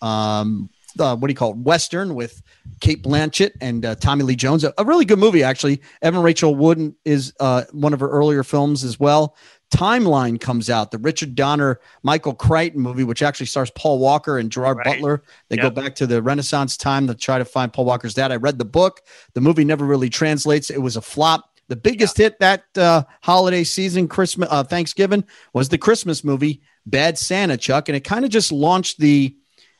Um, 0.00 0.70
uh, 0.98 1.16
what 1.16 1.28
do 1.28 1.32
you 1.32 1.36
call 1.36 1.50
it? 1.50 1.58
Western 1.58 2.14
with 2.14 2.42
Cate 2.80 3.02
Blanchett 3.02 3.52
and 3.60 3.84
uh, 3.84 3.94
Tommy 3.96 4.22
Lee 4.22 4.36
Jones. 4.36 4.64
A, 4.64 4.72
a, 4.78 4.84
really 4.84 5.04
good 5.04 5.18
movie, 5.18 5.42
actually. 5.42 5.80
Evan 6.02 6.22
Rachel 6.22 6.54
Wood 6.54 6.94
is 7.04 7.32
uh, 7.40 7.64
one 7.72 7.92
of 7.92 8.00
her 8.00 8.08
earlier 8.08 8.42
films 8.42 8.84
as 8.84 8.98
well. 8.98 9.36
Timeline 9.70 10.40
comes 10.40 10.68
out, 10.68 10.90
the 10.90 10.98
Richard 10.98 11.34
Donner, 11.34 11.78
Michael 12.02 12.34
Crichton 12.34 12.80
movie, 12.80 13.04
which 13.04 13.22
actually 13.22 13.46
stars 13.46 13.70
Paul 13.76 13.98
Walker 14.00 14.38
and 14.38 14.50
Gerard 14.50 14.78
right. 14.78 14.86
Butler. 14.86 15.22
They 15.48 15.56
yep. 15.56 15.62
go 15.62 15.70
back 15.70 15.94
to 15.96 16.06
the 16.06 16.22
Renaissance 16.22 16.76
time 16.76 17.06
to 17.06 17.14
try 17.14 17.38
to 17.38 17.44
find 17.44 17.72
Paul 17.72 17.84
Walker's 17.84 18.14
dad. 18.14 18.32
I 18.32 18.36
read 18.36 18.58
the 18.58 18.64
book. 18.64 19.02
The 19.34 19.40
movie 19.40 19.64
never 19.64 19.84
really 19.84 20.10
translates. 20.10 20.70
It 20.70 20.82
was 20.82 20.96
a 20.96 21.00
flop. 21.00 21.50
The 21.68 21.76
biggest 21.76 22.16
hit 22.16 22.40
that 22.40 22.64
uh, 22.76 23.04
holiday 23.22 23.62
season, 23.62 24.08
Christmas, 24.08 24.48
uh, 24.50 24.64
Thanksgiving, 24.64 25.24
was 25.52 25.68
the 25.68 25.78
Christmas 25.78 26.24
movie 26.24 26.62
Bad 26.86 27.16
Santa, 27.16 27.56
Chuck, 27.56 27.88
and 27.88 27.94
it 27.94 28.00
kind 28.00 28.24
of 28.24 28.30
just 28.32 28.50
launched 28.50 28.98
the 28.98 29.36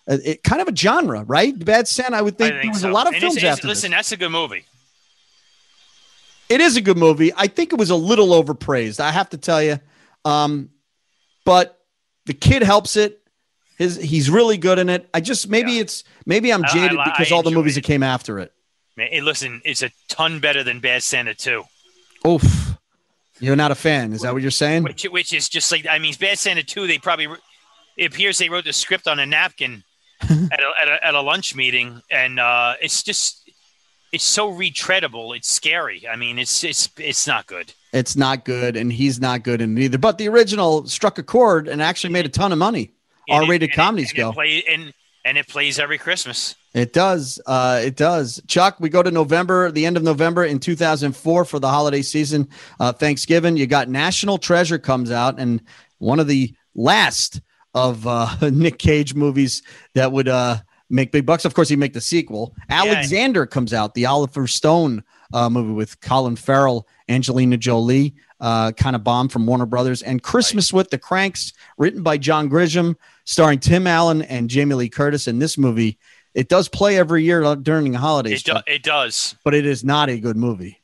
it, 0.07 0.43
kind 0.43 0.61
of 0.63 0.69
a 0.69 0.77
genre, 0.77 1.23
right? 1.25 1.57
Bad 1.65 1.87
Santa. 1.89 2.17
I 2.17 2.23
would 2.23 2.37
think, 2.39 2.53
I 2.55 2.57
there 2.63 2.69
was 2.71 2.81
so. 2.81 2.91
a 2.91 2.93
lot 2.93 3.07
of 3.07 3.13
And 3.15 3.21
films 3.21 3.37
it's- 3.37 3.45
it's- 3.45 3.59
after 3.59 3.69
Listen, 3.69 3.91
this. 3.91 3.99
that's 3.99 4.13
a 4.13 4.17
good 4.17 4.31
movie. 4.31 4.65
It 6.49 6.61
is 6.61 6.77
a 6.77 6.81
good 6.81 6.99
movie. 6.99 7.33
I 7.37 7.47
think 7.47 7.73
it 7.73 7.79
was 7.79 7.91
a 7.91 7.97
little 7.97 8.29
overpraised. 8.31 8.99
I 9.01 9.13
have 9.13 9.31
to 9.31 9.37
tell 9.39 9.63
you, 9.63 9.79
um, 10.25 10.71
but 11.45 11.81
the 12.27 12.35
kid 12.35 12.63
helps 12.63 12.97
it. 12.97 13.19
His 13.79 13.97
he's 13.97 14.29
really 14.29 14.59
good 14.59 14.79
in 14.79 14.89
it. 14.91 15.09
I 15.15 15.21
just 15.21 15.49
maybe 15.49 15.73
Yeah. 15.73 15.83
it's 15.83 16.05
maybe 16.27 16.53
I'm 16.53 16.65
I- 16.65 16.69
I 16.69 16.73
jaded 16.75 16.99
because 17.05 17.31
I 17.33 17.35
all 17.37 17.43
the 17.43 17.51
movies 17.53 17.77
it. 17.77 17.83
that 17.83 17.87
came 17.87 18.03
after 18.03 18.39
it. 18.41 18.53
Man, 18.97 19.09
hey, 19.11 19.21
listen, 19.21 19.63
it's 19.65 19.81
a 19.83 19.91
ton 20.09 20.41
better 20.41 20.63
than 20.65 20.81
Bad 20.81 21.03
Santa 21.03 21.35
too. 21.35 21.65
Oof, 22.27 22.75
you're 23.39 23.57
not 23.57 23.71
a 23.71 23.75
fan. 23.77 24.13
Is 24.13 24.21
that 24.23 24.33
what 24.35 24.43
you're 24.43 24.51
saying? 24.51 24.83
which 24.83 25.05
which 25.05 25.33
is 25.33 25.49
just 25.49 25.71
like 25.73 25.87
I 25.87 25.99
mean, 25.99 26.15
Bad 26.21 26.39
Santa 26.39 26.63
2. 26.65 26.87
They 26.89 26.99
probably 26.99 27.29
it 27.97 28.13
appears 28.13 28.37
they 28.39 28.49
wrote 28.51 28.65
the 28.65 28.73
script 28.75 29.07
on 29.09 29.19
a 29.19 29.25
napkin 29.25 29.83
at, 30.31 30.61
a, 30.61 30.73
at, 30.83 30.89
a, 30.89 31.07
at 31.07 31.15
a 31.15 31.21
lunch 31.21 31.55
meeting, 31.55 32.03
and 32.11 32.39
uh, 32.39 32.75
it's 32.81 33.03
just 33.03 33.51
it's 34.13 34.25
so 34.25 34.53
retreadable. 34.53 35.37
It's 35.37 35.49
scary. 35.49 36.07
I 36.09 36.17
mean, 36.17 36.39
it's 36.39 36.65
it's 36.65 36.89
it's 36.99 37.27
not 37.27 37.47
good. 37.47 37.73
It's 37.93 38.17
not 38.17 38.45
good, 38.45 38.77
and 38.77 38.93
he's 38.93 39.21
not 39.21 39.43
good 39.43 39.61
in 39.61 39.77
it 39.77 39.83
either. 39.83 39.99
But 39.99 40.19
the 40.19 40.29
original 40.29 40.87
struck 40.87 41.19
a 41.19 41.23
chord 41.23 41.69
and 41.69 41.83
actually 41.83 42.13
made 42.13 42.27
a 42.27 42.31
ton 42.31 42.53
of 42.53 42.59
money. 42.59 42.93
And 43.29 43.49
it- 43.51 43.73
comedies 43.73 44.11
and 44.11 44.17
go. 44.17 44.31
It 44.31 44.35
play, 44.35 44.65
and 44.69 44.93
and 45.25 45.39
it 45.39 45.49
plays 45.49 45.79
every 45.79 45.99
Christmas. 45.99 46.57
It 46.73 46.93
does. 46.93 47.41
Uh, 47.47 47.81
it 47.83 47.97
does. 47.97 48.41
Chuck, 48.47 48.77
we 48.79 48.89
go 48.89 49.03
to 49.03 49.11
November, 49.11 49.71
the 49.71 49.87
end 49.87 49.97
of 49.97 50.03
November 50.03 50.45
in 50.45 50.61
2004 50.61 51.45
for 51.45 51.59
the 51.59 51.69
holiday 51.69 52.03
season. 52.03 52.49
Uh, 52.79 52.93
Thanksgiving, 52.93 53.57
you 53.57 53.67
got 53.67 53.89
National 53.89 54.39
Treasure 54.39 54.79
comes 54.79 55.11
out, 55.11 55.39
and 55.39 55.61
one 55.99 56.21
of 56.21 56.29
the 56.29 56.55
last 56.75 57.41
of 57.75 58.07
uh, 58.07 58.37
Nick 58.51 58.79
Cage 58.79 59.15
movies 59.15 59.63
that 59.95 60.11
would 60.13 60.29
uh, 60.29 60.59
make 60.89 61.13
big 61.13 61.27
bucks. 61.27 61.45
Of 61.45 61.55
course, 61.55 61.69
he'd 61.69 61.79
make 61.79 61.93
the 61.93 62.01
sequel. 62.01 62.55
Alexander 62.69 63.47
comes 63.47 63.73
out, 63.73 63.95
the 63.95 64.07
Oliver 64.07 64.47
Stone 64.47 65.05
uh, 65.33 65.49
movie 65.49 65.73
with 65.73 66.01
Colin 66.01 66.37
Farrell, 66.37 66.89
Angelina 67.09 67.57
Jolie, 67.57 68.15
uh, 68.41 68.73
kind 68.73 68.97
of 68.97 69.05
bomb 69.05 69.29
from 69.29 69.47
Warner 69.47 69.67
Brothers, 69.67 70.03
and 70.03 70.23
Christmas 70.23 70.73
with 70.73 70.91
the 70.91 70.99
Cranks, 70.99 71.53
written 71.79 72.03
by 72.03 72.17
John 72.19 72.49
Grisham, 72.51 72.97
starring 73.25 73.59
Tim 73.61 73.87
Allen 73.87 74.23
and 74.23 74.49
Jamie 74.51 74.75
Lee 74.75 74.89
Curtis. 74.89 75.29
In 75.29 75.39
this 75.39 75.57
movie, 75.59 75.99
it 76.35 76.49
does 76.49 76.69
play 76.69 76.97
every 76.97 77.23
year 77.23 77.55
during 77.57 77.93
the 77.93 77.99
holidays, 77.99 78.41
It, 78.41 78.45
do, 78.47 78.57
it 78.67 78.83
does. 78.83 79.37
but 79.45 79.55
it 79.55 79.67
is 79.67 79.85
not 79.85 80.09
a 80.09 80.19
good 80.19 80.37
movie. 80.37 80.81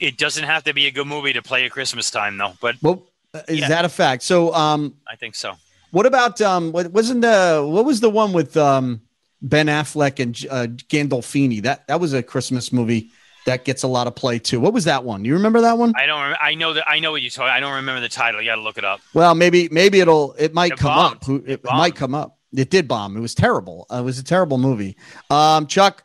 It 0.00 0.16
doesn't 0.16 0.44
have 0.44 0.64
to 0.64 0.72
be 0.72 0.86
a 0.86 0.90
good 0.90 1.06
movie 1.06 1.32
to 1.34 1.42
play 1.42 1.64
at 1.66 1.70
Christmas 1.70 2.10
time, 2.10 2.38
though. 2.38 2.54
But 2.60 2.76
Well, 2.80 3.02
is 3.48 3.58
Yeah. 3.60 3.68
that 3.68 3.84
a 3.84 3.88
fact? 3.88 4.22
So, 4.22 4.54
um, 4.54 4.94
I 5.06 5.16
think 5.16 5.34
so. 5.34 5.54
What 5.96 6.04
about 6.06 6.40
um, 6.42 6.72
what 6.72 6.92
wasn't 6.92 7.22
the 7.22 7.64
what 7.66 7.84
was 7.86 8.00
the 8.00 8.10
one 8.10 8.32
with 8.32 8.54
um 8.56 9.00
Ben 9.40 9.66
Affleck 9.66 10.20
and 10.20 10.36
uh, 10.50 10.66
Gandolfini? 10.90 11.62
That 11.62 11.86
that 11.88 12.00
was 12.00 12.12
a 12.12 12.22
Christmas 12.22 12.70
movie 12.72 13.10
that 13.46 13.64
gets 13.64 13.82
a 13.82 13.88
lot 13.88 14.06
of 14.06 14.14
play 14.14 14.38
too. 14.38 14.60
What 14.60 14.72
was 14.74 14.84
that 14.84 15.04
one? 15.04 15.24
You 15.24 15.32
remember 15.34 15.60
that 15.62 15.78
one? 15.78 15.94
I 15.96 16.04
don't. 16.06 16.20
Rem- 16.20 16.36
I 16.40 16.54
know 16.54 16.74
that. 16.74 16.84
I 16.86 16.98
know 17.00 17.12
what 17.12 17.22
you 17.22 17.30
told. 17.30 17.48
I 17.48 17.60
don't 17.60 17.74
remember 17.76 18.00
the 18.00 18.08
title. 18.10 18.42
You 18.42 18.50
got 18.50 18.56
to 18.56 18.60
look 18.62 18.76
it 18.76 18.84
up. 18.84 19.00
Well, 19.14 19.34
maybe 19.34 19.68
maybe 19.70 20.00
it'll 20.00 20.34
it 20.38 20.52
might 20.52 20.72
It 20.72 20.78
come 20.78 20.94
bombed. 20.94 21.16
up. 21.16 21.24
Who- 21.24 21.44
It, 21.46 21.64
might 21.64 21.94
come 21.94 22.14
up. 22.14 22.38
It 22.54 22.70
did 22.70 22.86
bomb. 22.88 23.16
It 23.16 23.20
was 23.20 23.34
terrible. 23.34 23.86
Uh, 23.90 23.96
it 23.98 24.02
was 24.04 24.18
a 24.18 24.24
terrible 24.24 24.58
movie. 24.58 24.96
Um, 25.30 25.66
Chuck, 25.66 26.02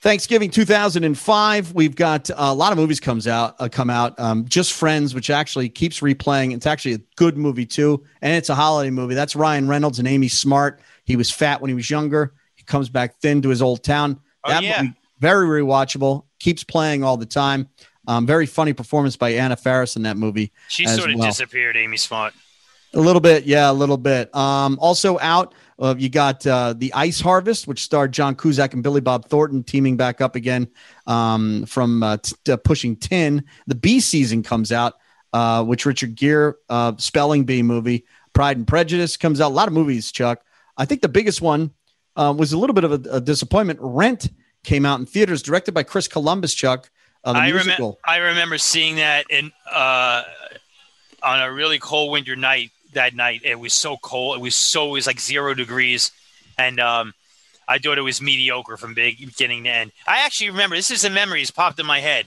Thanksgiving 0.00 0.50
2005. 0.50 1.74
We've 1.74 1.96
got 1.96 2.30
a 2.34 2.54
lot 2.54 2.72
of 2.72 2.78
movies 2.78 3.00
comes 3.00 3.26
out 3.26 3.56
uh, 3.58 3.68
come 3.68 3.90
out. 3.90 4.18
Um, 4.18 4.46
Just 4.46 4.72
Friends, 4.72 5.14
which 5.14 5.28
actually 5.30 5.68
keeps 5.68 6.00
replaying. 6.00 6.54
It's 6.54 6.66
actually 6.66 6.94
a 6.94 7.00
good 7.16 7.36
movie 7.36 7.66
too, 7.66 8.04
and 8.22 8.34
it's 8.34 8.48
a 8.48 8.54
holiday 8.54 8.90
movie. 8.90 9.14
That's 9.14 9.34
Ryan 9.34 9.68
Reynolds 9.68 9.98
and 9.98 10.06
Amy 10.06 10.28
Smart. 10.28 10.80
He 11.04 11.16
was 11.16 11.30
fat 11.30 11.60
when 11.60 11.68
he 11.68 11.74
was 11.74 11.90
younger. 11.90 12.34
He 12.54 12.62
comes 12.64 12.88
back 12.88 13.18
thin 13.20 13.42
to 13.42 13.48
his 13.48 13.60
old 13.60 13.82
town. 13.82 14.20
Oh, 14.44 14.50
that 14.50 14.62
yeah. 14.62 14.82
movie 14.82 14.94
very 15.18 15.62
rewatchable. 15.62 16.24
Keeps 16.38 16.64
playing 16.64 17.04
all 17.04 17.16
the 17.16 17.26
time. 17.26 17.68
Um, 18.06 18.26
very 18.26 18.46
funny 18.46 18.72
performance 18.72 19.16
by 19.16 19.30
Anna 19.30 19.56
Faris 19.56 19.96
in 19.96 20.02
that 20.02 20.16
movie. 20.16 20.52
She 20.68 20.86
sort 20.86 21.10
of 21.10 21.18
well. 21.18 21.28
disappeared. 21.28 21.76
Amy 21.76 21.96
Smart. 21.96 22.32
A 22.94 23.00
little 23.00 23.20
bit, 23.20 23.44
yeah, 23.44 23.70
a 23.70 23.72
little 23.72 23.98
bit. 23.98 24.34
Um, 24.34 24.78
also 24.80 25.18
out, 25.18 25.54
uh, 25.78 25.94
you 25.98 26.08
got 26.08 26.46
uh, 26.46 26.72
the 26.76 26.92
Ice 26.94 27.20
Harvest, 27.20 27.68
which 27.68 27.82
starred 27.82 28.12
John 28.12 28.34
Cusack 28.34 28.72
and 28.72 28.82
Billy 28.82 29.00
Bob 29.00 29.28
Thornton 29.28 29.62
teaming 29.62 29.96
back 29.96 30.20
up 30.20 30.36
again 30.36 30.68
um, 31.06 31.66
from 31.66 32.02
uh, 32.02 32.16
t- 32.16 32.52
uh, 32.52 32.56
Pushing 32.56 32.96
Tin. 32.96 33.44
The 33.66 33.74
Bee 33.74 34.00
Season 34.00 34.42
comes 34.42 34.72
out, 34.72 34.94
uh, 35.32 35.64
which 35.64 35.84
Richard 35.86 36.14
Gere 36.14 36.54
uh, 36.68 36.94
spelling 36.96 37.44
bee 37.44 37.62
movie. 37.62 38.06
Pride 38.32 38.56
and 38.56 38.66
Prejudice 38.66 39.16
comes 39.16 39.40
out. 39.40 39.48
A 39.48 39.54
lot 39.54 39.68
of 39.68 39.74
movies, 39.74 40.10
Chuck. 40.10 40.42
I 40.76 40.84
think 40.84 41.02
the 41.02 41.08
biggest 41.08 41.42
one 41.42 41.72
uh, 42.16 42.34
was 42.36 42.52
a 42.52 42.58
little 42.58 42.74
bit 42.74 42.84
of 42.84 42.92
a, 42.92 43.16
a 43.16 43.20
disappointment. 43.20 43.78
Rent 43.82 44.30
came 44.64 44.86
out 44.86 44.98
in 44.98 45.06
theaters, 45.06 45.42
directed 45.42 45.72
by 45.72 45.82
Chris 45.82 46.08
Columbus. 46.08 46.54
Chuck, 46.54 46.90
uh, 47.24 47.32
I 47.36 47.50
remember. 47.50 47.92
I 48.04 48.16
remember 48.16 48.58
seeing 48.58 48.96
that 48.96 49.26
in 49.30 49.52
uh, 49.70 50.22
on 51.22 51.42
a 51.42 51.52
really 51.52 51.78
cold 51.78 52.12
winter 52.12 52.34
night. 52.34 52.70
That 52.94 53.14
night, 53.14 53.42
it 53.44 53.58
was 53.60 53.72
so 53.74 53.96
cold. 53.98 54.36
It 54.38 54.40
was 54.40 54.54
so 54.54 54.88
it 54.88 54.92
was 54.92 55.06
like 55.06 55.20
zero 55.20 55.52
degrees, 55.54 56.10
and 56.56 56.80
um, 56.80 57.12
I 57.68 57.78
thought 57.78 57.98
it 57.98 58.02
was 58.02 58.22
mediocre 58.22 58.76
from 58.78 58.94
beginning 58.94 59.64
to 59.64 59.70
end. 59.70 59.92
I 60.06 60.24
actually 60.24 60.50
remember 60.50 60.74
this 60.74 60.90
is 60.90 61.04
a 61.04 61.10
memory 61.10 61.40
that's 61.40 61.50
popped 61.50 61.78
in 61.78 61.86
my 61.86 62.00
head. 62.00 62.26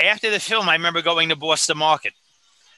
After 0.00 0.30
the 0.30 0.40
film, 0.40 0.68
I 0.68 0.72
remember 0.74 1.02
going 1.02 1.28
to 1.28 1.36
Boston 1.36 1.78
Market 1.78 2.12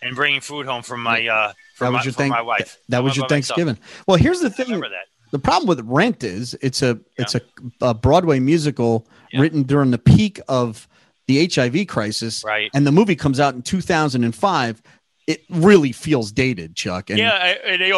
and 0.03 0.15
bringing 0.15 0.41
food 0.41 0.67
home 0.67 0.83
from 0.83 1.03
my 1.03 1.27
uh, 1.27 1.49
that 1.49 1.55
from, 1.77 1.93
my, 1.93 1.99
was 1.99 2.05
your 2.07 2.13
from 2.13 2.19
thank- 2.19 2.31
my 2.33 2.43
wife. 2.43 2.79
That 2.89 2.99
I 2.99 3.01
was 3.01 3.17
your 3.17 3.27
by 3.29 3.37
myself. 3.37 3.57
Thanksgiving. 3.57 3.79
Well, 4.07 4.17
here's 4.17 4.41
the 4.41 4.51
thing. 4.51 4.79
that. 4.81 4.91
The 5.33 5.39
problem 5.39 5.67
with 5.69 5.81
Rent 5.85 6.23
is 6.25 6.57
it's 6.61 6.83
a 6.83 6.99
it's 7.17 7.35
a, 7.35 7.41
a 7.81 7.95
Broadway 7.95 8.39
musical 8.41 9.07
Yeah. 9.33 9.41
written 9.41 9.63
during 9.65 9.91
the 9.91 9.99
peak 9.99 10.41
of 10.49 10.87
the 11.27 11.49
HIV 11.53 11.89
crisis, 11.89 12.45
Right. 12.45 12.71
and 12.75 12.87
the 12.87 12.93
movie 12.93 13.17
comes 13.17 13.41
out 13.41 13.55
in 13.55 13.63
2005. 13.63 14.83
It 15.27 15.45
really 15.51 15.93
feels 15.93 16.33
dated, 16.33 16.77
Chuck. 16.77 17.11
And 17.11 17.19
yeah, 17.19 17.55
and 17.65 17.81
they 17.81 17.93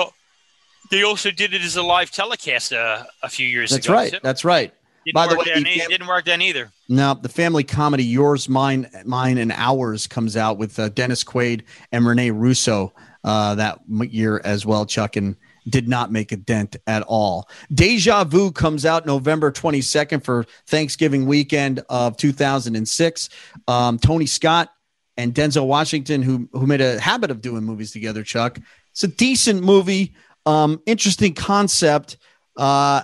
they 0.91 1.03
also 1.03 1.31
did 1.31 1.55
it 1.55 1.63
as 1.63 1.77
a 1.77 1.83
live 1.83 2.11
telecast 2.11 2.73
uh, 2.73 3.05
a 3.23 3.29
few 3.29 3.47
years 3.47 3.71
that's 3.71 3.87
ago. 3.87 3.95
right. 3.95 4.13
too. 4.13 4.19
That's 4.23 4.45
right. 4.45 4.73
Didn't 5.05 5.15
By 5.15 5.27
the 5.27 5.37
way, 5.37 5.45
fam- 5.45 5.89
didn't 5.89 6.07
work 6.07 6.25
then 6.25 6.43
either. 6.43 6.71
Now, 6.89 7.15
the 7.15 7.29
family 7.29 7.65
comedy 7.65 8.05
Yours, 8.05 8.49
Mine, 8.49 8.91
Mine, 9.05 9.39
and 9.39 9.53
Ours 9.53 10.07
comes 10.07 10.37
out 10.37 10.59
with 10.59 10.79
uh, 10.79 10.91
Dennis 10.91 11.25
Quaid 11.25 11.63
and 11.93 12.07
Renee 12.07 12.31
Russo 12.31 12.93
uh, 13.25 13.55
that 13.55 13.81
year 13.89 14.41
as 14.45 14.67
well, 14.67 14.85
Chuck, 14.85 15.17
and 15.17 15.37
did 15.69 15.89
not 15.89 16.11
make 16.13 16.33
a 16.33 16.37
dent 16.37 16.77
at 16.87 17.03
all. 17.03 17.49
Deja 17.73 18.25
Vu 18.25 18.51
comes 18.51 18.85
out 18.85 19.07
November 19.07 19.53
22nd 19.53 20.25
for 20.25 20.45
Thanksgiving 20.67 21.27
weekend 21.27 21.83
of 21.89 22.17
2006. 22.17 23.29
Um, 23.67 23.99
Tony 23.99 24.27
Scott 24.27 24.73
and 25.19 25.35
Denzel 25.35 25.67
Washington, 25.67 26.23
who, 26.23 26.49
who 26.53 26.65
made 26.67 26.81
a 26.81 26.99
habit 27.01 27.33
of 27.33 27.43
doing 27.43 27.65
movies 27.65 27.91
together, 27.91 28.23
Chuck. 28.23 28.59
It's 28.93 29.03
a 29.03 29.09
decent 29.09 29.63
movie, 29.65 30.15
um, 30.47 30.81
interesting 30.87 31.35
concept. 31.35 32.17
Uh, 32.57 33.03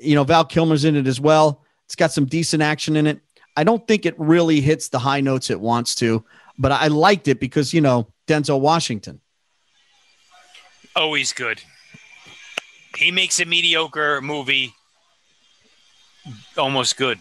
you 0.00 0.16
know, 0.16 0.24
Val 0.24 0.44
Kilmer's 0.44 0.84
in 0.84 0.96
it 0.96 1.06
as 1.06 1.20
well. 1.20 1.64
It's 1.86 1.94
got 1.94 2.12
some 2.12 2.26
decent 2.26 2.64
action 2.64 2.96
in 2.96 3.06
it. 3.06 3.20
I 3.56 3.62
don't 3.62 3.86
think 3.86 4.04
it 4.04 4.18
really 4.18 4.60
hits 4.60 4.88
the 4.88 4.98
high 4.98 5.20
notes 5.20 5.50
it 5.50 5.60
wants 5.60 5.94
to, 5.96 6.24
but 6.58 6.72
I 6.72 6.88
liked 6.88 7.28
it 7.28 7.38
because, 7.38 7.72
you 7.72 7.80
know, 7.80 8.08
Denzel 8.26 8.60
Washington. 8.60 9.20
Always 10.96 11.32
good. 11.32 11.62
He 12.98 13.12
makes 13.12 13.38
a 13.40 13.44
mediocre 13.44 14.20
movie 14.20 14.74
almost 16.56 16.96
good. 16.96 17.18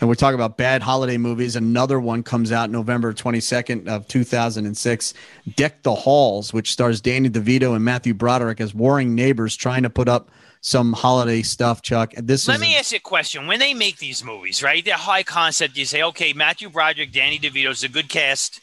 And 0.00 0.08
we're 0.08 0.14
talking 0.14 0.36
about 0.36 0.56
bad 0.56 0.80
holiday 0.80 1.16
movies. 1.16 1.56
Another 1.56 1.98
one 1.98 2.22
comes 2.22 2.52
out 2.52 2.70
November 2.70 3.12
22nd 3.12 3.88
of 3.88 4.06
2006, 4.06 5.14
Deck 5.56 5.82
the 5.82 5.94
Halls, 5.94 6.52
which 6.52 6.70
stars 6.70 7.00
Danny 7.00 7.28
DeVito 7.28 7.74
and 7.74 7.84
Matthew 7.84 8.14
Broderick 8.14 8.60
as 8.60 8.72
warring 8.72 9.16
neighbors 9.16 9.56
trying 9.56 9.82
to 9.82 9.90
put 9.90 10.08
up 10.08 10.30
some 10.60 10.92
holiday 10.92 11.42
stuff, 11.42 11.82
Chuck. 11.82 12.14
And 12.16 12.28
this 12.28 12.46
Let 12.46 12.56
is 12.56 12.60
me 12.60 12.76
ask 12.76 12.92
you 12.92 12.98
a 12.98 13.00
question. 13.00 13.48
When 13.48 13.58
they 13.58 13.74
make 13.74 13.98
these 13.98 14.24
movies, 14.24 14.62
right? 14.62 14.84
They're 14.84 14.94
high 14.94 15.24
concept. 15.24 15.76
You 15.76 15.84
say, 15.84 16.02
okay, 16.02 16.32
Matthew 16.32 16.68
Broderick, 16.68 17.12
Danny 17.12 17.38
DeVito's 17.38 17.82
a 17.82 17.88
good 17.88 18.08
cast. 18.08 18.60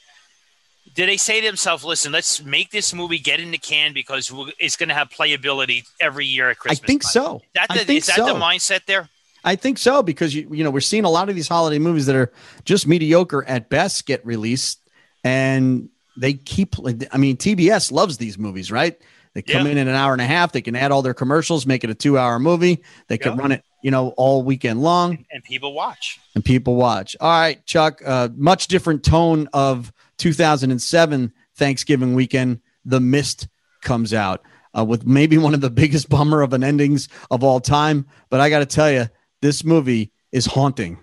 Do 0.93 1.05
they 1.05 1.17
say 1.17 1.41
to 1.41 1.47
themselves, 1.47 1.83
listen, 1.83 2.13
let's 2.13 2.41
make 2.43 2.71
this 2.71 2.93
movie 2.93 3.19
get 3.19 3.41
in 3.41 3.51
the 3.51 3.57
can 3.57 3.91
because 3.91 4.31
it's 4.57 4.77
going 4.77 4.87
to 4.87 4.95
have 4.95 5.09
playability 5.09 5.83
every 5.99 6.25
year 6.25 6.49
at 6.49 6.59
Christmas"? 6.59 6.81
I 6.81 6.87
think 6.87 7.01
time? 7.01 7.11
so. 7.11 7.35
Is 7.37 7.41
that 7.55 7.67
I 7.69 7.77
the, 7.79 7.85
think 7.85 7.97
is 7.99 8.05
that 8.05 8.15
so. 8.15 8.25
the 8.25 8.39
mindset 8.39 8.85
there? 8.85 9.09
I 9.45 9.55
think 9.55 9.77
so 9.77 10.03
because 10.03 10.33
you 10.35 10.49
you 10.51 10.63
know 10.63 10.71
we're 10.71 10.81
seeing 10.81 11.05
a 11.05 11.09
lot 11.09 11.29
of 11.29 11.35
these 11.35 11.47
holiday 11.47 11.79
movies 11.79 12.07
that 12.07 12.15
are 12.15 12.31
just 12.65 12.87
mediocre 12.87 13.45
at 13.45 13.69
best 13.69 14.05
get 14.05 14.25
released, 14.25 14.79
and 15.23 15.89
they 16.17 16.33
keep. 16.33 16.75
I 17.11 17.17
mean, 17.17 17.37
TBS 17.37 17.91
loves 17.91 18.17
these 18.17 18.37
movies, 18.37 18.71
right? 18.71 18.99
They 19.33 19.41
come 19.41 19.65
Yeah. 19.65 19.73
in 19.73 19.77
in 19.77 19.87
an 19.89 19.95
hour 19.95 20.13
and 20.13 20.21
a 20.21 20.25
half. 20.25 20.51
They 20.53 20.61
can 20.61 20.75
add 20.75 20.91
all 20.91 21.01
their 21.01 21.13
commercials, 21.13 21.65
make 21.65 21.83
it 21.83 21.89
a 21.89 21.93
two 21.95 22.17
hour 22.17 22.39
movie. 22.39 22.81
They 23.07 23.17
can 23.17 23.35
run 23.37 23.51
it, 23.51 23.63
you 23.83 23.91
know, 23.91 24.09
all 24.17 24.41
weekend 24.43 24.81
long 24.81 25.25
and 25.29 25.43
people 25.43 25.73
watch. 25.73 26.19
and 26.35 26.43
people 26.43 26.75
watch. 26.75 27.15
All 27.19 27.29
right, 27.29 27.63
Chuck, 27.65 28.01
uh, 28.05 28.29
much 28.35 28.67
different 28.67 29.03
tone 29.03 29.49
of 29.53 29.91
2007 30.17 31.33
Thanksgiving 31.55 32.13
weekend. 32.13 32.59
The 32.85 32.99
Mist 33.01 33.47
comes 33.81 34.13
out 34.13 34.41
uh, 34.77 34.85
with 34.85 35.05
maybe 35.05 35.37
one 35.37 35.53
of 35.53 35.59
the 35.61 35.69
biggest 35.81 36.07
bummer 36.09 36.41
of 36.41 36.53
an 36.53 36.63
endings 36.63 37.09
of 37.29 37.43
all 37.43 37.59
time. 37.59 38.05
But 38.29 38.39
I 38.39 38.49
got 38.49 38.59
to 38.59 38.65
tell 38.65 38.89
you, 38.91 39.09
this 39.45 39.63
movie 39.63 40.11
is 40.31 40.45
haunting. 40.45 40.97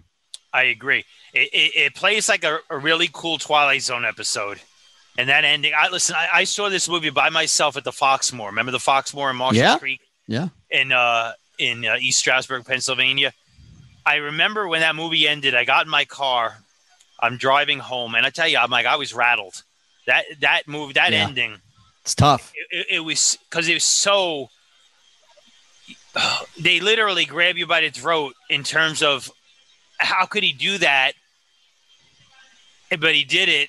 I 0.53 0.65
agree. 0.65 1.05
It, 1.33 1.49
it, 1.53 1.73
it 1.85 1.95
plays 1.95 2.29
like 2.29 2.45
a, 2.45 2.59
a 2.69 2.77
really 2.77 3.09
cool 3.13 3.39
Twilight 3.39 3.83
Zone 3.83 4.05
episode. 4.05 4.59
And 5.17 5.29
that 5.29 5.45
ending, 5.45 5.73
I 5.77 5.89
listen. 5.91 6.17
I, 6.17 6.29
I 6.41 6.45
saw 6.45 6.69
this 6.69 6.89
movie 6.89 7.11
by 7.11 7.29
myself 7.31 7.77
at 7.77 7.85
the 7.85 7.93
Foxmoor. 7.93 8.47
Remember 8.47 8.73
the 8.73 8.79
Foxmoor 8.79 9.31
in 9.31 9.37
Marshall 9.37 9.63
Yeah. 9.63 9.79
Creek 9.79 10.01
Yeah. 10.27 10.49
in 10.71 10.91
uh, 10.91 11.33
in 11.59 11.85
uh, 11.85 11.97
East 12.01 12.19
Stroudsburg, 12.19 12.65
Pennsylvania. 12.67 13.33
I 14.05 14.17
remember 14.17 14.67
when 14.67 14.81
that 14.81 14.97
movie 14.97 15.29
ended. 15.29 15.55
I 15.55 15.65
got 15.65 15.85
in 15.87 15.91
my 15.91 16.05
car. 16.07 16.59
I'm 17.21 17.37
driving 17.37 17.79
home, 17.79 18.15
and 18.17 18.27
I 18.27 18.31
tell 18.31 18.49
you, 18.49 18.59
I'm 18.59 18.71
like, 18.71 18.87
I 18.87 18.97
was 18.97 19.15
rattled. 19.15 19.63
That 20.07 20.25
that 20.41 20.63
movie, 20.67 20.95
that 20.95 21.13
Yeah. 21.13 21.27
ending, 21.29 21.59
It's 22.03 22.15
tough. 22.15 22.53
it, 22.55 22.67
it, 22.79 22.87
it 22.97 23.01
was 23.01 23.39
because 23.49 23.69
it 23.69 23.75
was 23.75 23.85
so. 23.85 24.49
They 26.61 26.81
literally 26.81 27.25
grab 27.25 27.57
you 27.57 27.67
by 27.67 27.81
the 27.81 27.91
throat 27.91 28.35
in 28.51 28.63
terms 28.63 29.03
of 29.03 29.31
how 29.99 30.27
could 30.27 30.43
he 30.43 30.53
do 30.53 30.79
that, 30.79 31.13
but 33.01 33.15
he 33.15 33.25
did 33.25 33.49
it, 33.49 33.69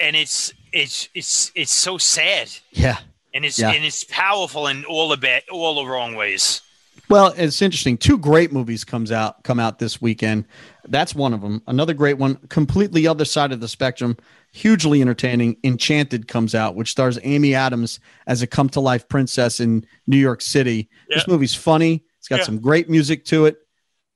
and 0.00 0.14
it's 0.16 0.52
it's 0.72 1.08
it's 1.14 1.50
it's 1.54 1.72
so 1.72 1.98
sad, 1.98 2.48
Yeah. 2.72 2.98
and 3.34 3.44
it's 3.44 3.58
Yeah. 3.58 3.70
and 3.70 3.84
it's 3.84 4.04
powerful 4.04 4.66
in 4.66 4.84
all 4.84 5.08
the 5.08 5.16
bad, 5.16 5.42
all 5.50 5.76
the 5.76 5.86
wrong 5.86 6.14
ways. 6.14 6.60
Well, 7.08 7.34
it's 7.36 7.60
interesting. 7.62 7.98
Two 7.98 8.18
great 8.18 8.52
movies 8.52 8.84
comes 8.84 9.10
out 9.12 9.42
come 9.42 9.58
out 9.60 9.78
this 9.78 10.00
weekend. 10.00 10.44
That's 10.88 11.14
one 11.14 11.32
of 11.32 11.40
them. 11.40 11.62
Another 11.66 11.94
great 11.94 12.18
one, 12.18 12.36
completely 12.48 13.06
other 13.06 13.24
side 13.24 13.52
of 13.52 13.60
the 13.60 13.68
spectrum, 13.68 14.16
hugely 14.52 15.00
entertaining. 15.00 15.56
Enchanted 15.64 16.28
comes 16.28 16.54
out, 16.54 16.76
which 16.76 16.90
stars 16.90 17.18
Amy 17.22 17.54
Adams 17.54 17.98
as 18.26 18.42
a 18.42 18.46
come 18.46 18.68
to 18.70 18.80
life 18.80 19.08
princess 19.08 19.60
in 19.60 19.84
New 20.06 20.18
York 20.18 20.40
City. 20.42 20.88
This 21.08 21.26
movie's 21.26 21.54
funny. 21.54 22.04
It's 22.18 22.28
got 22.28 22.40
Yeah. 22.40 22.44
some 22.44 22.58
great 22.60 22.88
music 22.88 23.24
to 23.26 23.46
it. 23.46 23.56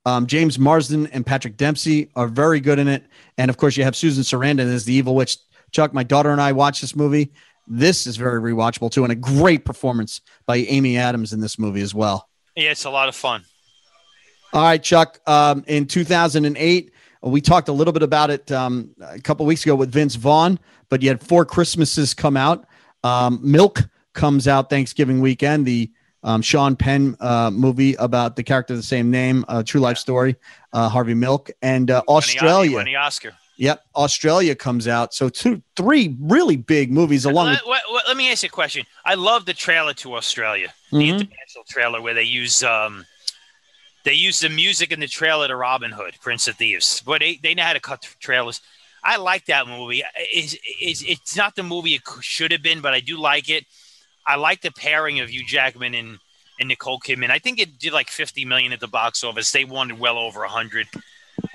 Um, 0.05 0.27
James 0.27 0.59
Marsden 0.59 1.09
and 1.09 1.27
Patrick 1.27 1.57
Dempsey 1.57 2.11
are 2.15 2.29
very 2.29 2.61
good 2.61 2.79
in 2.79 2.87
it, 2.87 3.05
and 3.39 3.49
of 3.51 3.57
course, 3.57 3.77
you 3.77 3.83
have 3.83 3.97
Susan 3.97 4.23
Sarandon 4.23 4.73
as 4.73 4.85
the 4.85 4.93
evil 4.95 5.15
witch. 5.17 5.39
Chuck, 5.73 5.93
my 5.93 6.05
daughter 6.05 6.31
and 6.31 6.41
I 6.41 6.53
watched 6.53 6.81
this 6.81 6.95
movie. 6.95 7.33
This 7.67 8.07
is 8.07 8.17
very 8.17 8.41
rewatchable 8.41 8.93
too, 8.93 9.03
and 9.03 9.11
a 9.13 9.17
great 9.17 9.65
performance 9.65 10.21
by 10.47 10.59
Amy 10.59 10.97
Adams 10.97 11.33
in 11.33 11.41
this 11.41 11.59
movie 11.59 11.81
as 11.81 11.93
well. 11.93 12.29
Yeah, 12.55 12.71
it's 12.71 12.85
a 12.85 12.91
lot 12.91 13.09
of 13.09 13.17
fun. 13.17 13.45
All 14.53 14.63
right, 14.63 14.81
Chuck. 14.81 15.19
Um, 15.27 15.65
in 15.67 15.87
2008, 15.87 16.93
we 17.23 17.41
talked 17.41 17.69
a 17.69 17.73
little 17.73 17.93
bit 17.93 18.03
about 18.03 18.31
it 18.31 18.51
um, 18.53 18.91
a 19.01 19.19
couple 19.21 19.45
weeks 19.47 19.63
ago 19.65 19.75
with 19.75 19.91
Vince 19.93 20.15
Vaughn, 20.15 20.59
but 20.89 21.03
you 21.03 21.09
had 21.09 21.21
Four 21.23 21.45
Christmases 21.45 22.15
come 22.15 22.37
out. 22.37 22.67
Um, 23.05 23.41
Milk 23.43 23.83
comes 24.15 24.49
out 24.49 24.71
Thanksgiving 24.71 25.21
weekend. 25.21 25.67
The 25.67 25.91
um, 26.23 26.43
Sean 26.43 26.75
Penn 26.77 27.17
uh, 27.21 27.51
movie 27.53 27.95
about 27.95 28.37
the 28.37 28.43
character 28.43 28.75
of 28.75 28.79
the 28.79 28.83
same 28.83 29.11
name, 29.11 29.45
uh, 29.49 29.63
true 29.63 29.81
life 29.81 29.99
story, 29.99 30.37
uh, 30.73 30.89
Harvey 30.89 31.15
Milk, 31.15 31.51
and 31.63 31.91
uh, 31.91 32.03
Australia. 32.09 32.77
won 32.77 32.85
the 32.85 32.97
Oscar. 32.97 33.33
Yep, 33.59 33.83
Australia 33.95 34.55
comes 34.55 34.87
out. 34.87 35.15
So 35.15 35.29
two, 35.31 35.63
three 35.77 36.15
really 36.21 36.57
big 36.57 36.93
movies 36.93 37.25
along. 37.25 37.47
Let, 37.47 37.67
let- 37.67 37.83
let- 37.93 38.09
let 38.09 38.17
me 38.17 38.31
ask 38.31 38.43
you 38.43 38.49
a 38.49 38.51
question. 38.51 38.85
I 39.05 39.15
love 39.15 39.47
the 39.47 39.55
trailer 39.55 39.95
to 39.95 40.15
Australia, 40.15 40.73
the 40.93 40.99
Mhm. 40.99 41.09
international 41.21 41.65
trailer 41.69 42.03
where 42.03 42.13
they 42.15 42.23
use 42.25 42.63
um, 42.63 43.07
they 44.07 44.13
use 44.15 44.39
the 44.39 44.49
music 44.49 44.93
in 44.93 45.01
the 45.01 45.09
trailer 45.09 45.49
to 45.49 45.57
Robin 45.57 45.91
Hood, 45.91 46.15
Prince 46.21 46.47
of 46.47 46.55
Thieves. 46.55 47.03
But 47.05 47.21
they, 47.21 47.41
they 47.43 47.55
know 47.55 47.65
how 47.65 47.73
to 47.73 47.81
cut 47.81 48.03
the 48.03 48.09
trailers. 48.21 48.61
I 49.03 49.17
like 49.17 49.47
that 49.47 49.67
movie. 49.67 50.05
It's, 50.17 50.57
it's, 50.81 51.03
it's 51.03 51.37
not 51.37 51.57
the 51.57 51.65
movie 51.65 51.95
it 51.95 52.03
should 52.21 52.53
have 52.53 52.63
been, 52.63 52.81
but 52.81 52.95
I 52.95 53.01
do 53.01 53.19
like 53.19 53.51
it. 53.51 53.65
I 54.25 54.37
like 54.37 54.61
the 54.61 54.71
pairing 54.71 55.19
of 55.19 55.31
Hugh 55.31 55.45
Jackman 55.45 55.93
and, 55.95 56.19
and 56.61 56.69
Nicole 56.69 57.01
Kidman. 57.01 57.31
I 57.31 57.41
think 57.41 57.59
it 57.59 57.81
did 57.81 57.93
like 57.93 58.09
50 58.09 58.45
million 58.45 58.73
at 58.73 58.79
the 58.79 58.87
box 58.87 59.25
office. 59.25 59.51
They 59.51 59.65
wanted 59.65 59.99
well 59.99 60.19
over 60.19 60.39
100. 60.41 60.87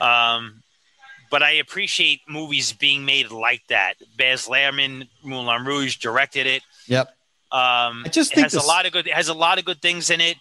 Um, 0.02 0.62
but 1.30 1.42
I 1.42 1.52
appreciate 1.52 2.20
movies 2.28 2.74
being 2.74 3.06
made 3.06 3.32
like 3.32 3.62
that. 3.70 3.94
Baz 4.18 4.48
Luhrmann, 4.48 5.08
Moulin 5.24 5.64
Rouge 5.66 5.96
directed 5.96 6.48
it. 6.48 6.64
Yep. 6.88 7.08
Um, 7.54 8.04
I 8.06 8.10
just 8.12 8.34
it 8.34 8.36
think 8.36 8.46
has 8.46 8.52
this- 8.52 8.64
a 8.64 8.68
lot 8.68 8.86
of 8.86 8.92
good. 8.92 9.08
It 9.08 9.14
has 9.14 9.30
a 9.30 9.34
lot 9.34 9.58
of 9.58 9.64
good 9.64 9.82
things 9.82 10.10
in 10.10 10.20
it. 10.20 10.36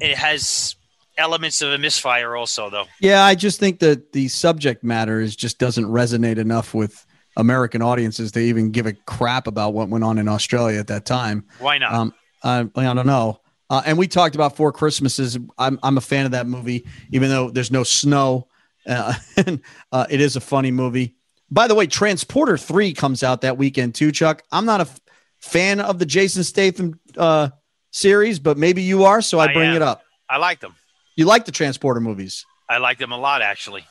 It 0.00 0.16
has 0.16 0.74
elements 1.20 1.62
of 1.62 1.72
a 1.72 1.78
misfire 1.78 2.34
also, 2.34 2.70
though. 2.70 2.86
Yeah, 3.00 3.22
I 3.22 3.34
just 3.34 3.60
think 3.60 3.78
that 3.80 4.12
the 4.12 4.28
subject 4.28 4.82
matter 4.82 5.20
is 5.20 5.36
just 5.36 5.58
doesn't 5.58 5.84
resonate 5.84 6.38
enough 6.38 6.74
with 6.74 7.06
American 7.36 7.82
audiences 7.82 8.32
to 8.32 8.40
even 8.40 8.70
give 8.72 8.86
a 8.86 8.92
crap 8.92 9.46
about 9.46 9.74
what 9.74 9.88
went 9.88 10.02
on 10.02 10.18
in 10.18 10.26
Australia 10.26 10.80
at 10.80 10.88
that 10.88 11.04
time. 11.06 11.44
Why 11.60 11.78
not? 11.78 11.92
Um, 11.92 12.14
I, 12.42 12.68
I 12.74 12.94
don't 12.94 13.06
know. 13.06 13.40
Uh, 13.68 13.82
and 13.86 13.96
we 13.96 14.08
talked 14.08 14.34
about 14.34 14.56
Four 14.56 14.72
Christmases. 14.72 15.38
I'm, 15.56 15.78
I'm 15.82 15.96
a 15.96 16.00
fan 16.00 16.24
of 16.26 16.32
that 16.32 16.46
movie, 16.48 16.86
even 17.12 17.28
though 17.28 17.50
there's 17.50 17.70
no 17.70 17.84
snow. 17.84 18.48
Uh, 18.86 19.14
and 19.46 19.60
uh, 19.92 20.06
it 20.10 20.20
is 20.20 20.34
a 20.34 20.40
funny 20.40 20.72
movie. 20.72 21.14
By 21.52 21.68
the 21.68 21.74
way, 21.74 21.86
Transporter 21.86 22.56
3 22.58 22.92
comes 22.94 23.22
out 23.22 23.42
that 23.42 23.58
weekend 23.58 23.94
too, 23.94 24.10
Chuck. 24.10 24.42
I'm 24.50 24.64
not 24.64 24.80
a 24.80 24.82
f- 24.82 25.00
fan 25.38 25.80
of 25.80 25.98
the 25.98 26.06
Jason 26.06 26.42
Statham 26.44 26.98
uh, 27.16 27.50
series, 27.90 28.38
but 28.38 28.56
maybe 28.58 28.82
you 28.82 29.04
are, 29.04 29.20
so 29.22 29.38
I 29.38 29.46
I 29.50 29.52
bring 29.52 29.70
am. 29.70 29.76
it 29.76 29.82
up. 29.82 30.02
I 30.28 30.36
like 30.38 30.60
them. 30.60 30.74
You 31.20 31.26
like 31.26 31.44
the 31.44 31.52
Transporter 31.52 32.00
movies. 32.00 32.46
I 32.66 32.78
like 32.78 32.96
them 32.96 33.12
a 33.12 33.18
lot, 33.18 33.42
actually. 33.42 33.84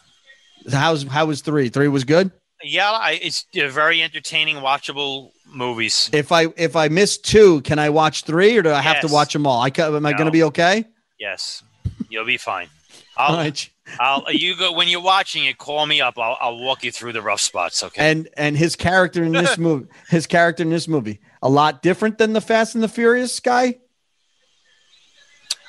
How's 0.71 1.03
how 1.03 1.27
was 1.27 1.41
three? 1.41 1.69
Three 1.69 1.87
was 1.87 2.03
good. 2.03 2.31
Yeah, 2.63 2.89
I, 2.89 3.19
it's 3.21 3.45
very 3.53 4.01
entertaining, 4.01 4.55
watchable 4.55 5.29
movies. 5.45 6.09
If 6.11 6.31
I 6.31 6.47
if 6.57 6.75
I 6.75 6.87
miss 6.87 7.19
two, 7.19 7.61
can 7.61 7.77
I 7.77 7.91
watch 7.91 8.23
three, 8.23 8.57
or 8.57 8.63
do 8.63 8.71
I 8.71 8.81
have 8.81 9.01
to 9.01 9.07
watch 9.09 9.33
them 9.33 9.45
all? 9.45 9.61
I 9.61 9.67
am 9.77 10.07
I 10.07 10.13
going 10.13 10.25
to 10.25 10.31
be 10.31 10.41
okay? 10.45 10.85
Yes, 11.19 11.61
you'll 12.09 12.25
be 12.25 12.37
fine. 12.37 12.67
I'll, 13.15 13.35
right. 13.35 13.69
I'll 13.99 14.25
you 14.31 14.57
go 14.57 14.73
when 14.73 14.87
you're 14.87 14.99
watching 14.99 15.45
it. 15.45 15.59
Call 15.59 15.85
me 15.85 16.01
up. 16.01 16.17
I'll, 16.17 16.35
I'll 16.41 16.57
walk 16.57 16.83
you 16.83 16.91
through 16.91 17.13
the 17.13 17.21
rough 17.21 17.41
spots. 17.41 17.83
Okay. 17.83 18.09
And 18.09 18.27
and 18.37 18.57
his 18.57 18.75
character 18.75 19.23
in 19.23 19.33
this 19.33 19.55
movie, 19.59 19.85
his 20.09 20.25
character 20.25 20.63
in 20.63 20.71
this 20.71 20.87
movie, 20.87 21.19
a 21.43 21.49
lot 21.49 21.83
different 21.83 22.17
than 22.17 22.33
the 22.33 22.41
Fast 22.41 22.73
and 22.73 22.83
the 22.83 22.89
Furious 22.89 23.39
guy. 23.39 23.75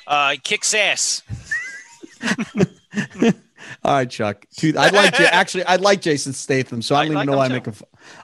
Uh, 0.07 0.35
kicks 0.43 0.73
ass. 0.73 1.23
All 3.83 3.93
right, 3.93 4.09
Chuck. 4.09 4.45
Two, 4.55 4.73
I'd 4.77 4.93
like 4.93 5.13
to 5.15 5.33
actually. 5.33 5.63
I'd 5.65 5.81
like 5.81 6.01
Jason 6.01 6.33
Statham, 6.33 6.81
so 6.81 6.95
I 6.95 6.99
I 6.99 7.03
don't 7.03 7.13
even 7.13 7.17
like 7.17 7.27
know 7.27 7.37
why 7.37 7.45
I 7.45 7.49
make 7.49 7.67
a. 7.67 7.73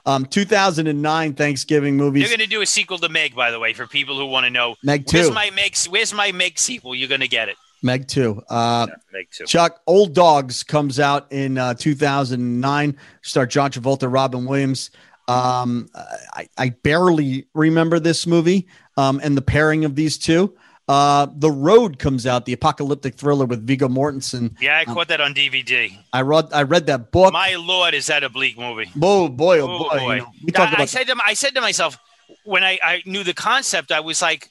Um, 0.04 0.26
2009 0.26 1.34
Thanksgiving 1.34 1.96
movie. 1.96 2.20
You're 2.20 2.28
going 2.28 2.40
to 2.40 2.46
do 2.46 2.60
a 2.60 2.66
sequel 2.66 2.98
to 2.98 3.08
Meg, 3.08 3.34
by 3.34 3.50
the 3.50 3.58
way, 3.58 3.72
for 3.72 3.86
people 3.86 4.18
who 4.18 4.26
want 4.26 4.44
to 4.44 4.50
know. 4.50 4.76
Meg 4.82 5.06
two. 5.06 5.18
Where's 5.18 5.30
my 5.30 5.50
Meg? 5.50 5.76
Where's 5.88 6.12
my 6.12 6.32
Meg 6.32 6.58
sequel? 6.58 6.94
You're 6.94 7.08
going 7.08 7.20
to 7.22 7.28
get 7.28 7.48
it. 7.48 7.56
Meg 7.82 8.08
two. 8.08 8.42
Uh, 8.48 8.88
Meg 9.12 9.28
two. 9.30 9.46
Chuck, 9.46 9.80
Old 9.86 10.14
Dogs 10.14 10.62
comes 10.62 11.00
out 11.00 11.30
in 11.32 11.58
uh, 11.58 11.74
2009. 11.74 12.96
Star 13.22 13.46
John 13.46 13.70
Travolta, 13.70 14.12
Robin 14.12 14.44
Williams. 14.44 14.90
Um, 15.28 15.88
I, 15.94 16.48
I 16.56 16.70
barely 16.70 17.46
remember 17.54 18.00
this 18.00 18.26
movie 18.26 18.66
um, 18.96 19.20
and 19.22 19.36
the 19.36 19.42
pairing 19.42 19.84
of 19.84 19.94
these 19.94 20.18
two. 20.18 20.56
Uh, 20.88 21.26
the 21.36 21.50
Road 21.50 21.98
comes 21.98 22.26
out, 22.26 22.46
the 22.46 22.54
apocalyptic 22.54 23.14
thriller 23.14 23.44
with 23.44 23.66
Viggo 23.66 23.88
Mortensen. 23.88 24.58
Yeah, 24.58 24.78
I 24.78 24.86
caught 24.86 25.08
that 25.08 25.20
on 25.20 25.34
DVD. 25.34 25.94
I 26.14 26.22
read 26.22 26.48
I 26.52 26.62
read 26.62 26.86
that 26.86 27.10
book. 27.12 27.32
My 27.32 27.56
lord, 27.56 27.92
is 27.92 28.06
that 28.06 28.24
a 28.24 28.30
bleak 28.30 28.56
movie? 28.58 28.90
oh 29.02 29.28
boy, 29.28 29.60
oh, 29.60 29.68
Oh, 29.68 29.78
boy! 29.90 29.98
boy. 29.98 30.14
You 30.14 30.20
know, 30.22 30.32
we 30.44 30.52
talked 30.52 30.78
I, 30.78 30.86
said 30.86 31.06
to 31.08 31.16
I 31.26 31.34
said 31.34 31.54
to 31.54 31.60
myself 31.60 31.98
when 32.44 32.64
I, 32.64 32.78
I 32.82 33.02
knew 33.04 33.22
the 33.22 33.34
concept, 33.34 33.92
I 33.92 34.00
was 34.00 34.22
like, 34.22 34.48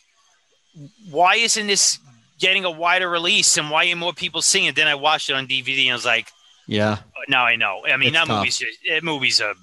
why 1.09 1.35
isn't 1.35 1.65
this 1.65 1.97
getting 2.39 2.65
a 2.65 2.71
wider 2.71 3.09
release 3.09 3.57
and 3.57 3.71
why 3.71 3.89
are 3.89 3.95
more 3.95 4.13
people 4.13 4.43
seeing 4.43 4.65
it? 4.65 4.75
Then 4.75 4.87
I 4.87 4.93
watched 4.93 5.31
it 5.31 5.33
on 5.33 5.47
DVD 5.47 5.85
and 5.85 5.91
I 5.91 5.95
was 5.95 6.05
like, 6.05 6.27
yeah, 6.67 6.99
now 7.27 7.45
I 7.45 7.55
know. 7.55 7.81
I 7.87 7.97
mean, 7.97 8.09
It's 8.09 8.13
that 8.17 8.27
tough. 8.27 8.37
movie's 8.37 8.63
that 8.89 9.03
movie's 9.03 9.39
a 9.39 9.53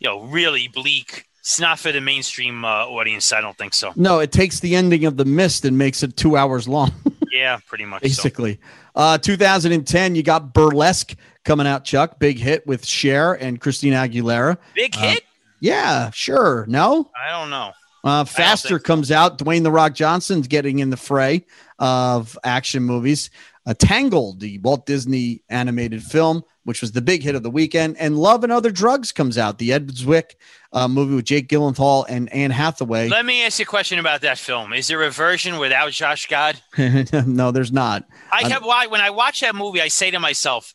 you 0.00 0.08
know 0.08 0.22
really 0.24 0.66
bleak. 0.66 1.25
It's 1.46 1.60
not 1.60 1.78
for 1.78 1.92
the 1.92 2.00
mainstream 2.00 2.64
uh, 2.64 2.86
audience. 2.88 3.32
I 3.32 3.40
don't 3.40 3.56
think 3.56 3.72
so. 3.72 3.92
no, 3.94 4.18
it 4.18 4.32
takes 4.32 4.58
the 4.58 4.74
ending 4.74 5.04
of 5.04 5.16
the 5.16 5.24
mist 5.24 5.64
and 5.64 5.78
makes 5.78 6.02
it 6.02 6.16
two 6.16 6.36
hours 6.36 6.66
long. 6.68 6.92
Yeah, 7.32 7.58
pretty 7.66 7.84
much. 7.84 8.00
So. 8.02 8.08
basically. 8.08 8.58
Uh, 8.94 9.18
2010, 9.18 10.14
you 10.14 10.22
got 10.22 10.54
Burlesque 10.54 11.14
coming 11.44 11.66
out, 11.66 11.84
Chuck. 11.84 12.18
Big 12.18 12.38
hit 12.38 12.66
with 12.66 12.86
Cher 12.86 13.34
and 13.34 13.60
Christina 13.60 13.96
Aguilera. 13.96 14.56
Big 14.74 14.96
Uh, 14.96 15.00
hit? 15.00 15.22
Yeah, 15.60 16.10
sure. 16.12 16.64
No? 16.66 17.10
I 17.14 17.30
don't 17.30 17.50
know. 17.50 17.72
Uh, 18.02 18.24
Faster 18.24 18.78
comes 18.78 19.10
out. 19.10 19.36
Dwayne 19.36 19.64
The 19.64 19.70
Rock 19.70 19.92
Johnson's 19.92 20.46
getting 20.48 20.78
in 20.78 20.88
the 20.88 20.96
fray 20.96 21.44
of 21.78 22.38
action 22.42 22.84
movies. 22.84 23.28
Uh, 23.66 23.74
Tangled, 23.74 24.40
the 24.40 24.56
Walt 24.60 24.86
Disney 24.86 25.42
animated 25.50 26.02
film. 26.02 26.42
Which 26.66 26.80
was 26.80 26.90
the 26.90 27.00
big 27.00 27.22
hit 27.22 27.36
of 27.36 27.44
the 27.44 27.50
weekend, 27.50 27.96
and 27.96 28.18
Love 28.18 28.42
and 28.42 28.52
Other 28.52 28.72
Drugs 28.72 29.12
comes 29.12 29.38
out, 29.38 29.58
the 29.58 29.72
Ed 29.72 29.86
Zwick 29.88 30.32
uh, 30.72 30.88
movie 30.88 31.14
with 31.14 31.24
Jake 31.24 31.48
Gyllenhaal 31.48 32.04
and 32.08 32.30
Anne 32.32 32.50
Hathaway. 32.50 33.08
Let 33.08 33.24
me 33.24 33.44
ask 33.44 33.60
you 33.60 33.62
a 33.62 33.66
question 33.66 34.00
about 34.00 34.22
that 34.22 34.36
film. 34.36 34.72
Is 34.72 34.88
there 34.88 35.00
a 35.04 35.10
version 35.10 35.58
without 35.58 35.92
Josh 35.92 36.26
Gad? 36.26 36.60
no, 37.26 37.52
there's 37.52 37.70
not. 37.70 38.04
I 38.32 38.42
kept 38.42 38.64
why 38.64 38.88
when 38.88 39.00
I 39.00 39.10
watch 39.10 39.40
that 39.42 39.54
movie, 39.54 39.80
I 39.80 39.86
say 39.86 40.10
to 40.10 40.18
myself, 40.18 40.74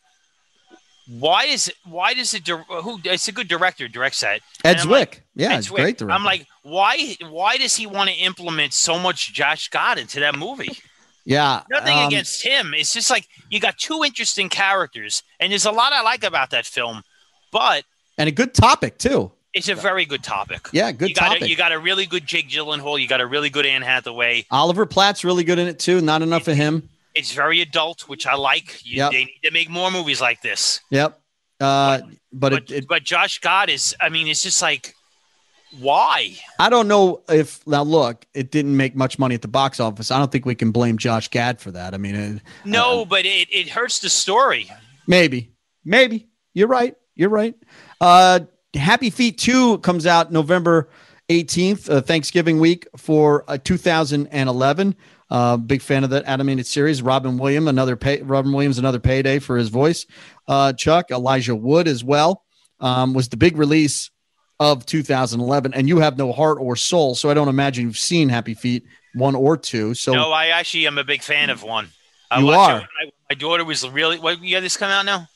why 1.09 1.43
is 1.43 1.67
it, 1.67 1.75
why 1.83 2.13
does 2.13 2.33
it 2.33 2.47
who 2.47 2.99
it's 3.03 3.27
a 3.27 3.33
good 3.33 3.49
director 3.49 3.89
directs 3.89 4.21
that 4.21 4.39
Ed 4.63 4.77
Zwick 4.77 4.89
like, 4.89 5.23
yeah 5.35 5.57
it's 5.57 5.69
great 5.69 5.97
director. 5.97 6.11
I'm 6.11 6.23
like 6.23 6.47
why 6.63 7.17
why 7.27 7.57
does 7.57 7.75
he 7.75 7.85
want 7.85 8.09
to 8.09 8.15
implement 8.15 8.71
so 8.71 8.97
much 8.97 9.33
Josh 9.33 9.69
Gad 9.69 9.97
into 9.97 10.21
that 10.21 10.37
movie 10.37 10.77
yeah 11.26 11.61
nothing 11.69 11.97
um, 11.97 12.07
against 12.07 12.43
him 12.43 12.74
it's 12.74 12.93
just 12.93 13.09
like 13.09 13.28
you 13.49 13.59
got 13.59 13.78
two 13.78 14.01
interesting 14.03 14.49
characters 14.49 15.24
and 15.39 15.51
there's 15.51 15.65
a 15.65 15.72
lot 15.72 15.93
I 15.93 16.01
like 16.01 16.24
about 16.24 16.49
that 16.51 16.65
film 16.65 17.03
but 17.51 17.84
and 18.17 18.28
a 18.28 18.32
good 18.32 18.53
topic 18.53 18.97
too 18.97 19.32
it's 19.53 19.69
a 19.69 19.76
very 19.76 20.05
good 20.05 20.24
topic. 20.24 20.69
Yeah, 20.72 20.91
good 20.91 21.09
you 21.09 21.15
got 21.15 21.28
topic. 21.28 21.41
A, 21.43 21.49
you 21.49 21.55
got 21.55 21.72
a 21.72 21.80
really 21.80 22.05
good 22.05 22.26
Jake 22.26 22.49
Gyllenhaal. 22.49 22.99
You 22.99 23.07
got 23.07 23.19
a 23.19 23.28
really 23.28 23.49
good 23.49 23.65
Anne 23.65 23.82
Hathaway. 23.82 24.45
Oliver 24.49 24.86
Platt's 24.86 25.24
really 25.26 25.43
good 25.43 25.59
in 25.59 25.67
it 25.67 25.78
too. 25.78 25.99
Not 25.99 26.22
enough 26.22 26.47
it, 26.47 26.51
of 26.51 26.57
him. 26.57 26.89
It's 27.13 27.34
very 27.34 27.59
adult, 27.59 28.07
which 28.07 28.26
I 28.26 28.36
like. 28.36 28.86
You, 28.86 28.97
yep. 28.97 29.11
They 29.11 29.26
need 29.26 29.39
to 29.43 29.51
make 29.51 29.69
more 29.69 29.91
movies 29.91 30.22
like 30.22 30.41
this. 30.41 30.80
Yep. 30.89 31.19
Uh, 31.59 31.99
but 31.99 32.09
but 32.32 32.51
but, 32.51 32.53
it, 32.53 32.72
it, 32.72 32.88
but 32.88 33.03
Josh 33.03 33.39
Gad 33.39 33.69
is. 33.69 33.95
I 33.99 34.07
mean, 34.09 34.28
it's 34.28 34.41
just 34.41 34.61
like 34.61 34.95
why? 35.80 36.36
I 36.59 36.69
don't 36.69 36.88
know 36.88 37.22
if 37.30 37.65
now 37.67 37.84
look, 37.84 38.26
it 38.34 38.51
didn't 38.51 38.76
make 38.76 38.95
much 38.95 39.17
money 39.17 39.36
at 39.36 39.41
the 39.41 39.47
box 39.47 39.80
office. 39.80 40.11
I 40.11 40.19
don't 40.19 40.32
think 40.32 40.45
we 40.45 40.55
can 40.55 40.72
blame 40.72 40.97
Josh 40.97 41.30
Gad 41.30 41.59
for 41.59 41.72
that. 41.72 41.93
I 41.93 41.97
mean, 41.97 42.15
it, 42.15 42.41
no, 42.65 43.01
uh, 43.01 43.05
but 43.05 43.26
it, 43.26 43.47
it 43.51 43.69
hurts 43.69 43.99
the 43.99 44.09
story. 44.09 44.69
Maybe, 45.07 45.51
maybe 45.86 46.28
you're 46.53 46.67
right. 46.67 46.95
You're 47.15 47.30
right. 47.30 47.55
Uh, 47.99 48.41
Happy 48.74 49.09
Feet 49.09 49.38
Two 49.38 49.78
comes 49.80 50.05
out 50.05 50.32
November 50.32 50.89
18th, 51.30 51.89
uh, 51.89 52.01
Thanksgiving 52.01 52.59
week 52.59 52.88
for 52.97 53.45
uh, 53.47 53.57
2011. 53.57 54.95
Uh, 55.30 55.55
big 55.55 55.82
fan 55.82 56.03
of 56.03 56.09
that 56.09 56.26
animated 56.26 56.65
series. 56.65 57.01
Robin 57.01 57.38
Williams, 57.38 57.67
another 57.67 57.95
pay, 57.95 58.22
Robin 58.22 58.51
Williams, 58.51 58.78
another 58.78 58.99
payday 58.99 59.39
for 59.39 59.55
his 59.57 59.69
voice. 59.69 60.05
Uh, 60.45 60.74
Chuck 60.74 61.09
Elijah 61.09 61.55
Wood 61.55 61.88
as 61.88 62.03
well 62.03 62.43
um, 62.82 63.13
was 63.13 63.30
the 63.30 63.38
big 63.38 63.57
release 63.57 64.11
of 64.62 64.86
2011, 64.86 65.74
and 65.74 65.89
you 65.89 65.97
have 65.97 66.20
no 66.20 66.32
heart 66.32 66.59
or 66.62 66.76
soul, 66.76 67.16
so 67.16 67.32
I 67.32 67.34
don't 67.34 67.47
imagine 67.47 67.86
you've 67.86 67.97
seen 67.97 68.30
Happy 68.30 68.53
Feet 68.53 68.86
one 69.16 69.34
or 69.34 69.57
two. 69.57 69.95
So 69.95 70.14
no, 70.14 70.32
I 70.32 70.47
actually 70.47 70.86
am 70.86 70.99
a 70.99 71.03
big 71.03 71.24
fan 71.24 71.49
of 71.49 71.64
one. 71.64 71.89
I 72.30 72.39
you 72.39 72.49
are. 72.49 72.82
I, 72.82 73.12
my 73.28 73.36
daughter 73.36 73.66
was 73.66 73.89
really. 73.89 74.20
What 74.20 74.43
year 74.43 74.62
this 74.62 74.78
come 74.78 74.91
out 74.91 75.03
now? 75.03 75.28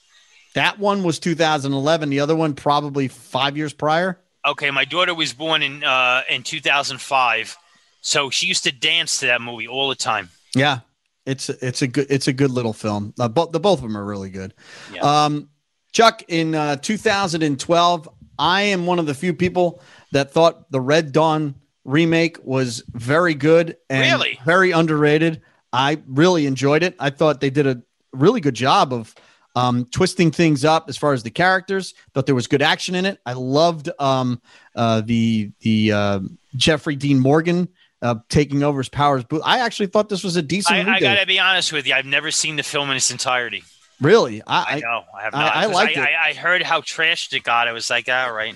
That 0.53 0.78
one 0.78 1.01
was 1.01 1.17
2011. 1.17 2.09
The 2.09 2.19
other 2.19 2.36
one 2.36 2.53
probably 2.53 3.07
five 3.07 3.57
years 3.57 3.73
prior. 3.73 4.21
Okay, 4.45 4.69
my 4.69 4.86
daughter 4.86 5.15
was 5.15 5.34
born 5.34 5.63
in 5.63 5.84
uh, 5.84 6.21
in 6.30 6.43
2005, 6.43 7.57
so 8.01 8.30
she 8.30 8.45
used 8.45 8.65
to 8.65 8.71
dance 8.71 9.21
to 9.21 9.26
that 9.26 9.41
movie 9.41 9.67
all 9.67 9.89
the 9.89 9.95
time. 9.95 10.30
Yeah, 10.53 10.82
it's 11.26 11.49
it's 11.49 11.82
a 11.82 11.88
good 11.88 12.05
it's 12.11 12.28
a 12.28 12.34
good 12.34 12.51
little 12.51 12.73
film. 12.73 13.15
Uh, 13.19 13.28
both 13.28 13.53
the 13.53 13.59
both 13.59 13.80
of 13.80 13.84
them 13.84 13.97
are 13.97 14.05
really 14.05 14.30
good. 14.30 14.53
Yeah. 14.93 15.01
Um, 15.01 15.49
Chuck, 15.95 16.23
in 16.28 16.53
uh, 16.53 16.76
2012, 16.76 18.09
I 18.38 18.63
am 18.63 18.86
one 18.86 18.99
of 18.99 19.05
the 19.05 19.13
few 19.13 19.33
people 19.33 19.81
that 20.11 20.31
thought 20.31 20.71
the 20.71 20.81
Red 20.81 21.11
Dawn 21.11 21.55
remake 21.83 22.38
was 22.43 22.83
very 22.93 23.33
good 23.33 23.77
and 23.89 24.01
really? 24.01 24.39
very 24.45 24.71
underrated. 24.71 25.41
I 25.71 26.01
really 26.07 26.45
enjoyed 26.45 26.83
it. 26.83 26.95
I 26.99 27.09
thought 27.09 27.41
they 27.41 27.49
did 27.49 27.67
a 27.67 27.81
really 28.11 28.41
good 28.41 28.55
job 28.55 28.93
of 28.93 29.13
um, 29.55 29.86
twisting 29.86 30.31
things 30.31 30.65
up 30.65 30.89
as 30.89 30.97
far 30.97 31.13
as 31.13 31.23
the 31.23 31.29
characters. 31.29 31.93
Thought 32.13 32.25
there 32.25 32.36
was 32.36 32.47
good 32.47 32.61
action 32.61 32.95
in 32.95 33.05
it. 33.05 33.19
I 33.25 33.33
loved 33.33 33.89
um, 33.99 34.41
uh, 34.75 35.01
the 35.01 35.51
the 35.61 35.91
uh, 35.91 36.19
Jeffrey 36.55 36.95
Dean 36.95 37.19
Morgan 37.19 37.69
uh, 38.01 38.15
taking 38.29 38.63
over 38.63 38.79
his 38.79 38.89
powers. 38.89 39.23
But 39.23 39.41
I 39.45 39.59
actually 39.59 39.88
thought 39.88 40.09
this 40.09 40.23
was 40.23 40.36
a 40.36 40.41
decent. 40.41 40.88
I, 40.88 40.95
I 40.95 40.99
got 40.99 41.19
to 41.19 41.25
be 41.25 41.39
honest 41.39 41.71
with 41.71 41.88
you. 41.88 41.93
I've 41.93 42.05
never 42.05 42.31
seen 42.31 42.57
the 42.57 42.63
film 42.63 42.89
in 42.89 42.97
its 42.97 43.11
entirety. 43.11 43.63
Really? 44.01 44.41
I, 44.45 44.75
I 44.75 44.79
know. 44.79 45.03
I 45.17 45.23
have 45.23 45.33
not. 45.33 45.55
I, 45.55 45.63
I 45.63 45.65
liked 45.67 45.97
I, 45.97 46.01
it. 46.01 46.07
I, 46.07 46.29
I 46.29 46.33
heard 46.33 46.63
how 46.63 46.81
trashed 46.81 47.33
it 47.33 47.43
got. 47.43 47.67
I 47.67 47.71
was 47.71 47.89
like, 47.89 48.09
all 48.09 48.33
right. 48.33 48.55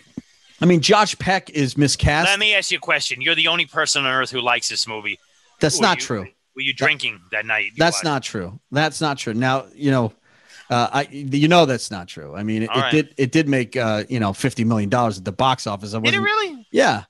I 0.61 0.65
mean, 0.65 0.81
Josh 0.81 1.17
Peck 1.17 1.49
is 1.51 1.77
miscast. 1.77 2.27
Let 2.27 2.39
me 2.39 2.53
ask 2.53 2.71
you 2.71 2.77
a 2.77 2.81
question. 2.81 3.21
You're 3.21 3.35
the 3.35 3.47
only 3.47 3.65
person 3.65 4.05
on 4.05 4.11
earth 4.11 4.31
who 4.31 4.41
likes 4.41 4.67
this 4.67 4.87
movie. 4.87 5.17
That's 5.59 5.77
were 5.77 5.83
not 5.83 5.99
you, 5.99 6.05
true. 6.05 6.27
Were 6.55 6.61
you 6.61 6.73
drinking 6.73 7.19
that, 7.31 7.43
that 7.43 7.45
night? 7.45 7.71
That's 7.77 8.03
not 8.03 8.23
true. 8.23 8.59
That's 8.71 8.99
not 8.99 9.17
true. 9.17 9.33
Now, 9.33 9.67
you 9.73 9.91
know, 9.91 10.13
uh, 10.69 10.89
I 10.91 11.07
you 11.09 11.47
know 11.47 11.65
that's 11.65 11.89
not 11.89 12.07
true. 12.07 12.35
I 12.35 12.43
mean, 12.43 12.63
it, 12.63 12.69
it 12.73 12.91
did 12.91 13.13
it 13.17 13.31
did 13.31 13.47
make 13.47 13.75
uh, 13.75 14.03
you 14.09 14.19
know 14.19 14.33
fifty 14.33 14.63
million 14.63 14.89
dollars 14.89 15.17
at 15.17 15.25
the 15.25 15.31
box 15.31 15.65
office. 15.65 15.91
did 15.91 16.13
it 16.13 16.19
really? 16.19 16.67
Yeah. 16.71 17.03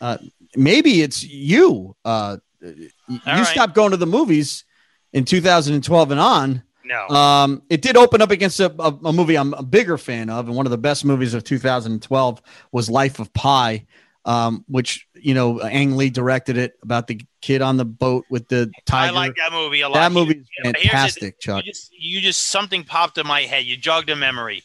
Uh, 0.00 0.18
maybe 0.54 1.02
it's 1.02 1.22
you. 1.22 1.96
Uh, 2.04 2.38
you 2.60 2.90
right. 3.26 3.46
stopped 3.46 3.74
going 3.74 3.90
to 3.90 3.96
the 3.96 4.06
movies 4.06 4.64
in 5.12 5.24
2012 5.24 6.10
and 6.10 6.20
on 6.20 6.62
no. 6.86 7.08
Um, 7.08 7.62
it 7.68 7.82
did 7.82 7.96
open 7.96 8.22
up 8.22 8.30
against 8.30 8.60
a, 8.60 8.74
a, 8.78 8.92
a, 9.04 9.12
movie 9.12 9.36
I'm 9.36 9.54
a 9.54 9.62
bigger 9.62 9.98
fan 9.98 10.30
of, 10.30 10.46
and 10.46 10.56
one 10.56 10.66
of 10.66 10.70
the 10.70 10.78
best 10.78 11.04
movies 11.04 11.34
of 11.34 11.44
2012 11.44 12.42
was 12.72 12.88
Life 12.88 13.18
of 13.18 13.32
Pi, 13.32 13.86
um, 14.24 14.64
which 14.68 15.06
you 15.14 15.34
know 15.34 15.60
Ang 15.60 15.96
Lee 15.96 16.10
directed 16.10 16.56
it 16.56 16.74
about 16.82 17.06
the 17.06 17.20
kid 17.40 17.62
on 17.62 17.76
the 17.76 17.84
boat 17.84 18.24
with 18.30 18.48
the 18.48 18.70
tiger. 18.84 19.12
I 19.12 19.14
like 19.14 19.34
that 19.36 19.52
movie 19.52 19.80
a 19.80 19.88
lot. 19.88 19.94
That 19.94 20.12
movie 20.12 20.38
is 20.38 20.48
fantastic, 20.62 21.40
Chuck. 21.40 21.64
You 21.64 21.72
just, 21.72 21.92
you 21.98 22.20
just 22.20 22.46
something 22.46 22.84
popped 22.84 23.18
in 23.18 23.26
my 23.26 23.42
head. 23.42 23.64
You 23.64 23.76
jogged 23.76 24.10
a 24.10 24.16
memory. 24.16 24.62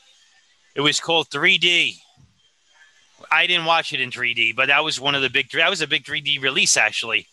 It 0.76 0.82
was 0.82 1.00
called 1.00 1.30
3D. 1.30 1.98
I 3.30 3.48
didn't 3.48 3.66
watch 3.66 3.94
it 3.94 4.02
in 4.02 4.10
3D, 4.10 4.56
but 4.56 4.68
that 4.68 4.84
was 4.84 5.00
one 5.00 5.16
of 5.16 5.22
the 5.22 5.30
big. 5.30 5.50
That 5.52 5.70
was 5.70 5.82
a 5.82 5.88
big 5.88 6.04
3D 6.04 6.42
release, 6.42 6.78
actually. 6.78 7.28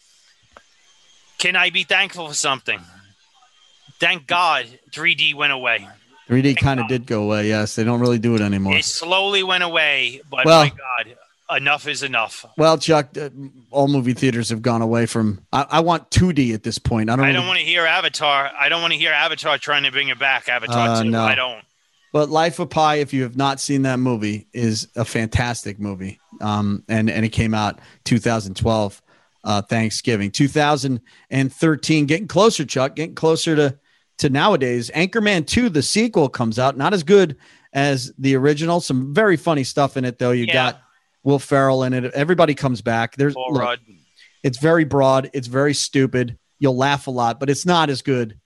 Can 1.38 1.54
I 1.54 1.70
be 1.70 1.84
thankful 1.84 2.28
for 2.28 2.34
something? 2.34 2.80
Thank 4.00 4.26
God 4.26 4.66
3D 4.90 5.34
went 5.34 5.52
away. 5.52 5.86
3D 6.28 6.58
kind 6.58 6.78
of 6.78 6.88
did 6.88 7.06
go 7.06 7.22
away. 7.22 7.48
Yes, 7.48 7.74
they 7.74 7.84
don't 7.84 8.00
really 8.00 8.18
do 8.18 8.34
it 8.34 8.40
anymore. 8.40 8.76
It 8.76 8.84
slowly 8.84 9.42
went 9.42 9.64
away, 9.64 10.20
but 10.30 10.44
well, 10.44 10.64
my 10.64 10.68
God, 10.70 11.16
enough 11.56 11.88
is 11.88 12.02
enough. 12.02 12.44
Well, 12.58 12.76
Chuck, 12.76 13.16
uh, 13.16 13.30
all 13.70 13.88
movie 13.88 14.12
theaters 14.12 14.50
have 14.50 14.60
gone 14.60 14.82
away 14.82 15.06
from. 15.06 15.40
I, 15.52 15.66
I 15.70 15.80
want 15.80 16.10
2D 16.10 16.52
at 16.52 16.62
this 16.62 16.78
point. 16.78 17.08
I 17.08 17.16
don't. 17.16 17.24
I 17.24 17.32
don't 17.32 17.46
want 17.46 17.58
to 17.58 17.64
hear 17.64 17.86
Avatar. 17.86 18.50
I 18.58 18.68
don't 18.68 18.82
want 18.82 18.92
to 18.92 18.98
hear 18.98 19.12
Avatar 19.12 19.56
trying 19.56 19.84
to 19.84 19.90
bring 19.90 20.08
it 20.08 20.18
back. 20.18 20.48
Avatar 20.50 20.88
uh, 20.88 21.02
2. 21.02 21.10
No. 21.10 21.22
I 21.22 21.34
don't. 21.34 21.64
But 22.12 22.30
Life 22.30 22.58
of 22.58 22.70
Pi, 22.70 22.96
if 22.96 23.12
you 23.12 23.22
have 23.22 23.36
not 23.36 23.60
seen 23.60 23.82
that 23.82 23.98
movie, 23.98 24.48
is 24.52 24.88
a 24.96 25.04
fantastic 25.04 25.78
movie. 25.78 26.20
Um, 26.40 26.84
and 26.88 27.10
and 27.10 27.24
it 27.24 27.30
came 27.30 27.54
out 27.54 27.80
2012, 28.04 29.02
uh, 29.44 29.62
Thanksgiving, 29.62 30.30
2013, 30.30 32.06
getting 32.06 32.28
closer, 32.28 32.64
Chuck, 32.64 32.96
getting 32.96 33.14
closer 33.14 33.56
to 33.56 33.78
to 34.18 34.30
nowadays. 34.30 34.90
Anchorman 34.94 35.46
2, 35.46 35.68
the 35.68 35.82
sequel 35.82 36.28
comes 36.28 36.58
out, 36.58 36.76
not 36.76 36.94
as 36.94 37.02
good 37.02 37.36
as 37.72 38.12
the 38.18 38.36
original. 38.36 38.80
Some 38.80 39.14
very 39.14 39.36
funny 39.36 39.64
stuff 39.64 39.96
in 39.96 40.04
it, 40.04 40.18
though. 40.18 40.32
You 40.32 40.44
yeah. 40.46 40.52
got 40.52 40.82
Will 41.22 41.38
Ferrell 41.38 41.82
in 41.82 41.92
it. 41.92 42.12
Everybody 42.12 42.54
comes 42.54 42.80
back. 42.82 43.16
There's 43.16 43.34
look, 43.36 43.80
it's 44.42 44.58
very 44.58 44.84
broad, 44.84 45.30
it's 45.32 45.48
very 45.48 45.74
stupid. 45.74 46.38
You'll 46.58 46.76
laugh 46.76 47.06
a 47.06 47.10
lot, 47.10 47.40
but 47.40 47.50
it's 47.50 47.66
not 47.66 47.90
as 47.90 48.02
good 48.02 48.38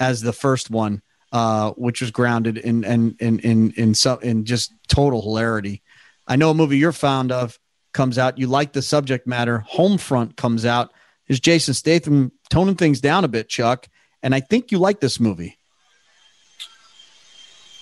as 0.00 0.20
the 0.20 0.32
first 0.32 0.70
one, 0.70 1.02
uh, 1.32 1.72
which 1.72 2.00
was 2.00 2.10
grounded 2.10 2.58
in 2.58 2.84
in 2.84 3.16
in 3.20 3.38
in 3.40 3.70
in, 3.72 3.94
so, 3.94 4.16
in 4.18 4.44
just 4.44 4.72
total 4.88 5.22
hilarity. 5.22 5.82
I 6.26 6.36
know 6.36 6.50
a 6.50 6.54
movie 6.54 6.78
you're 6.78 6.92
fond 6.92 7.32
of 7.32 7.58
comes 7.92 8.18
out. 8.18 8.38
You 8.38 8.46
like 8.46 8.72
the 8.72 8.82
subject 8.82 9.26
matter. 9.26 9.64
Homefront 9.70 10.36
comes 10.36 10.64
out. 10.64 10.92
Is 11.28 11.40
Jason 11.40 11.74
Statham 11.74 12.32
toning 12.50 12.74
things 12.76 13.00
down 13.00 13.24
a 13.24 13.28
bit, 13.28 13.48
Chuck? 13.48 13.88
And 14.22 14.34
I 14.34 14.40
think 14.40 14.70
you 14.70 14.78
like 14.78 15.00
this 15.00 15.18
movie. 15.18 15.56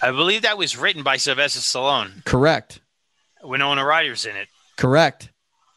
I 0.02 0.10
believe 0.10 0.42
that 0.42 0.56
was 0.56 0.76
written 0.76 1.02
by 1.02 1.18
Sylvester 1.18 1.60
Stallone. 1.60 2.24
Correct. 2.24 2.80
Winona 3.42 3.84
Ryder's 3.84 4.24
in 4.24 4.36
it. 4.36 4.48
Correct. 4.76 5.28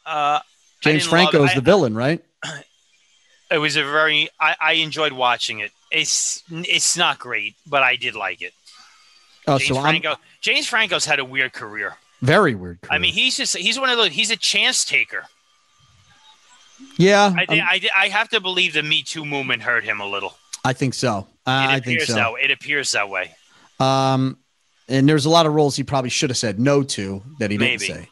Uh, 0.06 0.40
James 0.80 1.06
Franco 1.06 1.44
is 1.44 1.54
the 1.54 1.60
villain, 1.60 1.94
right? 1.94 2.22
It 3.50 3.58
was 3.58 3.76
a 3.76 3.84
very. 3.84 4.28
I, 4.40 4.56
I, 4.60 4.72
enjoyed 4.74 5.12
watching 5.12 5.60
it. 5.60 5.70
It's 5.90 6.42
it's 6.50 6.96
not 6.96 7.18
great, 7.18 7.54
but 7.66 7.82
I 7.82 7.96
did 7.96 8.14
like 8.14 8.42
it. 8.42 8.52
Oh, 9.46 9.58
James 9.58 9.76
so 9.76 9.82
Franco. 9.82 10.10
I'm, 10.12 10.16
James 10.40 10.66
Franco's 10.66 11.04
had 11.04 11.18
a 11.18 11.24
weird 11.24 11.52
career. 11.52 11.94
Very 12.20 12.54
weird. 12.54 12.80
Career. 12.80 12.96
I 12.96 12.98
mean, 12.98 13.12
he's 13.12 13.36
just 13.36 13.56
he's 13.56 13.78
one 13.78 13.90
of 13.90 13.98
those. 13.98 14.08
He's 14.08 14.30
a 14.30 14.36
chance 14.36 14.84
taker. 14.84 15.24
Yeah, 16.96 17.32
I, 17.36 17.46
I, 17.48 18.04
I 18.04 18.08
have 18.08 18.28
to 18.30 18.40
believe 18.40 18.72
the 18.72 18.82
Me 18.82 19.02
Too 19.02 19.24
movement 19.24 19.62
hurt 19.62 19.84
him 19.84 20.00
a 20.00 20.06
little. 20.06 20.34
I 20.64 20.72
think 20.72 20.94
so. 20.94 21.26
Uh, 21.46 21.66
I 21.68 21.80
think 21.80 22.00
so. 22.02 22.14
That, 22.14 22.34
it 22.42 22.50
appears 22.50 22.92
that 22.92 23.08
way. 23.08 23.32
Um, 23.78 24.38
and 24.88 25.08
there's 25.08 25.26
a 25.26 25.30
lot 25.30 25.46
of 25.46 25.54
roles 25.54 25.76
he 25.76 25.82
probably 25.82 26.10
should 26.10 26.30
have 26.30 26.36
said 26.36 26.58
no 26.58 26.82
to 26.82 27.22
that 27.38 27.50
he 27.50 27.58
didn't 27.58 27.80
say. 27.80 28.08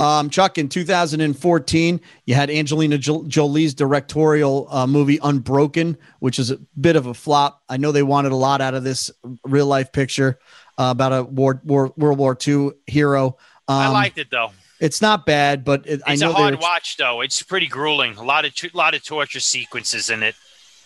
Um, 0.00 0.28
Chuck, 0.28 0.58
in 0.58 0.68
2014, 0.68 2.00
you 2.26 2.34
had 2.34 2.50
Angelina 2.50 2.98
Jolie's 2.98 3.74
directorial 3.74 4.66
uh, 4.70 4.86
movie 4.88 5.20
Unbroken, 5.22 5.96
which 6.18 6.40
is 6.40 6.50
a 6.50 6.58
bit 6.80 6.96
of 6.96 7.06
a 7.06 7.14
flop. 7.14 7.62
I 7.68 7.76
know 7.76 7.92
they 7.92 8.02
wanted 8.02 8.32
a 8.32 8.36
lot 8.36 8.60
out 8.60 8.74
of 8.74 8.82
this 8.82 9.10
real 9.44 9.66
life 9.66 9.92
picture. 9.92 10.40
uh, 10.78 10.90
about 10.90 11.12
a 11.12 11.22
war, 11.22 11.60
war, 11.64 11.92
World 11.96 12.18
War 12.18 12.36
II 12.46 12.70
hero. 12.86 13.36
Um, 13.68 13.76
I 13.76 13.88
liked 13.88 14.18
it 14.18 14.30
though. 14.30 14.50
It's 14.80 15.00
not 15.00 15.24
bad, 15.24 15.64
but 15.64 15.86
it, 15.86 16.02
I 16.04 16.14
It's 16.14 16.22
know 16.22 16.30
a 16.30 16.34
hard 16.34 16.60
watch 16.60 16.96
though. 16.96 17.20
It's 17.20 17.42
pretty 17.42 17.68
grueling. 17.68 18.16
A 18.16 18.24
lot 18.24 18.44
of 18.44 18.52
a 18.62 18.76
lot 18.76 18.94
of 18.94 19.04
torture 19.04 19.40
sequences 19.40 20.10
in 20.10 20.22
it. 20.24 20.34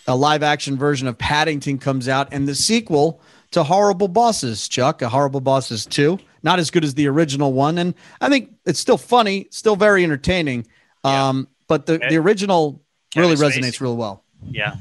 A 0.08 0.16
live 0.16 0.42
action 0.42 0.76
version 0.76 1.06
of 1.06 1.16
Paddington 1.16 1.78
comes 1.78 2.08
out, 2.08 2.28
and 2.32 2.48
the 2.48 2.54
sequel 2.54 3.20
to 3.52 3.62
Horrible 3.62 4.08
Bosses, 4.08 4.66
Chuck, 4.68 5.00
a 5.02 5.08
Horrible 5.08 5.40
Bosses 5.40 5.86
2. 5.86 6.18
Not 6.42 6.58
as 6.58 6.70
good 6.70 6.84
as 6.84 6.94
the 6.94 7.06
original 7.08 7.52
one. 7.52 7.78
And 7.78 7.94
I 8.20 8.28
think 8.28 8.52
it's 8.66 8.78
still 8.78 8.98
funny, 8.98 9.46
still 9.50 9.74
very 9.76 10.04
entertaining. 10.04 10.66
Yeah. 11.04 11.28
Um, 11.28 11.48
but 11.66 11.86
the, 11.86 11.94
Eh, 12.02 12.10
the 12.10 12.16
original 12.16 12.82
Kevin 13.10 13.30
really 13.30 13.42
Spacey. 13.50 13.60
resonates 13.60 13.80
real 13.80 13.96
well. 13.96 14.24
Yeah. 14.50 14.74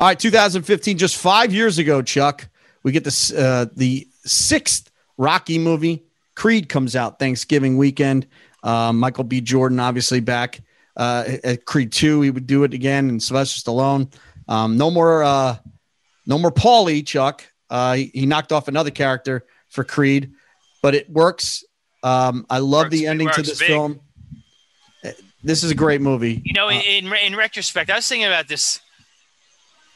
All 0.00 0.06
right, 0.06 0.18
2015, 0.18 0.98
just 0.98 1.16
five 1.16 1.52
years 1.52 1.78
ago, 1.78 2.00
Chuck, 2.02 2.48
we 2.82 2.92
get 2.92 3.04
this 3.04 3.32
uh, 3.32 3.66
the 3.76 4.08
sixth 4.24 4.90
Rocky 5.18 5.58
movie. 5.58 6.04
Creed 6.34 6.68
comes 6.68 6.96
out 6.96 7.18
Thanksgiving 7.18 7.76
weekend. 7.76 8.26
Uh, 8.62 8.92
Michael 8.92 9.24
B. 9.24 9.40
Jordan, 9.40 9.78
obviously 9.80 10.20
back 10.20 10.60
uh, 10.96 11.24
at 11.44 11.64
Creed 11.66 11.92
two. 11.92 12.20
He 12.22 12.30
would 12.30 12.46
do 12.46 12.64
it 12.64 12.72
again, 12.72 13.08
and 13.08 13.22
Sylvester 13.22 13.60
Stallone. 13.70 14.12
Um, 14.48 14.76
no 14.76 14.90
more, 14.90 15.22
uh, 15.22 15.56
no 16.26 16.38
more 16.38 16.50
Paulie. 16.52 17.06
Chuck. 17.06 17.44
Uh, 17.70 17.94
he, 17.94 18.10
he 18.12 18.26
knocked 18.26 18.52
off 18.52 18.68
another 18.68 18.90
character 18.90 19.44
for 19.68 19.82
Creed, 19.84 20.32
but 20.82 20.94
it 20.94 21.08
works. 21.08 21.64
Um, 22.02 22.44
I 22.50 22.58
love 22.58 22.84
Works- 22.86 22.96
the 22.96 23.06
ending 23.06 23.30
to 23.30 23.42
this 23.42 23.58
big. 23.58 23.68
film. 23.68 24.00
Uh, 25.04 25.10
This 25.42 25.64
is 25.64 25.70
a 25.70 25.74
great 25.74 26.00
movie. 26.00 26.42
You 26.44 26.52
know, 26.52 26.68
Uh, 26.68 26.72
in 26.72 27.12
in 27.12 27.34
retrospect, 27.36 27.90
I 27.90 27.96
was 27.96 28.06
thinking 28.08 28.26
about 28.26 28.48
this 28.48 28.80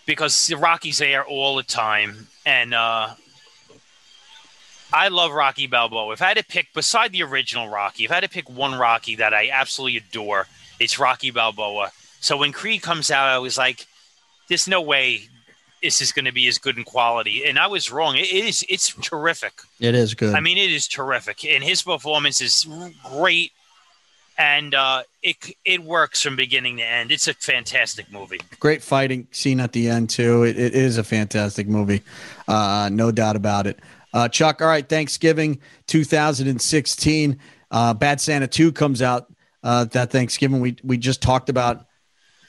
because 0.06 0.46
the 0.46 0.56
Rockies 0.56 1.00
air 1.00 1.24
all 1.24 1.56
the 1.56 1.62
time, 1.64 2.28
and 2.46 2.72
uh, 2.72 3.14
I 4.92 5.08
love 5.08 5.32
Rocky 5.32 5.66
Balboa. 5.66 6.12
If 6.12 6.22
I 6.22 6.28
had 6.28 6.36
to 6.38 6.44
pick, 6.44 6.72
beside 6.72 7.12
the 7.12 7.22
original 7.24 7.68
Rocky, 7.68 8.04
if 8.04 8.10
I 8.10 8.14
had 8.14 8.22
to 8.22 8.28
pick 8.28 8.48
one 8.48 8.74
Rocky 8.76 9.16
that 9.16 9.34
I 9.34 9.50
absolutely 9.50 9.98
adore, 9.98 10.46
it's 10.78 10.98
Rocky 10.98 11.30
Balboa. 11.30 11.90
So 12.20 12.36
when 12.36 12.52
Creed 12.52 12.82
comes 12.82 13.10
out, 13.10 13.28
I 13.28 13.38
was 13.38 13.58
like, 13.58 13.86
"There's 14.48 14.68
no 14.68 14.80
way 14.80 15.28
this 15.82 16.00
is 16.00 16.12
going 16.12 16.24
to 16.24 16.32
be 16.32 16.46
as 16.48 16.58
good 16.58 16.76
in 16.76 16.84
quality," 16.84 17.44
and 17.44 17.58
I 17.58 17.66
was 17.66 17.90
wrong. 17.90 18.16
It 18.16 18.32
is. 18.32 18.64
It's 18.68 18.94
terrific. 19.02 19.52
it 19.80 19.94
is 19.94 20.14
good. 20.14 20.34
I 20.34 20.40
mean, 20.40 20.58
it 20.58 20.72
is 20.72 20.88
terrific, 20.88 21.44
and 21.44 21.62
his 21.62 21.82
performance 21.82 22.40
is 22.40 22.66
great, 23.10 23.52
and 24.38 24.74
uh, 24.74 25.02
it 25.22 25.36
it 25.64 25.82
works 25.82 26.22
from 26.22 26.36
beginning 26.36 26.78
to 26.78 26.84
end. 26.84 27.12
It's 27.12 27.28
a 27.28 27.34
fantastic 27.34 28.10
movie. 28.12 28.40
great 28.60 28.82
fighting 28.82 29.26
scene 29.32 29.60
at 29.60 29.72
the 29.72 29.88
end 29.88 30.10
too. 30.10 30.44
It, 30.44 30.58
it 30.58 30.74
is 30.74 30.98
a 30.98 31.04
fantastic 31.04 31.68
movie, 31.68 32.02
uh, 32.48 32.88
no 32.92 33.10
doubt 33.10 33.36
about 33.36 33.66
it. 33.66 33.80
Uh, 34.12 34.28
Chuck, 34.28 34.62
all 34.62 34.68
right, 34.68 34.88
Thanksgiving 34.88 35.60
2016, 35.88 37.38
uh, 37.70 37.92
Bad 37.94 38.20
Santa 38.20 38.46
2 38.46 38.72
comes 38.72 39.02
out 39.02 39.30
uh, 39.62 39.84
that 39.86 40.10
Thanksgiving. 40.10 40.60
We 40.60 40.76
we 40.84 40.96
just 40.96 41.20
talked 41.22 41.48
about 41.48 41.85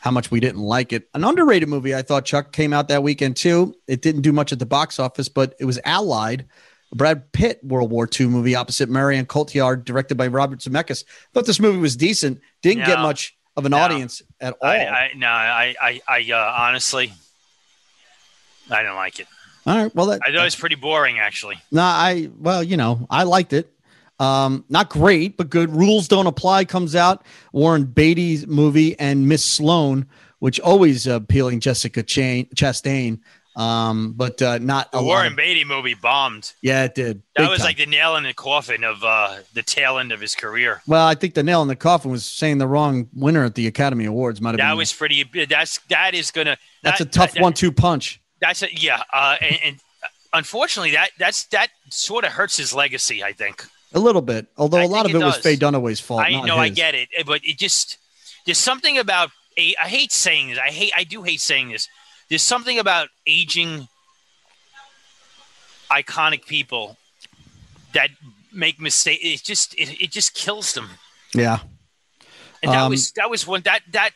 how 0.07 0.11
much 0.11 0.31
we 0.31 0.39
didn't 0.39 0.61
like 0.61 0.93
it. 0.93 1.09
An 1.13 1.25
underrated 1.25 1.67
movie 1.67 1.93
I 1.93 2.01
thought 2.01 2.23
Chuck 2.23 2.53
came 2.53 2.71
out 2.71 2.87
that 2.87 3.03
weekend 3.03 3.35
too. 3.35 3.75
It 3.87 4.01
didn't 4.01 4.21
do 4.21 4.31
much 4.31 4.53
at 4.53 4.59
the 4.59 4.65
box 4.65 4.99
office, 4.99 5.27
but 5.27 5.53
it 5.59 5.65
was 5.65 5.81
Allied. 5.83 6.45
a 6.93 6.95
Brad 6.95 7.29
Pitt 7.33 7.59
World 7.61 7.91
War 7.91 8.07
II 8.17 8.27
movie 8.27 8.55
opposite 8.55 8.87
Marion 8.87 9.25
Cotillard, 9.25 9.83
directed 9.83 10.15
by 10.15 10.27
Robert 10.27 10.59
Zemeckis. 10.59 11.03
Thought 11.33 11.45
this 11.45 11.59
movie 11.59 11.77
was 11.79 11.97
decent. 11.97 12.39
Didn't 12.61 12.85
get 12.85 12.99
much 12.99 13.35
of 13.57 13.65
an 13.65 13.71
No. 13.71 13.79
audience 13.79 14.21
at 14.39 14.53
all. 14.61 14.69
I, 14.69 14.77
I 14.85 15.11
no, 15.17 15.27
I 15.27 15.75
I, 15.81 16.01
I 16.07 16.31
uh, 16.31 16.55
honestly, 16.69 17.11
I 18.71 18.83
don't 18.83 18.95
like 18.95 19.19
it. 19.19 19.27
all 19.65 19.75
right, 19.77 19.93
well, 19.93 20.05
that, 20.05 20.21
I 20.23 20.27
thought 20.27 20.35
it 20.35 20.43
was 20.43 20.55
pretty 20.55 20.75
boring, 20.75 21.19
actually. 21.19 21.55
No, 21.69 21.81
I 21.81 22.29
well, 22.39 22.63
you 22.63 22.77
know, 22.77 23.05
I 23.09 23.23
liked 23.23 23.51
it. 23.51 23.69
Um, 24.19 24.65
not 24.69 24.89
great, 24.89 25.37
but 25.37 25.49
good. 25.49 25.69
Rules 25.69 26.07
don't 26.07 26.27
apply 26.27 26.65
comes 26.65 26.95
out. 26.95 27.23
Warren 27.51 27.85
Beatty's 27.85 28.47
movie 28.47 28.99
and 28.99 29.27
Miss 29.27 29.45
Sloane, 29.45 30.07
which 30.39 30.59
always 30.59 31.05
appealing 31.07 31.59
Jessica 31.59 32.01
Chain 32.03 32.47
Chastain. 32.55 33.19
Um, 33.55 34.13
but 34.15 34.39
uh, 34.39 34.59
not 34.59 34.87
a 34.93 34.97
The 34.97 35.03
Warren 35.03 35.31
of- 35.31 35.37
Beatty 35.37 35.63
movie 35.63 35.95
bombed. 35.95 36.53
Yeah, 36.61 36.83
it 36.83 36.93
did. 36.93 37.23
That 37.35 37.41
Big 37.43 37.49
was 37.49 37.57
time. 37.59 37.65
like 37.65 37.77
the 37.77 37.87
nail 37.87 38.15
in 38.15 38.23
the 38.23 38.33
coffin 38.35 38.83
of 38.83 39.03
uh, 39.03 39.37
the 39.55 39.63
tail 39.63 39.97
end 39.97 40.11
of 40.11 40.21
his 40.21 40.35
career. 40.35 40.81
well, 40.85 41.07
I 41.07 41.15
think 41.15 41.33
the 41.33 41.41
nail 41.41 41.63
in 41.63 41.67
the 41.67 41.75
coffin 41.75 42.11
was 42.11 42.23
saying 42.23 42.59
the 42.59 42.67
wrong 42.67 43.09
winner 43.15 43.43
at 43.45 43.55
the 43.55 43.65
Academy 43.65 44.05
Awards. 44.05 44.41
Might 44.41 44.51
have 44.51 44.57
That 44.57 44.69
been 44.69 44.77
was 44.77 44.93
pretty. 44.93 45.23
That's 45.49 45.79
that 45.89 46.13
is 46.13 46.29
gonna. 46.29 46.57
that's 46.83 46.99
that- 46.99 47.07
a 47.07 47.09
tough 47.11 47.33
that- 47.33 47.41
one-two 47.41 47.71
punch. 47.71 48.21
That's 48.41 48.61
a 48.61 48.67
yeah. 48.75 49.01
Uh, 49.11 49.37
and, 49.41 49.59
and 49.63 49.75
unfortunately, 50.33 50.91
that 50.91 51.09
that's 51.17 51.45
that 51.45 51.69
sort 51.89 52.25
of 52.25 52.31
hurts 52.33 52.57
his 52.57 52.73
legacy. 52.75 53.23
I 53.23 53.33
think. 53.33 53.65
A 53.93 53.99
little 53.99 54.21
bit, 54.21 54.47
although 54.57 54.79
I 54.79 54.83
a 54.83 54.87
lot 54.87 55.05
of 55.05 55.11
it 55.15 55.21
it 55.21 55.23
was. 55.25 55.37
Faye 55.37 55.55
Dunaway's 55.55 55.99
fault. 55.99 56.21
I 56.21 56.41
know, 56.41 56.57
I 56.57 56.69
get 56.69 56.93
it, 56.93 57.09
but 57.25 57.41
it 57.45 57.57
just 57.57 57.97
there's 58.45 58.57
something 58.57 58.97
about 58.97 59.31
I 59.57 59.73
hate 59.87 60.11
saying 60.11 60.49
this. 60.49 60.59
I 60.59 60.69
hate. 60.69 60.91
I 60.95 61.03
do 61.03 61.23
hate 61.23 61.39
saying 61.41 61.69
this. 61.69 61.87
There's 62.29 62.43
something 62.43 62.77
about 62.79 63.07
aging 63.25 63.87
iconic 65.89 66.45
people 66.45 66.97
that 67.93 68.09
make 68.53 68.79
mistakes. 68.79 69.21
It 69.23 69.43
just 69.43 69.73
it, 69.75 70.01
it 70.01 70.11
just 70.11 70.33
kills 70.33 70.73
them. 70.73 70.89
Yeah, 71.33 71.59
And 72.63 72.71
that 72.71 72.81
Um, 72.83 72.91
was 72.91 73.11
that 73.13 73.29
was 73.29 73.45
one 73.47 73.61
that 73.61 73.81
that 73.91 74.11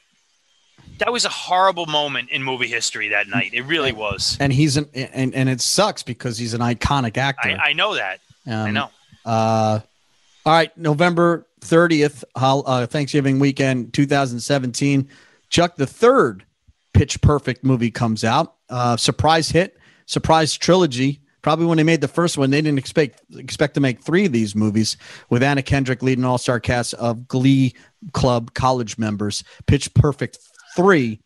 that 1.00 1.12
was 1.12 1.26
a 1.26 1.30
horrible 1.30 1.86
moment 1.88 2.30
in 2.30 2.44
movie 2.44 2.68
history 2.68 3.10
that 3.10 3.28
night. 3.28 3.54
It 3.54 3.64
really 3.64 3.92
was. 3.92 4.38
and 4.40 4.52
he's 4.54 4.78
an 4.78 4.90
and 4.94 5.34
and 5.34 5.50
it 5.50 5.62
sucks 5.62 6.04
because 6.04 6.38
he's 6.38 6.54
an 6.54 6.62
iconic 6.62 7.18
actor. 7.18 7.50
I, 7.50 7.70
I 7.70 7.74
know 7.74 7.96
that. 7.96 8.20
I 8.48 8.52
Um, 8.52 8.74
know. 8.74 8.90
Uh, 9.26 9.80
all 10.46 10.54
right, 10.54 10.76
November 10.78 11.48
30th, 11.62 12.24
uh, 12.36 12.86
Thanksgiving 12.88 13.40
weekend 13.40 13.94
2017. 13.94 15.08
Chuck, 15.50 15.76
the 15.76 15.86
third 15.86 16.46
Pitch 16.94 17.22
Perfect 17.22 17.64
movie 17.64 17.92
comes 17.92 18.24
out. 18.24 18.56
Uh, 18.70 18.98
surprise 18.98 19.50
hit, 19.50 19.78
surprise 20.06 20.58
trilogy. 20.58 21.22
Probably 21.42 21.66
when 21.66 21.78
they 21.78 21.84
made 21.84 22.02
the 22.02 22.08
first 22.08 22.38
one, 22.38 22.52
they 22.52 22.62
didn't 22.62 22.78
expect 22.78 23.22
expect 23.36 23.74
to 23.74 23.80
make 23.80 24.02
three 24.02 24.26
of 24.26 24.32
these 24.32 24.56
movies 24.56 24.98
with 25.30 25.42
Anna 25.42 25.64
Kendrick 25.64 26.04
leading 26.04 26.24
all 26.24 26.38
star 26.38 26.60
cast 26.60 26.94
of 26.96 27.28
Glee 27.28 27.74
Club 28.14 28.54
college 28.54 28.98
members. 28.98 29.44
Pitch 29.66 29.92
Perfect 29.96 30.38
three, 30.76 31.20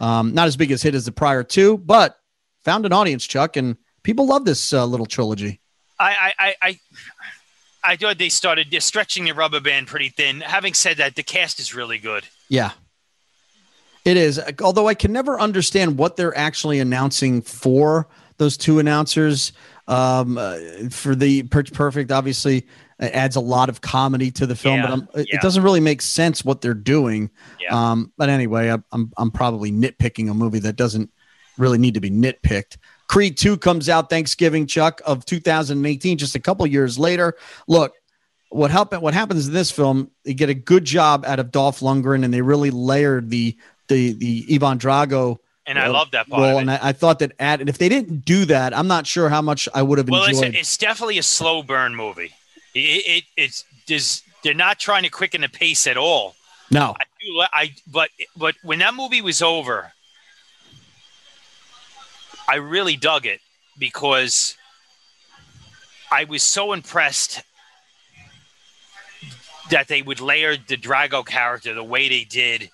um, 0.00 0.34
not 0.34 0.48
as 0.48 0.56
big 0.56 0.72
as 0.72 0.82
hit 0.82 0.94
as 0.94 1.04
the 1.04 1.12
prior 1.12 1.44
two, 1.44 1.78
but 1.78 2.18
found 2.64 2.84
an 2.84 2.92
audience, 2.92 3.26
Chuck, 3.26 3.56
and 3.56 3.76
people 4.02 4.26
love 4.26 4.44
this 4.44 4.72
uh, 4.72 4.84
little 4.84 5.06
trilogy. 5.06 5.60
I, 6.00 6.32
I, 6.38 6.54
I, 6.62 6.78
I, 7.82 7.96
thought 7.96 8.18
they 8.18 8.28
started 8.28 8.68
they're 8.70 8.80
stretching 8.80 9.24
the 9.24 9.32
rubber 9.32 9.60
band 9.60 9.86
pretty 9.86 10.08
thin. 10.10 10.40
Having 10.40 10.74
said 10.74 10.96
that, 10.98 11.16
the 11.16 11.22
cast 11.22 11.60
is 11.60 11.74
really 11.74 11.98
good. 11.98 12.24
Yeah. 12.48 12.72
It 14.04 14.16
is. 14.16 14.40
Although 14.62 14.88
I 14.88 14.94
can 14.94 15.12
never 15.12 15.38
understand 15.38 15.98
what 15.98 16.16
they're 16.16 16.36
actually 16.36 16.80
announcing 16.80 17.42
for 17.42 18.08
those 18.38 18.56
two 18.56 18.78
announcers. 18.78 19.52
Um, 19.86 20.38
uh, 20.38 20.56
for 20.90 21.14
the 21.14 21.42
Pitch 21.44 21.72
Perfect, 21.72 22.10
obviously, 22.12 22.66
it 22.98 23.12
adds 23.12 23.36
a 23.36 23.40
lot 23.40 23.68
of 23.68 23.80
comedy 23.80 24.30
to 24.32 24.46
the 24.46 24.54
film, 24.54 24.78
Yeah, 24.78 24.96
but 25.12 25.28
yeah. 25.28 25.36
it 25.36 25.42
doesn't 25.42 25.62
really 25.62 25.80
make 25.80 26.00
sense 26.00 26.44
what 26.44 26.60
they're 26.60 26.74
doing. 26.74 27.30
Yeah. 27.60 27.90
Um, 27.90 28.12
but 28.16 28.28
anyway, 28.28 28.70
I, 28.70 28.78
I'm 28.92 29.12
I'm 29.16 29.30
probably 29.30 29.72
nitpicking 29.72 30.30
a 30.30 30.34
movie 30.34 30.60
that 30.60 30.76
doesn't 30.76 31.10
really 31.58 31.78
need 31.78 31.94
to 31.94 32.00
be 32.00 32.10
nitpicked. 32.10 32.76
Creed 33.10 33.36
2 33.36 33.56
comes 33.56 33.88
out 33.88 34.08
Thanksgiving, 34.08 34.68
Chuck, 34.68 35.00
of 35.04 35.24
2018, 35.26 36.16
just 36.16 36.36
a 36.36 36.38
couple 36.38 36.64
years 36.64 36.96
later. 36.96 37.34
Look, 37.66 37.92
what 38.50 38.70
happened 38.70 39.02
what 39.02 39.14
happens 39.14 39.48
in 39.48 39.52
this 39.52 39.72
film, 39.72 40.12
they 40.24 40.32
get 40.32 40.48
a 40.48 40.54
good 40.54 40.84
job 40.84 41.24
out 41.24 41.40
of 41.40 41.50
Dolph 41.50 41.80
Lundgren 41.80 42.24
and 42.24 42.32
they 42.32 42.40
really 42.40 42.70
layered 42.70 43.28
the 43.28 43.56
the 43.88 44.12
the 44.12 44.46
Ivan 44.52 44.78
Drago 44.78 45.38
And 45.66 45.76
I 45.76 45.88
love 45.88 46.12
that 46.12 46.28
part. 46.28 46.54
Of 46.54 46.58
And. 46.60 46.70
I, 46.70 46.78
I 46.80 46.92
thought 46.92 47.18
that 47.18 47.32
add 47.40 47.58
and 47.58 47.68
if 47.68 47.78
they 47.78 47.88
didn't 47.88 48.24
do 48.24 48.44
that, 48.44 48.78
I'm 48.78 48.86
not 48.86 49.08
sure 49.08 49.28
how 49.28 49.42
much 49.42 49.68
I 49.74 49.82
would 49.82 49.98
have 49.98 50.08
Well, 50.08 50.26
it's, 50.26 50.38
enjoyed. 50.38 50.54
it's 50.54 50.78
definitely 50.78 51.18
a 51.18 51.24
slow 51.24 51.64
burn 51.64 51.96
movie. 51.96 52.30
It, 52.76 52.78
it 52.78 53.24
it's 53.36 53.64
there's, 53.88 54.22
they're 54.44 54.54
not 54.54 54.78
trying 54.78 55.02
to 55.02 55.08
quicken 55.08 55.40
the 55.40 55.48
pace 55.48 55.88
at 55.88 55.96
all. 55.96 56.36
no. 56.70 56.94
I 56.96 57.04
do, 57.20 57.42
I 57.52 57.74
but 57.88 58.10
but 58.36 58.54
when 58.62 58.78
that 58.78 58.94
movie 58.94 59.20
was 59.20 59.42
over, 59.42 59.92
I 62.50 62.56
really 62.56 62.96
dug 62.96 63.26
it 63.26 63.40
because 63.78 64.56
I 66.10 66.24
was 66.24 66.42
so 66.42 66.72
impressed 66.72 67.42
that 69.70 69.86
they 69.86 70.02
would 70.02 70.20
layer 70.20 70.56
the 70.56 70.76
Drago 70.76 71.24
character 71.24 71.74
the 71.74 71.84
way 71.84 72.08
they 72.08 72.24
did, 72.24 72.68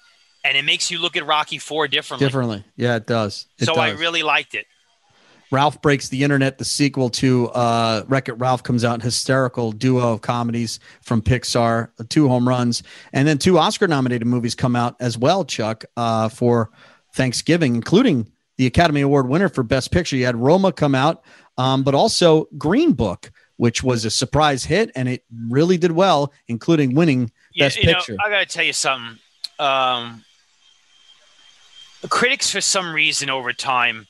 and 0.44 0.56
it 0.56 0.64
makes 0.64 0.90
you 0.90 0.98
look 0.98 1.14
at 1.14 1.26
Rocky 1.26 1.58
Four 1.58 1.88
differently. 1.88 2.26
Differently. 2.26 2.64
Yeah, 2.76 2.96
it 2.96 3.06
does. 3.06 3.46
It 3.58 3.66
so 3.66 3.74
I 3.74 3.90
really 3.90 4.22
liked 4.22 4.54
it. 4.54 4.64
Ralph 5.50 5.82
Breaks 5.82 6.08
the 6.08 6.24
Internet, 6.24 6.56
the 6.56 6.64
sequel 6.64 7.10
to 7.10 7.48
uh, 7.50 8.04
Wreck 8.08 8.30
It 8.30 8.32
Ralph, 8.32 8.62
comes 8.62 8.82
out. 8.82 8.94
in 8.94 9.00
Hysterical 9.02 9.72
duo 9.72 10.14
of 10.14 10.22
comedies 10.22 10.80
from 11.02 11.20
Pixar, 11.20 11.90
two 12.08 12.28
home 12.28 12.48
runs. 12.48 12.82
And 13.12 13.28
then 13.28 13.36
two 13.36 13.58
Oscar 13.58 13.86
nominated 13.86 14.26
movies 14.26 14.54
come 14.54 14.74
out 14.74 14.96
as 15.00 15.18
well, 15.18 15.44
Chuck, 15.44 15.84
uh, 15.98 16.30
for 16.30 16.70
Thanksgiving, 17.12 17.76
including 17.76 18.32
the 18.56 18.66
Academy 18.66 19.02
Award 19.02 19.28
winner 19.28 19.48
for 19.48 19.62
Best 19.62 19.90
Picture. 19.90 20.16
You 20.16 20.26
had 20.26 20.36
Roma 20.36 20.72
come 20.72 20.94
out, 20.94 21.22
um, 21.58 21.82
but 21.82 21.94
also 21.94 22.48
Green 22.56 22.92
Book, 22.92 23.30
which 23.56 23.82
was 23.82 24.04
a 24.04 24.10
surprise 24.10 24.64
hit, 24.64 24.90
and 24.94 25.08
it 25.08 25.24
really 25.48 25.76
did 25.78 25.92
well, 25.92 26.32
including 26.48 26.94
winning 26.94 27.30
Yeah, 27.54 27.66
Best 27.66 27.78
you 27.78 27.92
Picture. 27.92 28.12
know, 28.12 28.18
I 28.24 28.30
got 28.30 28.40
to 28.40 28.46
tell 28.46 28.64
you 28.64 28.72
something. 28.72 29.18
Um, 29.58 30.24
critics, 32.08 32.50
for 32.50 32.60
some 32.60 32.94
reason, 32.94 33.30
over 33.30 33.52
time, 33.52 34.06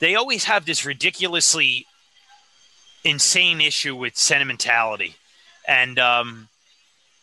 they 0.00 0.14
always 0.14 0.44
have 0.44 0.64
this 0.64 0.84
ridiculously 0.84 1.86
insane 3.04 3.60
issue 3.60 3.94
with 3.94 4.16
sentimentality, 4.16 5.16
and 5.66 5.98
um, 5.98 6.48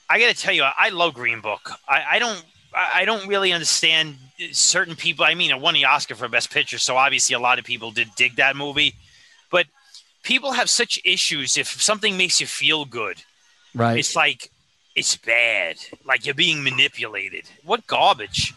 I 0.09 0.19
got 0.19 0.35
to 0.35 0.41
tell 0.41 0.53
you, 0.53 0.63
I 0.63 0.89
love 0.89 1.13
Green 1.13 1.41
Book. 1.41 1.71
I, 1.87 2.03
I 2.11 2.19
don't, 2.19 2.43
I 2.73 3.05
don't 3.05 3.27
really 3.27 3.51
understand 3.53 4.17
certain 4.51 4.95
people. 4.95 5.25
I 5.25 5.33
mean, 5.35 5.51
it 5.51 5.59
won 5.59 5.73
the 5.73 5.85
Oscar 5.85 6.15
for 6.15 6.27
Best 6.27 6.51
Picture, 6.51 6.77
so 6.79 6.95
obviously 6.97 7.35
a 7.35 7.39
lot 7.39 7.59
of 7.59 7.65
people 7.65 7.91
did 7.91 8.09
dig 8.15 8.35
that 8.37 8.55
movie, 8.55 8.95
but 9.51 9.65
people 10.23 10.53
have 10.53 10.69
such 10.69 10.99
issues 11.05 11.57
if 11.57 11.81
something 11.81 12.17
makes 12.17 12.41
you 12.41 12.47
feel 12.47 12.83
good 12.85 13.17
right. 13.75 13.97
it's 13.99 14.15
like 14.15 14.49
it's 14.95 15.17
bad. 15.17 15.75
Like 16.05 16.25
you're 16.25 16.33
being 16.35 16.63
manipulated. 16.63 17.43
What 17.65 17.85
garbage? 17.85 18.53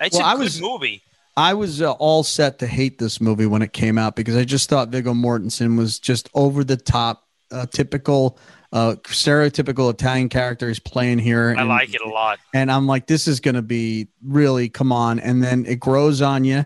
It's 0.00 0.16
Well, 0.16 0.24
a 0.26 0.30
I 0.30 0.32
good 0.34 0.44
was- 0.44 0.60
movie. 0.60 1.02
I 1.34 1.54
was 1.54 1.80
uh, 1.80 1.92
all 1.92 2.24
set 2.24 2.58
to 2.58 2.66
hate 2.66 2.98
this 2.98 3.18
movie 3.18 3.46
when 3.46 3.62
it 3.62 3.72
came 3.72 3.96
out 3.96 4.16
because 4.16 4.36
I 4.36 4.44
just 4.44 4.68
thought 4.68 4.88
Viggo 4.90 5.14
Mortensen 5.14 5.78
was 5.78 5.98
just 5.98 6.28
over 6.34 6.62
the 6.62 6.76
top, 6.76 7.26
uh, 7.50 7.64
typical, 7.66 8.36
uh, 8.72 8.94
stereotypical 9.04 9.90
Italian 9.92 10.28
character 10.28 10.68
he's 10.68 10.78
playing 10.78 11.18
here. 11.18 11.54
I 11.56 11.60
and- 11.60 11.68
like 11.68 11.94
it 11.94 12.00
a 12.00 12.08
lot. 12.08 12.38
and 12.54 12.70
I'm 12.70 12.86
like, 12.86 13.06
this 13.06 13.28
is 13.28 13.40
going 13.40 13.54
to 13.54 13.62
be 13.62 14.08
really 14.24 14.68
come 14.68 14.92
on, 14.92 15.20
and 15.20 15.42
then 15.42 15.66
it 15.66 15.78
grows 15.78 16.22
on 16.22 16.44
you, 16.44 16.64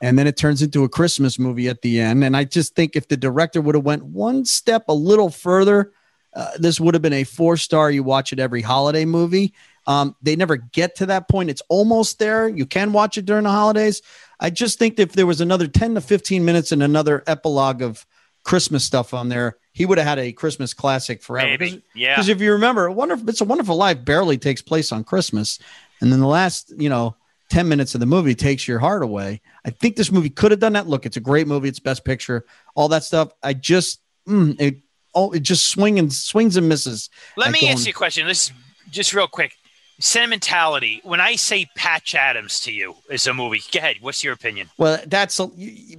and 0.00 0.18
then 0.18 0.26
it 0.26 0.36
turns 0.36 0.62
into 0.62 0.84
a 0.84 0.88
Christmas 0.88 1.38
movie 1.38 1.68
at 1.68 1.82
the 1.82 2.00
end. 2.00 2.24
And 2.24 2.36
I 2.36 2.44
just 2.44 2.74
think 2.74 2.96
if 2.96 3.08
the 3.08 3.16
director 3.16 3.60
would 3.60 3.74
have 3.74 3.84
went 3.84 4.04
one 4.04 4.44
step 4.44 4.84
a 4.88 4.94
little 4.94 5.30
further, 5.30 5.92
uh, 6.34 6.50
this 6.58 6.78
would 6.78 6.94
have 6.94 7.02
been 7.02 7.12
a 7.12 7.24
four 7.24 7.56
star. 7.56 7.90
You 7.90 8.02
watch 8.04 8.32
it 8.32 8.38
every 8.38 8.62
holiday 8.62 9.04
movie. 9.04 9.52
Um, 9.86 10.14
they 10.22 10.36
never 10.36 10.56
get 10.56 10.94
to 10.96 11.06
that 11.06 11.28
point. 11.28 11.50
It's 11.50 11.62
almost 11.68 12.18
there. 12.20 12.48
You 12.48 12.66
can 12.66 12.92
watch 12.92 13.18
it 13.18 13.24
during 13.24 13.44
the 13.44 13.50
holidays. 13.50 14.02
I 14.38 14.50
just 14.50 14.78
think 14.78 14.98
if 15.00 15.12
there 15.12 15.26
was 15.26 15.40
another 15.40 15.66
10 15.66 15.94
to 15.96 16.00
15 16.00 16.44
minutes 16.44 16.70
and 16.70 16.82
another 16.82 17.24
epilogue 17.26 17.82
of 17.82 18.06
Christmas 18.44 18.84
stuff 18.84 19.12
on 19.12 19.28
there, 19.30 19.56
he 19.72 19.86
would 19.86 19.98
have 19.98 20.06
had 20.06 20.18
a 20.18 20.32
Christmas 20.32 20.74
classic 20.74 21.22
forever. 21.22 21.48
Maybe. 21.48 21.82
Yeah. 21.94 22.14
Because 22.14 22.28
if 22.28 22.40
you 22.40 22.52
remember, 22.52 22.90
wonderful, 22.90 23.28
it's 23.28 23.40
a 23.40 23.44
wonderful 23.44 23.76
life 23.76 24.04
barely 24.04 24.36
takes 24.38 24.62
place 24.62 24.92
on 24.92 25.04
Christmas, 25.04 25.58
and 26.00 26.12
then 26.12 26.20
the 26.20 26.26
last, 26.26 26.72
you 26.76 26.88
know, 26.88 27.14
ten 27.48 27.68
minutes 27.68 27.94
of 27.94 28.00
the 28.00 28.06
movie 28.06 28.34
takes 28.34 28.66
your 28.66 28.78
heart 28.78 29.02
away. 29.02 29.40
I 29.64 29.70
think 29.70 29.96
this 29.96 30.10
movie 30.10 30.30
could 30.30 30.50
have 30.50 30.60
done 30.60 30.72
that. 30.74 30.86
Look, 30.86 31.06
it's 31.06 31.16
a 31.16 31.20
great 31.20 31.46
movie. 31.46 31.68
It's 31.68 31.80
best 31.80 32.04
picture, 32.04 32.44
all 32.74 32.88
that 32.88 33.04
stuff. 33.04 33.32
I 33.42 33.54
just, 33.54 34.00
mm, 34.28 34.60
it, 34.60 34.78
oh, 35.14 35.30
it 35.32 35.40
just 35.40 35.68
swing 35.68 35.98
and 35.98 36.12
swings 36.12 36.56
and 36.56 36.68
misses. 36.68 37.10
Let 37.36 37.50
me 37.52 37.60
don't- 37.60 37.70
ask 37.70 37.86
you 37.86 37.90
a 37.90 37.94
question. 37.94 38.26
This 38.26 38.52
just 38.90 39.14
real 39.14 39.26
quick. 39.28 39.52
Sentimentality. 40.00 41.00
When 41.04 41.20
I 41.20 41.36
say 41.36 41.66
Patch 41.76 42.14
Adams 42.14 42.60
to 42.60 42.72
you 42.72 42.96
is 43.10 43.26
a 43.26 43.34
movie, 43.34 43.62
go 43.72 43.78
ahead. 43.78 43.96
What's 44.00 44.24
your 44.24 44.32
opinion? 44.32 44.68
Well, 44.78 45.00
that's 45.06 45.38
a, 45.40 45.50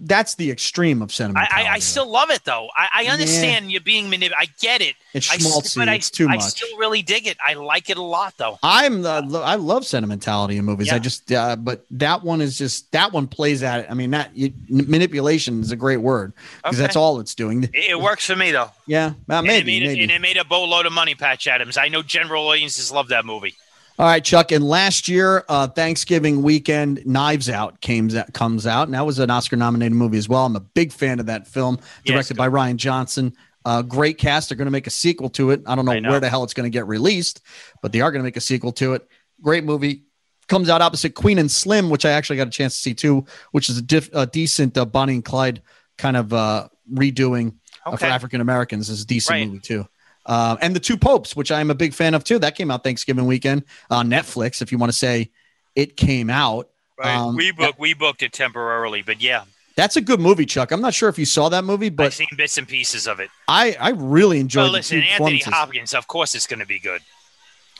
that's 0.01 0.35
the 0.35 0.51
extreme 0.51 1.01
of 1.01 1.09
I, 1.09 1.13
sentimentality. 1.13 1.67
I, 1.69 1.73
I 1.73 1.79
still 1.79 2.09
love 2.09 2.29
it 2.29 2.43
though. 2.43 2.67
I, 2.75 2.89
I 2.93 3.01
Yeah. 3.03 3.13
understand 3.13 3.71
you 3.71 3.79
being 3.79 4.09
manipulated. 4.09 4.37
I 4.39 4.47
get 4.59 4.81
it. 4.81 4.95
it's 5.13 5.31
I, 5.31 5.37
schmaltzy. 5.37 5.77
but 5.77 5.89
I, 5.89 5.95
it's 5.95 6.09
too 6.09 6.27
much 6.27 6.37
I 6.41 6.47
still 6.47 6.77
really 6.77 7.01
dig 7.01 7.27
it. 7.27 7.37
I 7.45 7.53
like 7.53 7.89
it 7.89 7.97
a 7.97 8.01
lot 8.01 8.35
though. 8.37 8.59
I'm 8.63 9.01
the 9.01 9.41
I 9.43 9.55
love 9.55 9.85
sentimentality 9.85 10.57
in 10.57 10.65
movies. 10.65 10.91
I 10.91 10.99
just 10.99 11.31
uh, 11.31 11.55
but 11.55 11.85
that 11.91 12.23
one 12.23 12.41
is 12.41 12.57
just 12.57 12.91
that 12.91 13.11
one 13.11 13.27
plays 13.27 13.63
at 13.63 13.81
it. 13.81 13.87
I 13.89 13.93
mean 13.93 14.11
that 14.11 14.35
you, 14.35 14.51
manipulation 14.69 15.61
is 15.61 15.71
a 15.71 15.75
great 15.75 15.97
word 15.97 16.33
because 16.57 16.75
Okay. 16.77 16.81
that's 16.81 16.95
all 16.95 17.19
it's 17.19 17.35
doing. 17.35 17.63
It, 17.63 17.91
it 17.91 17.99
works 18.01 18.25
for 18.25 18.35
me 18.35 18.51
though. 18.51 18.69
Yeah, 18.87 19.13
uh, 19.29 19.35
And 19.35 19.47
it 19.47 19.65
made, 19.65 19.65
maybe. 19.83 20.01
And 20.03 20.11
it 20.11 20.21
made 20.21 20.37
a 20.37 20.45
boatload 20.45 20.85
of 20.85 20.93
money, 20.93 21.15
Patch 21.15 21.47
Adams. 21.47 21.77
I 21.77 21.87
know 21.87 22.01
general 22.01 22.47
audiences 22.47 22.91
love 22.91 23.07
that 23.09 23.25
movie. 23.25 23.55
All 23.99 24.07
right, 24.07 24.23
Chuck. 24.23 24.51
And 24.51 24.63
last 24.67 25.07
year, 25.07 25.43
uh, 25.47 25.67
Thanksgiving 25.67 26.41
weekend, 26.41 27.05
Knives 27.05 27.49
Out 27.49 27.81
came 27.81 28.09
comes 28.33 28.65
out, 28.65 28.87
and 28.87 28.93
that 28.95 29.05
was 29.05 29.19
an 29.19 29.29
Oscar-nominated 29.29 29.93
movie 29.95 30.17
as 30.17 30.27
well. 30.27 30.45
I'm 30.45 30.55
a 30.55 30.59
big 30.61 30.91
fan 30.91 31.19
of 31.19 31.27
that 31.27 31.47
film, 31.47 31.77
Yes, 32.03 32.13
directed 32.13 32.37
by 32.37 32.49
Rian 32.49 32.77
Johnson. 32.77 33.33
Uh, 33.63 33.83
great 33.83 34.17
cast. 34.17 34.49
They're 34.49 34.55
going 34.57 34.65
to 34.65 34.71
make 34.71 34.87
a 34.87 34.91
sequel 34.91 35.29
to 35.31 35.51
it. 35.51 35.61
I 35.67 35.75
don't 35.75 35.85
know, 35.85 35.91
I 35.91 35.99
know. 35.99 36.09
where 36.09 36.19
the 36.19 36.29
hell 36.29 36.43
it's 36.43 36.53
going 36.55 36.63
to 36.71 36.73
get 36.75 36.87
released, 36.87 37.41
but 37.83 37.91
they 37.91 38.01
are 38.01 38.11
going 38.11 38.21
to 38.21 38.23
make 38.23 38.37
a 38.37 38.41
sequel 38.41 38.71
to 38.73 38.93
it. 38.93 39.07
Great 39.41 39.63
movie. 39.63 40.05
Comes 40.47 40.67
out 40.67 40.81
opposite 40.81 41.13
Queen 41.13 41.37
and 41.37 41.49
Slim, 41.51 41.89
which 41.91 42.03
I 42.03 42.11
actually 42.11 42.37
got 42.37 42.47
a 42.47 42.51
chance 42.51 42.73
to 42.75 42.81
see 42.81 42.93
too, 42.95 43.25
which 43.51 43.69
is 43.69 43.77
a, 43.77 43.81
diff, 43.83 44.09
a 44.13 44.25
decent 44.25 44.77
uh, 44.77 44.85
Bonnie 44.85 45.13
and 45.13 45.23
Clyde 45.23 45.61
kind 45.99 46.17
of 46.17 46.33
uh, 46.33 46.69
redoing 46.91 47.53
uh, 47.85 47.95
for 47.95 48.05
African 48.07 48.41
Americans. 48.41 48.89
is 48.89 49.03
a 49.03 49.05
decent 49.05 49.31
Right. 49.35 49.47
movie 49.47 49.59
too. 49.59 49.87
Um, 50.25 50.57
and 50.61 50.75
the 50.75 50.79
Two 50.79 50.97
Popes, 50.97 51.35
which 51.35 51.51
I'm 51.51 51.71
a 51.71 51.75
big 51.75 51.93
fan 51.93 52.13
of 52.13 52.23
too. 52.23 52.39
That 52.39 52.55
came 52.55 52.69
out 52.69 52.83
Thanksgiving 52.83 53.25
weekend 53.25 53.63
on 53.89 54.09
Netflix. 54.09 54.61
If 54.61 54.71
you 54.71 54.77
want 54.77 54.91
to 54.91 54.97
say 54.97 55.31
it 55.75 55.97
came 55.97 56.29
out, 56.29 56.69
Right. 57.01 57.15
Um, 57.15 57.35
we 57.35 57.51
booked 57.51 57.79
we 57.79 57.93
booked 57.93 58.21
it 58.21 58.31
temporarily, 58.31 59.01
but 59.01 59.21
yeah, 59.21 59.45
that's 59.75 59.95
a 59.95 60.01
good 60.01 60.19
movie, 60.19 60.45
Chuck. 60.45 60.71
I'm 60.71 60.81
not 60.81 60.93
sure 60.93 61.09
if 61.09 61.17
you 61.17 61.25
saw 61.25 61.49
that 61.49 61.63
movie, 61.63 61.87
I've 61.87 61.95
but 61.95 62.13
seen 62.13 62.27
bits 62.37 62.57
and 62.57 62.67
pieces 62.67 63.07
of 63.07 63.19
it. 63.19 63.29
I 63.47 63.75
I 63.79 63.89
really 63.89 64.39
enjoyed 64.39 64.63
Well, 64.63 64.71
listen, 64.73 65.01
Anthony. 65.01 65.39
Hopkins, 65.39 65.95
of 65.95 66.07
course, 66.07 66.35
it's 66.35 66.45
going 66.45 66.59
to 66.59 66.65
be 66.65 66.77
good. 66.77 67.01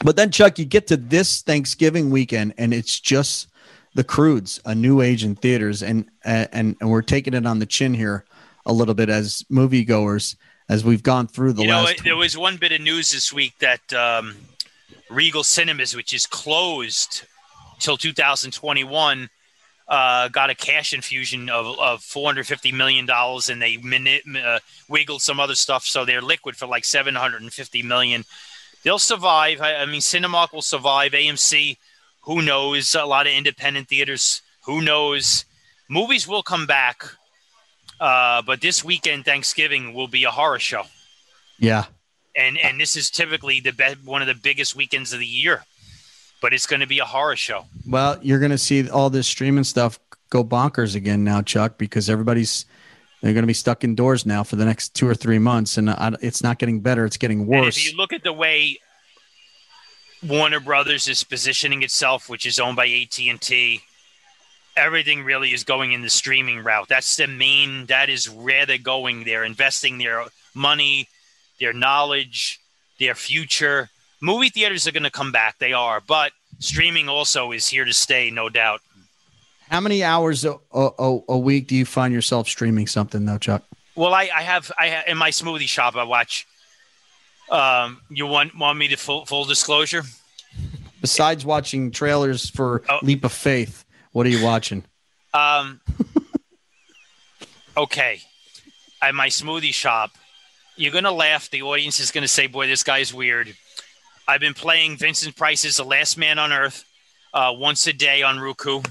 But 0.04 0.16
then, 0.16 0.32
Chuck, 0.32 0.58
you 0.58 0.66
get 0.66 0.88
to 0.88 0.98
this 0.98 1.42
Thanksgiving 1.44 2.10
weekend, 2.10 2.56
and 2.58 2.74
it's 2.74 3.00
just 3.00 3.48
the 3.94 4.04
Croods, 4.04 4.60
a 4.66 4.74
new 4.74 5.02
age 5.02 5.24
in 5.24 5.36
theaters, 5.36 5.84
and 5.84 6.10
and 6.24 6.76
and 6.80 6.90
we're 6.90 7.04
taking 7.04 7.36
it 7.36 7.46
on 7.46 7.60
the 7.60 7.68
chin 7.68 7.94
here 7.94 8.26
a 8.66 8.74
little 8.74 8.96
bit 8.96 9.10
as 9.10 9.44
moviegoers 9.52 10.36
as 10.72 10.86
we've 10.86 11.04
gone 11.04 11.28
through 11.28 11.52
the 11.52 11.64
you 11.64 11.68
know, 11.68 11.84
last. 11.84 11.96
it- 12.00 12.04
there 12.06 12.16
was 12.16 12.38
one 12.38 12.56
bit 12.56 12.72
of 12.72 12.80
news 12.80 13.12
this 13.12 13.34
week 13.34 13.54
that 13.60 13.92
um, 13.94 14.38
Regal 15.10 15.44
Cinemas, 15.44 15.94
which 15.94 16.14
is 16.14 16.26
closed 16.26 17.24
till 17.80 17.98
2021, 17.98 19.30
uh, 19.90 20.30
got 20.30 20.50
a 20.50 20.56
cash 20.56 20.94
infusion 20.94 21.50
of, 21.50 21.78
of 21.78 22.02
450 22.02 22.72
million 22.72 23.06
dollars, 23.06 23.50
and 23.50 23.62
they 23.62 23.78
uh, 24.42 24.60
wiggled 24.88 25.22
some 25.22 25.42
other 25.42 25.56
stuff, 25.56 25.84
so 25.84 26.06
they're 26.06 26.22
liquid 26.22 26.56
for 26.56 26.68
like 26.68 26.86
750 26.86 27.84
million. 27.84 28.24
They'll 28.84 28.98
survive. 28.98 29.60
I, 29.60 29.76
I 29.76 29.86
mean, 29.86 30.00
Cinemark 30.00 30.54
will 30.54 30.62
survive. 30.62 31.12
AMC, 31.12 31.76
who 32.22 32.42
knows? 32.42 32.96
A 32.96 33.04
lot 33.04 33.28
of 33.28 33.34
independent 33.34 33.90
theaters, 33.90 34.42
who 34.64 34.82
knows? 34.82 35.44
Movies 35.90 36.30
will 36.30 36.44
come 36.44 36.66
back. 36.66 37.04
Uh, 38.02 38.42
but 38.42 38.60
this 38.60 38.84
weekend, 38.84 39.24
Thanksgiving 39.24 39.94
will 39.94 40.10
be 40.10 40.26
a 40.26 40.32
horror 40.32 40.60
show. 40.60 40.84
Yeah, 41.60 41.86
and 42.36 42.58
and 42.58 42.82
this 42.82 42.98
is 42.98 43.10
typically 43.10 43.62
the 43.62 43.72
be- 43.72 43.96
one 44.04 44.22
of 44.22 44.28
the 44.28 44.36
biggest 44.36 44.76
weekends 44.76 45.14
of 45.14 45.20
the 45.20 45.26
year 45.26 45.64
but 46.42 46.54
it's 46.54 46.66
going 46.66 46.80
to 46.80 46.88
be 46.88 47.00
a 47.00 47.06
horror 47.06 47.36
show. 47.36 47.66
Well, 47.88 48.18
you're 48.22 48.40
going 48.40 48.52
to 48.52 48.58
see 48.58 48.90
all 48.90 49.10
this 49.10 49.28
streaming 49.28 49.64
stuff 49.64 50.00
go 50.30 50.44
bonkers 50.44 50.96
again 50.96 51.24
now, 51.24 51.42
Chuck, 51.42 51.78
because 51.78 52.10
everybody's 52.10 52.66
they're 53.22 53.34
going 53.34 53.44
to 53.44 53.48
be 53.48 53.54
stuck 53.54 53.84
indoors 53.84 54.26
now 54.26 54.42
for 54.44 54.56
the 54.56 54.66
next 54.66 54.96
two 54.96 55.08
or 55.08 55.14
three 55.14 55.38
months, 55.38 55.78
and 55.78 55.92
I, 55.92 56.16
it's 56.22 56.42
not 56.42 56.58
getting 56.58 56.82
better; 56.82 57.06
it's 57.06 57.18
getting 57.18 57.42
and 57.42 57.48
worse. 57.48 57.78
if 57.78 57.92
you 57.92 57.98
look 57.98 58.12
at 58.12 58.24
the 58.24 58.34
way 58.34 58.80
warner 60.28 60.60
brothers 60.60 61.08
is 61.08 61.24
positioning 61.24 61.82
itself 61.82 62.30
which 62.30 62.46
is 62.46 62.60
owned 62.60 62.76
by 62.76 62.88
at&t 62.88 63.82
everything 64.78 65.24
really 65.24 65.52
is 65.54 65.64
going 65.64 65.92
in 65.92 66.02
the 66.02 66.10
streaming 66.10 66.64
route 66.64 66.88
that's 66.88 67.16
the 67.18 67.28
main 67.28 67.86
that 67.88 68.10
is 68.10 68.30
where 68.30 68.66
they're 68.66 68.78
going 68.78 69.24
they're 69.24 69.44
investing 69.44 69.98
their 69.98 70.26
money 70.54 71.08
their 71.60 71.74
knowledge 71.74 72.60
their 73.00 73.16
future 73.16 73.90
movie 74.22 74.50
theaters 74.50 74.88
are 74.88 74.92
going 74.92 75.04
to 75.04 75.12
come 75.12 75.32
back 75.32 75.58
they 75.60 75.74
are 75.74 76.02
but 76.08 76.32
streaming 76.60 77.10
also 77.10 77.52
is 77.52 77.68
here 77.68 77.86
to 77.86 77.94
stay 77.94 78.30
no 78.32 78.48
doubt 78.50 78.80
How 79.70 79.80
many 79.82 80.04
hours 80.04 80.46
a, 80.46 80.56
a, 80.74 81.20
a 81.30 81.38
week 81.38 81.68
do 81.68 81.76
you 81.76 81.86
find 81.86 82.14
yourself 82.14 82.48
streaming 82.48 82.88
something, 82.88 83.26
though, 83.26 83.38
Chuck? 83.38 83.64
Well, 83.96 84.14
I, 84.14 84.30
I 84.36 84.42
have 84.42 84.70
I 84.78 84.90
ha- 84.90 85.04
in 85.08 85.18
my 85.18 85.32
smoothie 85.32 85.68
shop. 85.68 85.96
I 85.96 86.04
watch. 86.04 86.46
Um, 87.50 88.02
you 88.10 88.28
want 88.28 88.58
want 88.58 88.78
me 88.78 88.88
to 88.90 88.96
full 88.98 89.26
full 89.26 89.46
disclosure? 89.46 90.04
Besides 91.02 91.46
watching 91.46 91.92
trailers 91.92 92.50
for 92.50 92.84
Oh. 92.90 93.00
Leap 93.02 93.24
of 93.24 93.32
Faith, 93.32 93.81
what 94.12 94.26
are 94.26 94.30
you 94.30 94.44
watching? 94.44 94.84
Um, 95.34 95.82
okay, 97.78 98.22
at 99.02 99.16
my 99.16 99.28
smoothie 99.28 99.74
shop, 99.74 100.12
you're 100.76 100.92
gonna 100.94 101.12
laugh. 101.12 101.50
The 101.50 101.62
audience 101.62 102.00
is 102.00 102.12
gonna 102.12 102.28
say, 102.28 102.48
"Boy, 102.48 102.68
this 102.68 102.84
guy's 102.84 103.14
weird." 103.14 103.56
I've 104.28 104.42
been 104.42 104.54
playing 104.54 104.98
Vincent 104.98 105.36
Price's 105.36 105.78
"The 105.78 105.84
Last 105.86 106.18
Man 106.18 106.40
on 106.40 106.52
Earth" 106.52 106.86
uh, 107.34 107.54
once 107.56 107.88
a 107.88 107.94
day 107.94 108.22
on 108.24 108.40
Roku. 108.40 108.82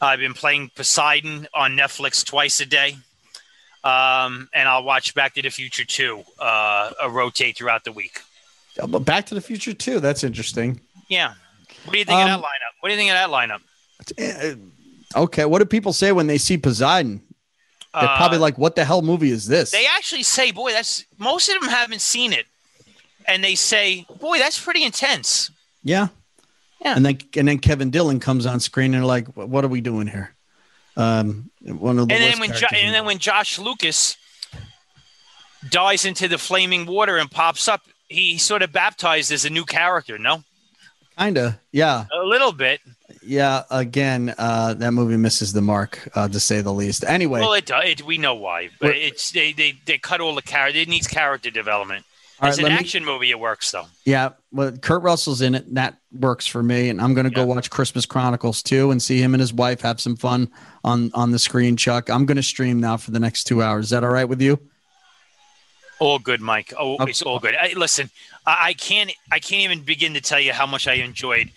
I've 0.00 0.18
been 0.18 0.34
playing 0.34 0.70
Poseidon 0.74 1.46
on 1.54 1.76
Netflix 1.76 2.24
twice 2.24 2.60
a 2.60 2.66
day. 2.66 2.96
Um, 3.84 4.48
and 4.54 4.68
I'll 4.68 4.84
watch 4.84 5.12
Back 5.14 5.34
to 5.34 5.42
the 5.42 5.48
Future 5.50 5.84
2 5.84 6.22
uh, 6.38 6.90
uh, 7.02 7.10
rotate 7.10 7.56
throughout 7.56 7.82
the 7.82 7.90
week. 7.90 8.20
But 8.76 9.00
Back 9.00 9.26
to 9.26 9.34
the 9.34 9.40
Future 9.40 9.74
too. 9.74 9.98
That's 10.00 10.22
interesting. 10.22 10.80
Yeah. 11.08 11.34
What 11.84 11.92
do 11.92 11.98
you 11.98 12.04
think 12.04 12.20
of 12.20 12.26
that 12.28 12.34
Um, 12.34 12.42
lineup? 12.42 12.74
What 12.80 12.88
do 12.88 12.94
you 12.94 12.98
think 12.98 13.10
of 13.10 13.16
that 13.16 13.28
lineup? 13.30 13.60
Okay, 15.14 15.44
what 15.44 15.58
do 15.58 15.64
people 15.66 15.92
say 15.92 16.12
when 16.12 16.26
they 16.26 16.38
see 16.38 16.56
Poseidon? 16.56 17.22
They're 17.92 18.08
probably 18.16 18.38
Uh, 18.38 18.42
like, 18.42 18.56
"What 18.56 18.74
the 18.74 18.84
hell 18.86 19.02
movie 19.02 19.30
is 19.30 19.46
this?" 19.46 19.70
They 19.70 19.86
actually 19.86 20.22
say, 20.22 20.50
"Boy, 20.50 20.72
that's." 20.72 21.04
Most 21.18 21.50
of 21.50 21.60
them 21.60 21.68
haven't 21.68 22.00
seen 22.00 22.32
it, 22.32 22.46
and 23.26 23.44
they 23.44 23.54
say, 23.54 24.06
"Boy, 24.18 24.38
that's 24.38 24.58
pretty 24.58 24.82
intense." 24.82 25.50
yeah, 25.84 26.08
Yeah. 26.82 26.96
And 26.96 27.04
then 27.04 27.18
and 27.36 27.48
then 27.48 27.58
Kevin 27.58 27.90
Dillon 27.90 28.18
comes 28.18 28.46
on 28.46 28.60
screen 28.60 28.94
and 28.94 29.02
they're 29.02 29.06
like, 29.06 29.28
"What 29.36 29.62
are 29.64 29.68
we 29.68 29.82
doing 29.82 30.06
here?" 30.06 30.34
Um, 30.96 31.50
one 31.60 31.98
of 31.98 32.08
the 32.08 32.14
and 32.14 32.22
then 32.24 32.40
when 32.40 32.52
jo- 32.54 32.66
and 32.74 32.94
then 32.94 33.04
when 33.04 33.18
Josh 33.18 33.58
Lucas 33.58 34.16
dies 35.68 36.04
into 36.04 36.28
the 36.28 36.38
flaming 36.38 36.86
water 36.86 37.18
and 37.18 37.30
pops 37.30 37.68
up, 37.68 37.82
he 38.08 38.38
sort 38.38 38.62
of 38.62 38.72
baptized 38.72 39.30
as 39.30 39.44
a 39.44 39.50
new 39.50 39.64
character. 39.64 40.18
No, 40.18 40.44
Kinda, 41.18 41.60
yeah, 41.72 42.06
a 42.12 42.24
little 42.24 42.52
bit. 42.52 42.80
Yeah. 43.24 43.62
Again, 43.70 44.34
uh, 44.38 44.74
that 44.74 44.92
movie 44.92 45.16
misses 45.16 45.52
the 45.52 45.62
mark, 45.62 46.08
uh, 46.14 46.28
to 46.28 46.40
say 46.40 46.60
the 46.60 46.72
least. 46.72 47.04
Anyway, 47.06 47.40
Well, 47.40 47.52
it, 47.54 47.66
does. 47.66 47.84
it 47.84 48.02
we 48.02 48.18
know 48.18 48.34
why, 48.34 48.70
but 48.80 48.88
We're- 48.94 49.00
it's 49.00 49.30
they, 49.30 49.52
they 49.52 49.78
they 49.86 49.98
cut 49.98 50.20
all 50.20 50.34
the 50.34 50.42
character. 50.42 50.78
It 50.80 50.88
needs 50.88 51.06
character 51.06 51.50
development. 51.50 52.04
As 52.40 52.56
right, 52.56 52.58
an 52.58 52.62
let 52.64 52.72
me- 52.72 52.78
action 52.80 53.04
movie, 53.04 53.30
it 53.30 53.38
works 53.38 53.70
though. 53.70 53.86
yeah. 54.04 54.30
Well, 54.50 54.72
Kurt 54.72 55.02
Russell's 55.02 55.40
in 55.42 55.54
it. 55.54 55.72
That 55.74 55.96
works 56.12 56.46
for 56.46 56.62
me, 56.62 56.88
and 56.88 57.00
I'm 57.00 57.14
gonna 57.14 57.30
go 57.30 57.44
watch 57.46 57.70
Christmas 57.70 58.04
Chronicles 58.04 58.62
too, 58.62 58.90
and 58.90 59.00
see 59.00 59.18
him 59.22 59.32
and 59.34 59.40
his 59.40 59.52
wife 59.52 59.80
have 59.82 60.00
some 60.00 60.16
fun 60.16 60.50
on 60.82 61.10
on 61.14 61.30
the 61.30 61.38
screen. 61.38 61.76
Chuck, 61.76 62.10
I'm 62.10 62.26
gonna 62.26 62.42
stream 62.42 62.80
now 62.80 62.96
for 62.96 63.12
the 63.12 63.20
next 63.20 63.44
two 63.44 63.62
hours. 63.62 63.84
Is 63.86 63.90
that 63.90 64.02
all 64.02 64.10
right 64.10 64.28
with 64.28 64.40
you? 64.42 64.58
All 66.00 66.18
good, 66.18 66.40
Mike. 66.40 66.72
Oh, 66.76 66.94
Okay. 66.94 67.10
it's 67.10 67.22
all 67.22 67.38
good. 67.38 67.54
I, 67.54 67.74
listen, 67.76 68.10
I, 68.44 68.56
I 68.68 68.72
can't 68.72 69.12
I 69.30 69.38
can't 69.38 69.62
even 69.62 69.82
begin 69.84 70.14
to 70.14 70.20
tell 70.20 70.40
you 70.40 70.52
how 70.52 70.66
much 70.66 70.88
I 70.88 70.94
enjoyed 70.94 71.50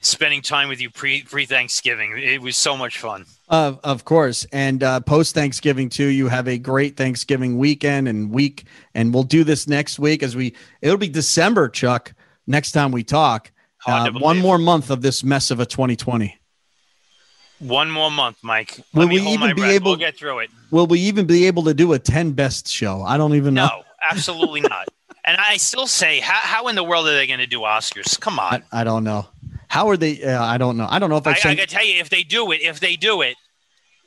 spending 0.00 0.42
time 0.42 0.68
with 0.68 0.80
you 0.80 0.90
pre 0.90 1.22
pre 1.22 1.46
Thanksgiving. 1.46 2.14
It 2.18 2.40
was 2.40 2.56
so 2.56 2.76
much 2.76 2.98
fun. 2.98 3.26
Of 3.48 3.80
of 3.84 4.04
course, 4.04 4.46
and 4.52 4.82
uh, 4.82 5.00
post 5.00 5.34
Thanksgiving 5.34 5.88
too. 5.88 6.06
You 6.06 6.28
have 6.28 6.48
a 6.48 6.58
great 6.58 6.96
Thanksgiving 6.96 7.58
weekend 7.58 8.08
and 8.08 8.30
week, 8.30 8.64
and 8.94 9.12
we'll 9.14 9.22
do 9.24 9.44
this 9.44 9.66
next 9.66 9.98
week 9.98 10.22
as 10.22 10.34
we. 10.36 10.54
It'll 10.80 10.96
be 10.98 11.08
December, 11.08 11.68
Chuck. 11.68 12.12
Next 12.46 12.72
time 12.72 12.90
we 12.92 13.04
talk, 13.04 13.52
uh, 13.86 14.10
one 14.12 14.38
more 14.38 14.58
month 14.58 14.90
of 14.90 15.02
this 15.02 15.22
mess 15.22 15.50
of 15.50 15.60
a 15.60 15.66
2020. 15.66 16.36
One 17.60 17.90
more 17.90 18.10
month, 18.10 18.38
Mike. 18.42 18.78
Will 18.94 19.02
Let 19.02 19.08
me 19.10 19.20
we 19.20 19.26
even 19.28 19.48
be 19.54 19.60
breath. 19.60 19.72
able- 19.72 19.90
We'll 19.90 19.96
get 19.98 20.16
through 20.16 20.38
it. 20.40 20.50
Will 20.70 20.86
we 20.86 20.98
even 21.00 21.26
be 21.26 21.46
able 21.46 21.62
to 21.64 21.74
do 21.74 21.92
a 21.92 21.98
10 21.98 22.32
best 22.32 22.66
show? 22.68 23.02
I 23.02 23.18
don't 23.18 23.34
even 23.34 23.52
know. 23.54 23.66
No, 23.66 23.82
absolutely 24.10 24.62
not. 24.62 24.88
And 25.26 25.36
I 25.38 25.58
still 25.58 25.86
say, 25.86 26.20
how, 26.20 26.38
how 26.38 26.68
in 26.68 26.74
the 26.74 26.82
world 26.82 27.06
are 27.06 27.12
they 27.12 27.26
going 27.26 27.40
to 27.40 27.46
do 27.46 27.60
Oscars? 27.60 28.18
Come 28.18 28.38
on. 28.38 28.62
I, 28.72 28.80
I 28.80 28.84
don't 28.84 29.04
know. 29.04 29.28
How 29.70 29.88
are 29.88 29.96
they? 29.96 30.22
Uh, 30.22 30.42
I 30.44 30.58
don't 30.58 30.76
know. 30.76 30.86
I 30.90 30.98
don't 30.98 31.10
know 31.10 31.16
if 31.16 31.26
I, 31.26 31.30
I, 31.30 31.34
I 31.34 31.36
sent. 31.38 31.58
got 31.58 31.68
to 31.68 31.74
tell 31.76 31.84
you, 31.84 32.00
if 32.00 32.10
they 32.10 32.22
do 32.24 32.50
it, 32.52 32.60
if 32.62 32.80
they 32.80 32.96
do 32.96 33.22
it, 33.22 33.36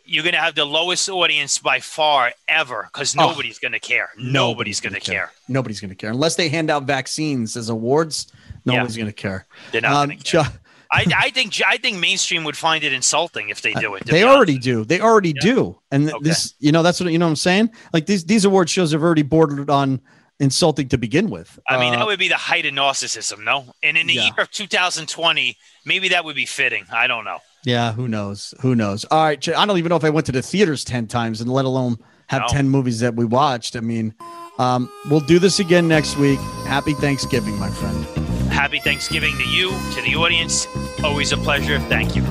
you're 0.05 0.23
going 0.23 0.35
to 0.35 0.41
have 0.41 0.55
the 0.55 0.65
lowest 0.65 1.07
audience 1.07 1.57
by 1.57 1.79
far 1.79 2.33
ever 2.49 2.89
because 2.91 3.15
Oh. 3.17 3.27
nobody's 3.29 3.59
going 3.59 3.71
to 3.71 3.79
care. 3.79 4.09
Nobody's 4.17 4.81
going 4.81 4.93
to 4.93 4.99
care. 4.99 5.31
Nobody's 5.47 5.79
going 5.79 5.89
to 5.89 5.95
care 5.95 6.09
unless 6.11 6.35
they 6.35 6.49
hand 6.49 6.69
out 6.69 6.83
vaccines 6.83 7.55
as 7.55 7.69
awards. 7.69 8.27
Nobody's 8.65 8.97
going 8.97 9.07
to 9.07 9.13
care. 9.13 9.45
They're 9.71 9.81
not 9.81 10.09
Um, 10.11 10.17
care. 10.17 10.43
I, 10.91 11.05
I 11.17 11.29
think 11.31 11.59
I 11.65 11.77
think 11.77 11.97
mainstream 11.97 12.43
would 12.43 12.57
find 12.57 12.83
it 12.83 12.91
insulting 12.93 13.49
if 13.49 13.61
they 13.61 13.73
do 13.73 13.95
it. 13.95 14.05
they 14.05 14.23
already 14.25 14.59
do. 14.59 14.83
They 14.85 14.99
already 15.01 15.33
Yeah. 15.37 15.41
do. 15.53 15.79
And 15.91 16.03
th- 16.03 16.15
Okay. 16.15 16.23
this, 16.29 16.53
you 16.59 16.71
know, 16.73 16.83
that's 16.83 16.99
what 16.99 17.11
you 17.11 17.17
know. 17.17 17.25
what 17.25 17.31
I'm 17.31 17.35
saying 17.37 17.71
like 17.93 18.05
these 18.05 18.25
these 18.25 18.45
award 18.45 18.69
shows 18.69 18.91
have 18.91 19.01
already 19.01 19.23
bordered 19.23 19.69
on 19.71 20.01
insulting 20.39 20.89
to 20.89 20.97
begin 20.97 21.29
with. 21.29 21.59
I 21.69 21.77
mean, 21.79 21.93
Uh, 21.93 21.99
that 21.99 22.05
would 22.07 22.19
be 22.19 22.27
the 22.27 22.35
height 22.35 22.65
of 22.65 22.73
narcissism, 22.73 23.43
no? 23.43 23.73
And 23.83 23.97
in 23.97 24.07
the 24.07 24.13
Yeah. 24.15 24.23
year 24.25 24.33
of 24.39 24.51
2020, 24.51 25.57
maybe 25.85 26.09
that 26.09 26.25
would 26.25 26.35
be 26.35 26.45
fitting. 26.45 26.85
I 26.91 27.07
don't 27.07 27.23
know. 27.25 27.39
yeah. 27.65 27.93
Who 27.93 28.07
knows? 28.07 28.53
Who 28.61 28.75
knows? 28.75 29.05
All 29.05 29.23
right. 29.23 29.47
I 29.49 29.65
don't 29.65 29.77
even 29.77 29.89
know 29.89 29.95
if 29.95 30.03
I 30.03 30.09
went 30.09 30.25
to 30.25 30.31
the 30.33 30.41
theaters 30.41 30.83
ten 30.83 31.07
times, 31.07 31.39
and 31.41 31.51
let 31.51 31.65
alone 31.65 31.97
have 32.27 32.41
No. 32.41 32.47
ten 32.49 32.67
movies 32.69 32.99
that 32.99 33.15
we 33.15 33.25
watched. 33.25 33.75
I 33.75 33.79
mean, 33.81 34.13
um, 34.59 34.89
we'll 35.09 35.19
do 35.21 35.39
this 35.39 35.59
again 35.59 35.87
next 35.87 36.17
week. 36.17 36.39
Happy 36.67 36.93
Thanksgiving, 36.93 37.57
my 37.59 37.69
friend. 37.69 38.05
Happy 38.51 38.79
Thanksgiving 38.79 39.35
to 39.37 39.45
you, 39.45 39.69
to 39.95 40.01
the 40.01 40.15
audience. 40.15 40.67
Always 41.03 41.31
a 41.31 41.37
pleasure. 41.37 41.79
Thank 41.89 42.15
you. 42.15 42.23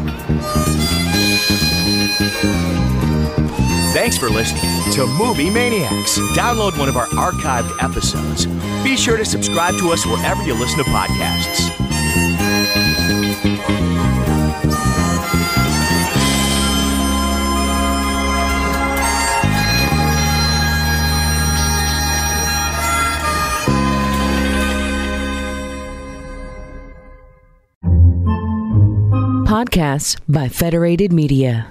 Thanks 3.93 4.16
for 4.16 4.30
listening 4.30 4.62
to 4.95 5.07
Movie 5.07 5.51
Maniacs. 5.51 6.18
Download 6.34 6.78
one 6.78 6.88
of 6.88 6.97
our 6.97 7.07
archived 7.09 7.70
episodes. 7.82 8.47
Be 8.82 8.97
sure 8.97 9.18
to 9.18 9.24
subscribe 9.24 9.76
to 9.80 9.90
us 9.90 10.07
wherever 10.07 10.43
you 10.45 10.55
listen 10.55 10.78
to 10.78 10.84
podcasts. 10.84 11.68
Podcasts 29.47 30.18
by 30.26 30.49
Federated 30.49 31.12
Media. 31.12 31.70